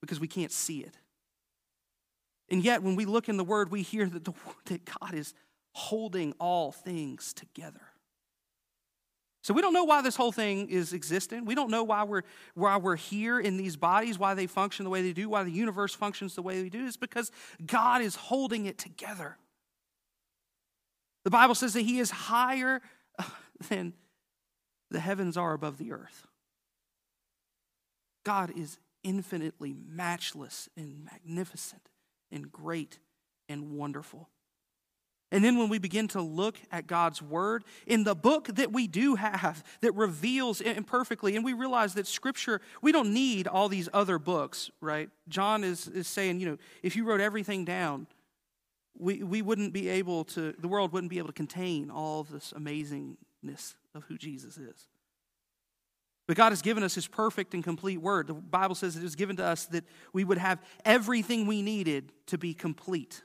because 0.00 0.20
we 0.20 0.28
can't 0.28 0.52
see 0.52 0.80
it. 0.80 0.96
And 2.50 2.64
yet, 2.64 2.82
when 2.82 2.96
we 2.96 3.04
look 3.04 3.28
in 3.28 3.36
the 3.36 3.44
Word, 3.44 3.70
we 3.70 3.82
hear 3.82 4.06
that, 4.06 4.24
the, 4.24 4.32
that 4.66 4.84
God 4.84 5.14
is 5.14 5.34
holding 5.72 6.32
all 6.40 6.72
things 6.72 7.32
together. 7.32 7.80
So 9.42 9.54
we 9.54 9.62
don't 9.62 9.72
know 9.72 9.84
why 9.84 10.02
this 10.02 10.16
whole 10.16 10.32
thing 10.32 10.68
is 10.68 10.92
existent. 10.92 11.46
We 11.46 11.54
don't 11.54 11.70
know 11.70 11.82
why 11.82 12.04
we're, 12.04 12.22
why 12.54 12.76
we're 12.76 12.96
here 12.96 13.40
in 13.40 13.56
these 13.56 13.74
bodies, 13.74 14.18
why 14.18 14.34
they 14.34 14.46
function 14.46 14.84
the 14.84 14.90
way 14.90 15.00
they 15.00 15.14
do, 15.14 15.30
why 15.30 15.44
the 15.44 15.50
universe 15.50 15.94
functions 15.94 16.34
the 16.34 16.42
way 16.42 16.62
they 16.62 16.68
do. 16.68 16.86
It's 16.86 16.98
because 16.98 17.30
God 17.64 18.02
is 18.02 18.16
holding 18.16 18.66
it 18.66 18.76
together. 18.76 19.38
The 21.24 21.30
Bible 21.30 21.54
says 21.54 21.74
that 21.74 21.82
He 21.82 21.98
is 21.98 22.10
higher 22.10 22.80
than 23.68 23.94
the 24.90 25.00
heavens 25.00 25.36
are 25.36 25.52
above 25.52 25.78
the 25.78 25.92
earth. 25.92 26.26
God 28.24 28.52
is 28.56 28.78
infinitely 29.02 29.74
matchless 29.74 30.68
and 30.76 31.04
magnificent 31.04 31.88
and 32.30 32.50
great 32.52 32.98
and 33.48 33.72
wonderful. 33.72 34.28
And 35.32 35.44
then 35.44 35.58
when 35.58 35.68
we 35.68 35.78
begin 35.78 36.08
to 36.08 36.20
look 36.20 36.56
at 36.72 36.88
God's 36.88 37.22
word 37.22 37.62
in 37.86 38.02
the 38.02 38.16
book 38.16 38.48
that 38.56 38.72
we 38.72 38.88
do 38.88 39.14
have 39.14 39.62
that 39.80 39.94
reveals 39.94 40.60
imperfectly, 40.60 41.36
and 41.36 41.44
we 41.44 41.52
realize 41.52 41.94
that 41.94 42.08
scripture, 42.08 42.60
we 42.82 42.90
don't 42.90 43.14
need 43.14 43.46
all 43.46 43.68
these 43.68 43.88
other 43.92 44.18
books, 44.18 44.70
right? 44.80 45.08
John 45.28 45.62
is, 45.62 45.86
is 45.86 46.08
saying, 46.08 46.40
you 46.40 46.48
know, 46.48 46.58
if 46.82 46.96
you 46.96 47.04
wrote 47.04 47.20
everything 47.20 47.64
down, 47.64 48.08
we, 48.98 49.22
we 49.22 49.42
wouldn't 49.42 49.72
be 49.72 49.88
able 49.88 50.24
to, 50.24 50.54
the 50.58 50.68
world 50.68 50.92
wouldn't 50.92 51.10
be 51.10 51.18
able 51.18 51.28
to 51.28 51.34
contain 51.34 51.90
all 51.90 52.20
of 52.20 52.30
this 52.30 52.52
amazingness 52.56 53.74
of 53.94 54.04
who 54.08 54.18
Jesus 54.18 54.56
is. 54.56 54.88
But 56.26 56.36
God 56.36 56.50
has 56.50 56.62
given 56.62 56.84
us 56.84 56.94
His 56.94 57.08
perfect 57.08 57.54
and 57.54 57.64
complete 57.64 57.98
word. 57.98 58.28
The 58.28 58.34
Bible 58.34 58.74
says 58.74 58.96
it 58.96 59.02
is 59.02 59.16
given 59.16 59.36
to 59.36 59.44
us 59.44 59.66
that 59.66 59.84
we 60.12 60.22
would 60.22 60.38
have 60.38 60.62
everything 60.84 61.46
we 61.46 61.60
needed 61.60 62.12
to 62.26 62.38
be 62.38 62.54
complete. 62.54 63.22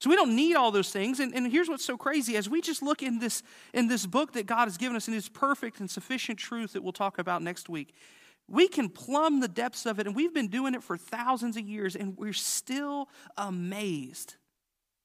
So 0.00 0.10
we 0.10 0.16
don't 0.16 0.34
need 0.34 0.56
all 0.56 0.70
those 0.70 0.90
things. 0.90 1.20
And, 1.20 1.34
and 1.34 1.50
here's 1.50 1.68
what's 1.68 1.84
so 1.84 1.96
crazy 1.96 2.36
as 2.36 2.48
we 2.48 2.60
just 2.60 2.82
look 2.82 3.02
in 3.02 3.18
this, 3.18 3.42
in 3.72 3.88
this 3.88 4.06
book 4.06 4.32
that 4.32 4.46
God 4.46 4.64
has 4.64 4.76
given 4.76 4.96
us 4.96 5.08
in 5.08 5.14
His 5.14 5.28
perfect 5.28 5.80
and 5.80 5.90
sufficient 5.90 6.38
truth 6.38 6.72
that 6.72 6.82
we'll 6.82 6.92
talk 6.92 7.18
about 7.18 7.42
next 7.42 7.68
week, 7.68 7.94
we 8.48 8.68
can 8.68 8.88
plumb 8.88 9.40
the 9.40 9.48
depths 9.48 9.86
of 9.86 9.98
it. 9.98 10.06
And 10.06 10.14
we've 10.14 10.34
been 10.34 10.48
doing 10.48 10.74
it 10.74 10.82
for 10.82 10.96
thousands 10.96 11.56
of 11.56 11.66
years, 11.66 11.96
and 11.96 12.16
we're 12.16 12.32
still 12.32 13.08
amazed 13.36 14.36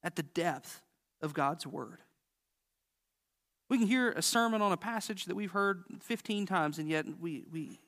at 0.03 0.15
the 0.15 0.23
depth 0.23 0.81
of 1.21 1.33
God's 1.33 1.65
word. 1.65 1.99
We 3.69 3.77
can 3.77 3.87
hear 3.87 4.11
a 4.11 4.21
sermon 4.21 4.61
on 4.61 4.71
a 4.71 4.77
passage 4.77 5.25
that 5.25 5.35
we've 5.35 5.51
heard 5.51 5.83
15 6.01 6.45
times, 6.47 6.79
and 6.79 6.89
yet 6.89 7.05
we, 7.19 7.45
we, 7.51 7.79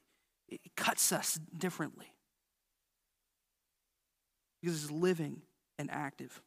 it 0.47 0.59
cuts 0.75 1.11
us 1.11 1.39
differently 1.57 2.05
because 4.61 4.83
it's 4.83 4.91
living 4.91 5.41
and 5.79 5.89
active. 5.91 6.41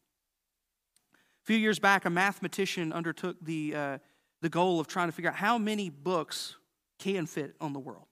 A 1.42 1.46
few 1.46 1.56
years 1.56 1.78
back, 1.78 2.04
a 2.04 2.10
mathematician 2.10 2.92
undertook 2.92 3.36
the, 3.42 3.74
uh, 3.74 3.98
the 4.40 4.48
goal 4.48 4.80
of 4.80 4.86
trying 4.86 5.08
to 5.08 5.12
figure 5.12 5.30
out 5.30 5.36
how 5.36 5.58
many 5.58 5.90
books 5.90 6.56
can 6.98 7.26
fit 7.26 7.56
on 7.60 7.72
the 7.72 7.80
world, 7.80 8.06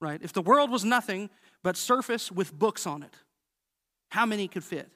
right? 0.00 0.20
If 0.22 0.32
the 0.32 0.42
world 0.42 0.70
was 0.70 0.84
nothing 0.84 1.30
but 1.62 1.76
surface 1.76 2.30
with 2.30 2.56
books 2.56 2.86
on 2.86 3.02
it, 3.02 3.14
how 4.10 4.26
many 4.26 4.48
could 4.48 4.64
fit? 4.64 4.88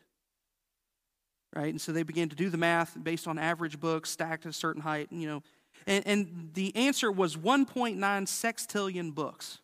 Right? 1.55 1.69
And 1.69 1.81
so 1.81 1.93
they 1.93 2.03
began 2.03 2.29
to 2.31 2.37
do 2.37 2.49
the 2.49 2.57
math 2.57 2.97
based 3.03 3.29
on 3.29 3.39
average 3.39 3.79
books 3.79 4.11
stacked 4.11 4.47
at 4.47 4.51
a 4.51 4.55
certain 4.55 4.83
height, 4.83 5.09
you 5.11 5.29
know. 5.29 5.43
And, 5.87 6.07
and 6.07 6.51
the 6.55 6.75
answer 6.77 7.11
was 7.11 7.37
1.9 7.37 7.99
sextillion 7.99 9.15
books. 9.15 9.59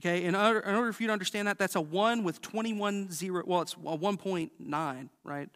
Okay, 0.00 0.24
in 0.24 0.34
order, 0.34 0.60
in 0.60 0.74
order 0.74 0.92
for 0.92 1.02
you 1.02 1.08
to 1.08 1.12
understand 1.12 1.46
that, 1.46 1.58
that's 1.58 1.74
a 1.76 1.80
1 1.80 2.24
with 2.24 2.40
21 2.40 3.10
zero, 3.10 3.42
well, 3.46 3.60
it's 3.60 3.74
a 3.74 3.98
1.9, 3.98 5.08
right? 5.24 5.50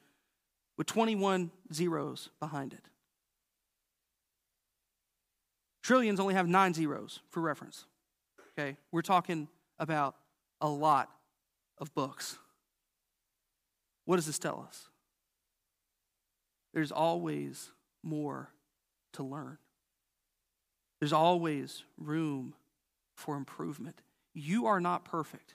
with 0.77 0.87
21 0.87 1.51
zeros 1.73 2.31
behind 2.41 2.73
it. 2.73 2.89
Trillions 5.83 6.19
only 6.19 6.35
have 6.35 6.49
nine 6.49 6.75
zeros 6.75 7.21
for 7.31 7.41
reference. 7.41 7.85
Okay, 8.57 8.77
we're 8.93 9.03
talking 9.03 9.49
about 9.79 10.15
a 10.61 10.69
lot 10.69 11.11
of 11.79 11.93
books. 11.95 12.39
What 14.05 14.17
does 14.17 14.27
this 14.27 14.39
tell 14.39 14.65
us? 14.69 14.89
There's 16.73 16.93
always 16.93 17.71
more 18.03 18.51
to 19.15 19.23
learn. 19.23 19.59
There's 21.01 21.13
always 21.13 21.85
room 21.99 22.55
for 23.17 23.37
improvement. 23.37 24.03
You 24.35 24.67
are 24.67 24.81
not 24.81 25.05
perfect. 25.05 25.55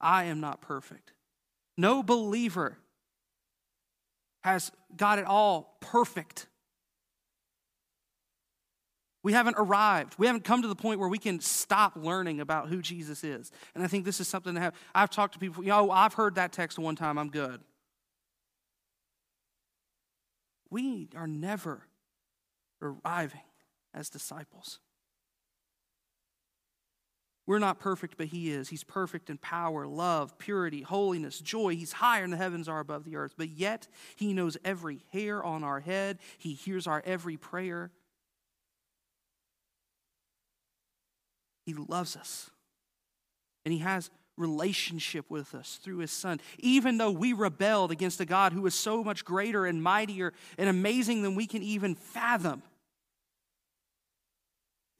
I 0.00 0.24
am 0.24 0.40
not 0.40 0.60
perfect. 0.60 1.12
No 1.76 2.02
believer 2.02 2.78
has 4.42 4.72
got 4.96 5.18
it 5.18 5.24
all 5.24 5.76
perfect. 5.80 6.46
We 9.22 9.32
haven't 9.32 9.56
arrived. 9.58 10.14
We 10.18 10.26
haven't 10.26 10.44
come 10.44 10.62
to 10.62 10.68
the 10.68 10.74
point 10.74 10.98
where 10.98 11.08
we 11.08 11.18
can 11.18 11.40
stop 11.40 11.94
learning 11.96 12.40
about 12.40 12.68
who 12.68 12.80
Jesus 12.80 13.22
is. 13.22 13.52
And 13.74 13.84
I 13.84 13.86
think 13.86 14.04
this 14.04 14.20
is 14.20 14.28
something 14.28 14.54
to 14.54 14.60
have. 14.60 14.74
I've 14.94 15.10
talked 15.10 15.34
to 15.34 15.38
people, 15.38 15.62
you 15.62 15.68
know, 15.70 15.90
I've 15.90 16.14
heard 16.14 16.36
that 16.36 16.52
text 16.52 16.78
one 16.78 16.96
time, 16.96 17.18
I'm 17.18 17.28
good. 17.28 17.60
We 20.70 21.08
are 21.16 21.26
never 21.26 21.82
arriving 22.80 23.40
as 23.92 24.08
disciples. 24.08 24.78
We're 27.46 27.58
not 27.58 27.80
perfect, 27.80 28.16
but 28.16 28.28
He 28.28 28.50
is. 28.52 28.68
He's 28.68 28.84
perfect 28.84 29.28
in 29.28 29.36
power, 29.36 29.86
love, 29.86 30.38
purity, 30.38 30.82
holiness, 30.82 31.40
joy. 31.40 31.74
He's 31.74 31.92
higher 31.92 32.22
than 32.22 32.30
the 32.30 32.36
heavens 32.36 32.68
are 32.68 32.78
above 32.78 33.04
the 33.04 33.16
earth. 33.16 33.34
But 33.36 33.48
yet, 33.48 33.88
He 34.14 34.32
knows 34.32 34.56
every 34.64 35.04
hair 35.12 35.42
on 35.42 35.64
our 35.64 35.80
head, 35.80 36.20
He 36.38 36.54
hears 36.54 36.86
our 36.86 37.02
every 37.04 37.36
prayer. 37.36 37.90
He 41.72 41.84
loves 41.88 42.16
us. 42.16 42.50
And 43.64 43.72
He 43.72 43.80
has 43.80 44.10
relationship 44.36 45.26
with 45.28 45.54
us 45.54 45.78
through 45.82 45.98
his 45.98 46.10
son 46.10 46.40
even 46.60 46.96
though 46.96 47.10
we 47.10 47.34
rebelled 47.34 47.90
against 47.90 48.22
a 48.22 48.24
god 48.24 48.54
who 48.54 48.64
is 48.64 48.74
so 48.74 49.04
much 49.04 49.22
greater 49.22 49.66
and 49.66 49.82
mightier 49.82 50.32
and 50.56 50.66
amazing 50.66 51.20
than 51.20 51.34
we 51.34 51.46
can 51.46 51.62
even 51.62 51.94
fathom 51.94 52.62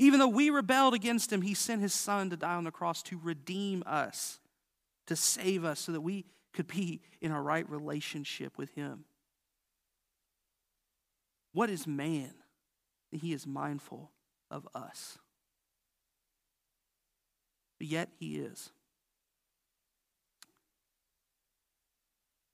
even 0.00 0.18
though 0.18 0.28
we 0.28 0.48
rebelled 0.48 0.94
against 0.94 1.30
him, 1.30 1.42
he 1.42 1.52
sent 1.52 1.82
his 1.82 1.92
son 1.92 2.30
to 2.30 2.36
die 2.38 2.54
on 2.54 2.64
the 2.64 2.70
cross 2.70 3.02
to 3.02 3.20
redeem 3.22 3.82
us, 3.84 4.40
to 5.06 5.14
save 5.14 5.62
us, 5.62 5.78
so 5.78 5.92
that 5.92 6.00
we 6.00 6.24
could 6.54 6.66
be 6.66 7.02
in 7.20 7.32
a 7.32 7.40
right 7.40 7.68
relationship 7.68 8.56
with 8.56 8.74
him. 8.74 9.04
What 11.52 11.68
is 11.68 11.86
man 11.86 12.32
that 13.12 13.20
he 13.20 13.34
is 13.34 13.46
mindful 13.46 14.10
of 14.50 14.66
us? 14.74 15.18
But 17.80 17.88
yet 17.88 18.10
he 18.20 18.36
is. 18.36 18.70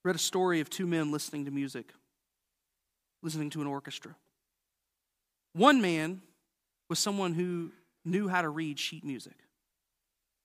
read 0.07 0.15
a 0.15 0.21
story 0.21 0.61
of 0.61 0.71
two 0.71 0.87
men 0.87 1.11
listening 1.11 1.47
to 1.47 1.51
music, 1.51 1.93
listening 3.23 3.51
to 3.51 3.61
an 3.61 3.67
orchestra. 3.67 4.15
One 5.53 5.83
man 5.83 6.23
was 6.89 7.01
someone 7.01 7.35
who 7.35 7.73
knew 8.05 8.29
how 8.29 8.43
to 8.43 8.49
read 8.49 8.79
sheet 8.79 9.05
music. 9.05 9.35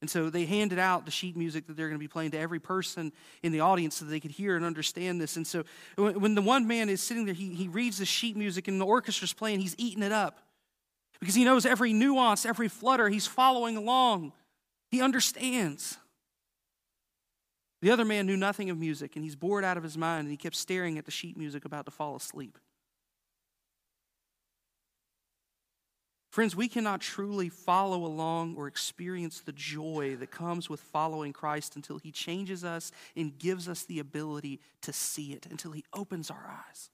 And 0.02 0.10
so 0.10 0.32
they 0.32 0.46
handed 0.46 0.80
out 0.80 1.06
the 1.06 1.12
sheet 1.12 1.38
music 1.38 1.68
that 1.68 1.78
they're 1.78 1.90
going 1.90 2.00
to 2.00 2.04
be 2.04 2.08
playing 2.08 2.32
to 2.32 2.40
every 2.40 2.60
person 2.60 3.12
in 3.44 3.52
the 3.52 3.60
audience 3.60 3.98
so 3.98 4.06
they 4.06 4.20
could 4.20 4.32
hear 4.32 4.56
and 4.56 4.66
understand 4.66 5.22
this. 5.22 5.36
And 5.36 5.46
so 5.46 5.64
when 5.96 6.34
the 6.34 6.42
one 6.42 6.68
man 6.68 6.90
is 6.90 7.00
sitting 7.00 7.26
there, 7.26 7.36
he, 7.36 7.54
he 7.54 7.68
reads 7.68 8.00
the 8.00 8.06
sheet 8.06 8.36
music 8.36 8.68
and 8.68 8.82
the 8.82 8.86
orchestra's 8.86 9.32
playing, 9.32 9.60
he's 9.60 9.76
eating 9.78 10.02
it 10.02 10.12
up 10.12 10.40
because 11.20 11.36
he 11.36 11.44
knows 11.44 11.68
every 11.68 11.94
nuance, 11.94 12.48
every 12.48 12.68
flutter. 12.68 13.10
He's 13.10 13.28
following 13.28 13.78
along, 13.78 14.34
he 14.92 15.02
understands. 15.02 15.98
The 17.82 17.90
other 17.90 18.06
man 18.06 18.28
knew 18.28 18.38
nothing 18.38 18.70
of 18.70 18.78
music 18.78 19.16
and 19.16 19.26
he's 19.26 19.36
bored 19.36 19.64
out 19.64 19.78
of 19.78 19.84
his 19.84 19.98
mind 19.98 20.22
and 20.22 20.32
he 20.32 20.38
kept 20.38 20.56
staring 20.56 20.98
at 20.98 21.06
the 21.06 21.12
sheet 21.12 21.36
music 21.36 21.66
about 21.66 21.86
to 21.86 21.92
fall 21.92 22.16
asleep. 22.16 22.60
Friends, 26.32 26.56
we 26.56 26.70
cannot 26.70 27.02
truly 27.02 27.50
follow 27.50 28.06
along 28.06 28.56
or 28.56 28.66
experience 28.68 29.42
the 29.42 29.52
joy 29.52 30.16
that 30.18 30.32
comes 30.32 30.70
with 30.70 30.80
following 30.80 31.34
Christ 31.34 31.76
until 31.76 31.98
He 31.98 32.10
changes 32.10 32.64
us 32.64 32.94
and 33.18 33.38
gives 33.38 33.68
us 33.68 33.84
the 33.84 34.00
ability 34.00 34.62
to 34.84 34.94
see 34.94 35.34
it, 35.34 35.46
until 35.52 35.74
He 35.74 35.84
opens 35.94 36.32
our 36.32 36.50
eyes. 36.70 36.90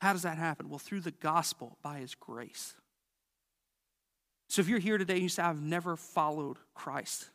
How 0.00 0.12
does 0.12 0.22
that 0.22 0.38
happen? 0.38 0.68
Well, 0.68 0.78
through 0.78 1.00
the 1.00 1.10
gospel 1.10 1.76
by 1.82 1.98
His 1.98 2.14
grace. 2.14 2.74
So 4.48 4.60
if 4.60 4.68
you're 4.68 4.78
here 4.78 4.98
today 4.98 5.14
and 5.14 5.22
you 5.22 5.28
say, 5.28 5.42
I've 5.42 5.60
never 5.60 5.96
followed 5.96 6.56
Christ, 6.74 7.28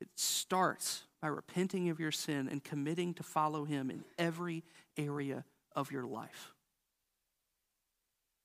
it 0.00 0.08
starts 0.14 1.02
by 1.20 1.28
repenting 1.28 1.90
of 1.90 2.00
your 2.00 2.12
sin 2.12 2.48
and 2.48 2.62
committing 2.62 3.14
to 3.14 3.22
follow 3.22 3.64
Him 3.64 3.90
in 3.90 4.04
every 4.18 4.62
area 4.96 5.44
of 5.74 5.90
your 5.90 6.04
life. 6.04 6.52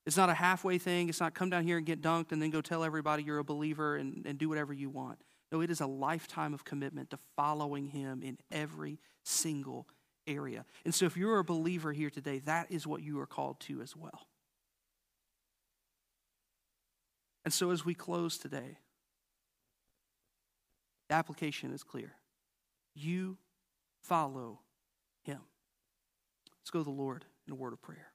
It's 0.04 0.16
not 0.16 0.28
a 0.28 0.34
halfway 0.34 0.78
thing. 0.78 1.08
It's 1.08 1.20
not 1.20 1.34
come 1.34 1.50
down 1.50 1.64
here 1.64 1.78
and 1.78 1.86
get 1.86 2.00
dunked 2.00 2.32
and 2.32 2.40
then 2.40 2.50
go 2.50 2.60
tell 2.60 2.84
everybody 2.84 3.22
you're 3.22 3.38
a 3.38 3.44
believer 3.44 3.96
and, 3.96 4.24
and 4.26 4.38
do 4.38 4.48
whatever 4.48 4.72
you 4.72 4.88
want. 4.88 5.18
No, 5.50 5.60
it 5.60 5.70
is 5.70 5.80
a 5.80 5.86
lifetime 5.86 6.54
of 6.54 6.64
commitment 6.64 7.10
to 7.10 7.18
following 7.36 7.86
Him 7.86 8.22
in 8.22 8.38
every 8.50 8.98
single 9.24 9.88
area. 10.26 10.64
And 10.84 10.94
so, 10.94 11.06
if 11.06 11.16
you're 11.16 11.38
a 11.38 11.44
believer 11.44 11.92
here 11.92 12.10
today, 12.10 12.40
that 12.40 12.70
is 12.70 12.86
what 12.86 13.02
you 13.02 13.20
are 13.20 13.26
called 13.26 13.60
to 13.60 13.80
as 13.80 13.96
well. 13.96 14.26
And 17.46 17.52
so, 17.54 17.70
as 17.70 17.84
we 17.84 17.94
close 17.94 18.38
today, 18.38 18.76
the 21.08 21.14
application 21.14 21.72
is 21.72 21.84
clear. 21.84 22.10
You 22.92 23.38
follow 24.02 24.58
Him. 25.22 25.38
Let's 26.60 26.72
go 26.72 26.80
to 26.80 26.84
the 26.84 26.90
Lord 26.90 27.24
in 27.46 27.52
a 27.52 27.54
word 27.54 27.72
of 27.72 27.80
prayer. 27.80 28.08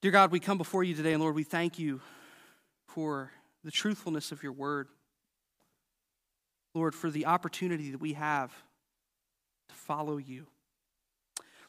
Dear 0.00 0.12
God, 0.12 0.30
we 0.30 0.38
come 0.38 0.58
before 0.58 0.84
you 0.84 0.94
today, 0.94 1.12
and 1.12 1.20
Lord, 1.20 1.34
we 1.34 1.42
thank 1.42 1.76
you 1.76 2.00
for 2.86 3.32
the 3.64 3.72
truthfulness 3.72 4.30
of 4.30 4.44
your 4.44 4.52
word. 4.52 4.86
Lord, 6.72 6.94
for 6.94 7.10
the 7.10 7.26
opportunity 7.26 7.90
that 7.90 8.00
we 8.00 8.12
have 8.12 8.52
to 9.70 9.74
follow 9.74 10.18
you. 10.18 10.46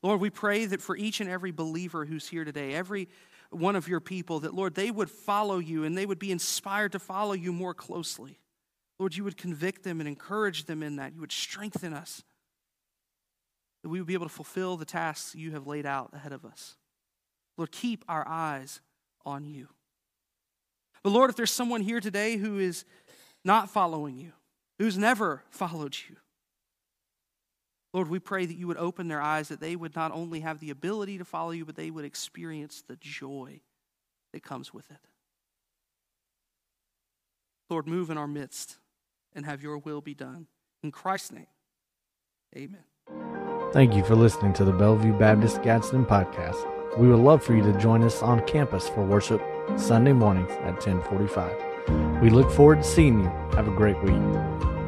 Lord, 0.04 0.22
we 0.22 0.30
pray 0.30 0.68
that 0.68 0.80
for 0.80 0.96
each 0.96 1.22
and 1.22 1.30
every 1.30 1.52
believer 1.52 2.06
who's 2.06 2.28
here 2.28 2.46
today, 2.46 2.76
every 2.76 3.08
one 3.52 3.76
of 3.76 3.88
your 3.88 4.00
people, 4.00 4.40
that, 4.42 4.54
Lord, 4.54 4.76
they 4.76 4.92
would 4.92 5.10
follow 5.10 5.60
you 5.60 5.84
and 5.84 5.98
they 5.98 6.06
would 6.06 6.20
be 6.20 6.32
inspired 6.32 6.94
to 6.94 7.00
follow 7.00 7.34
you 7.34 7.54
more 7.54 7.74
closely. 7.74 8.40
Lord, 8.98 9.16
you 9.16 9.24
would 9.24 9.38
convict 9.38 9.84
them 9.84 10.00
and 10.00 10.08
encourage 10.08 10.66
them 10.66 10.82
in 10.82 10.96
that. 10.98 11.14
You 11.14 11.22
would 11.22 11.32
strengthen 11.32 11.94
us, 11.94 12.24
that 13.84 13.90
we 13.90 14.00
would 14.00 14.08
be 14.08 14.14
able 14.14 14.28
to 14.28 14.34
fulfill 14.34 14.78
the 14.78 14.86
tasks 14.86 15.36
you 15.36 15.52
have 15.52 15.68
laid 15.68 15.86
out 15.86 16.12
ahead 16.14 16.32
of 16.32 16.46
us. 16.46 16.78
Lord, 17.58 17.72
keep 17.72 18.06
our 18.08 18.28
eyes 18.28 18.80
on 19.26 19.46
you. 19.46 19.68
But 21.04 21.12
Lord, 21.12 21.30
if 21.30 21.36
there's 21.36 21.52
someone 21.52 21.82
here 21.82 22.00
today 22.00 22.38
who 22.38 22.60
is 22.60 22.86
not 23.44 23.70
following 23.70 24.18
you, 24.18 24.34
who's 24.78 24.98
never 24.98 25.44
followed 25.50 25.96
you, 26.10 26.16
Lord, 27.94 28.10
we 28.10 28.20
pray 28.20 28.46
that 28.46 28.56
you 28.56 28.68
would 28.68 28.78
open 28.78 29.08
their 29.08 29.22
eyes, 29.22 29.50
that 29.50 29.60
they 29.60 29.76
would 29.76 29.96
not 29.96 30.12
only 30.14 30.40
have 30.40 30.60
the 30.60 30.70
ability 30.70 31.18
to 31.18 31.26
follow 31.26 31.52
you, 31.52 31.66
but 31.66 31.76
they 31.76 31.92
would 31.92 32.06
experience 32.06 32.84
the 32.88 32.96
joy 32.96 33.62
that 34.32 34.44
comes 34.44 34.74
with 34.74 34.90
it. 34.92 34.98
Lord, 37.70 37.88
move 37.88 38.10
in 38.10 38.18
our 38.18 38.28
midst 38.28 38.78
and 39.34 39.46
have 39.46 39.62
your 39.62 39.78
will 39.78 40.02
be 40.02 40.14
done. 40.14 40.48
In 40.84 40.92
Christ's 40.92 41.34
name, 41.34 41.48
amen. 42.56 42.84
Thank 43.74 43.96
you 43.96 44.04
for 44.04 44.16
listening 44.16 44.54
to 44.54 44.66
the 44.66 44.74
Bellevue 44.74 45.18
Baptist 45.18 45.62
Gadsden 45.62 46.06
podcast. 46.06 46.68
We 46.98 47.08
would 47.08 47.20
love 47.20 47.42
for 47.42 47.56
you 47.56 47.64
to 47.64 47.78
join 47.78 48.04
us 48.04 48.22
on 48.22 48.46
campus 48.46 48.90
for 48.90 49.06
worship 49.06 49.42
Sunday 49.78 50.12
mornings 50.12 50.52
at 50.64 50.86
1045. 50.86 52.22
We 52.22 52.30
look 52.30 52.52
forward 52.52 52.84
to 52.84 52.84
seeing 52.84 53.22
you. 53.22 53.30
Have 53.54 53.70
a 53.70 53.72
great 53.72 54.02
week. 54.04 54.81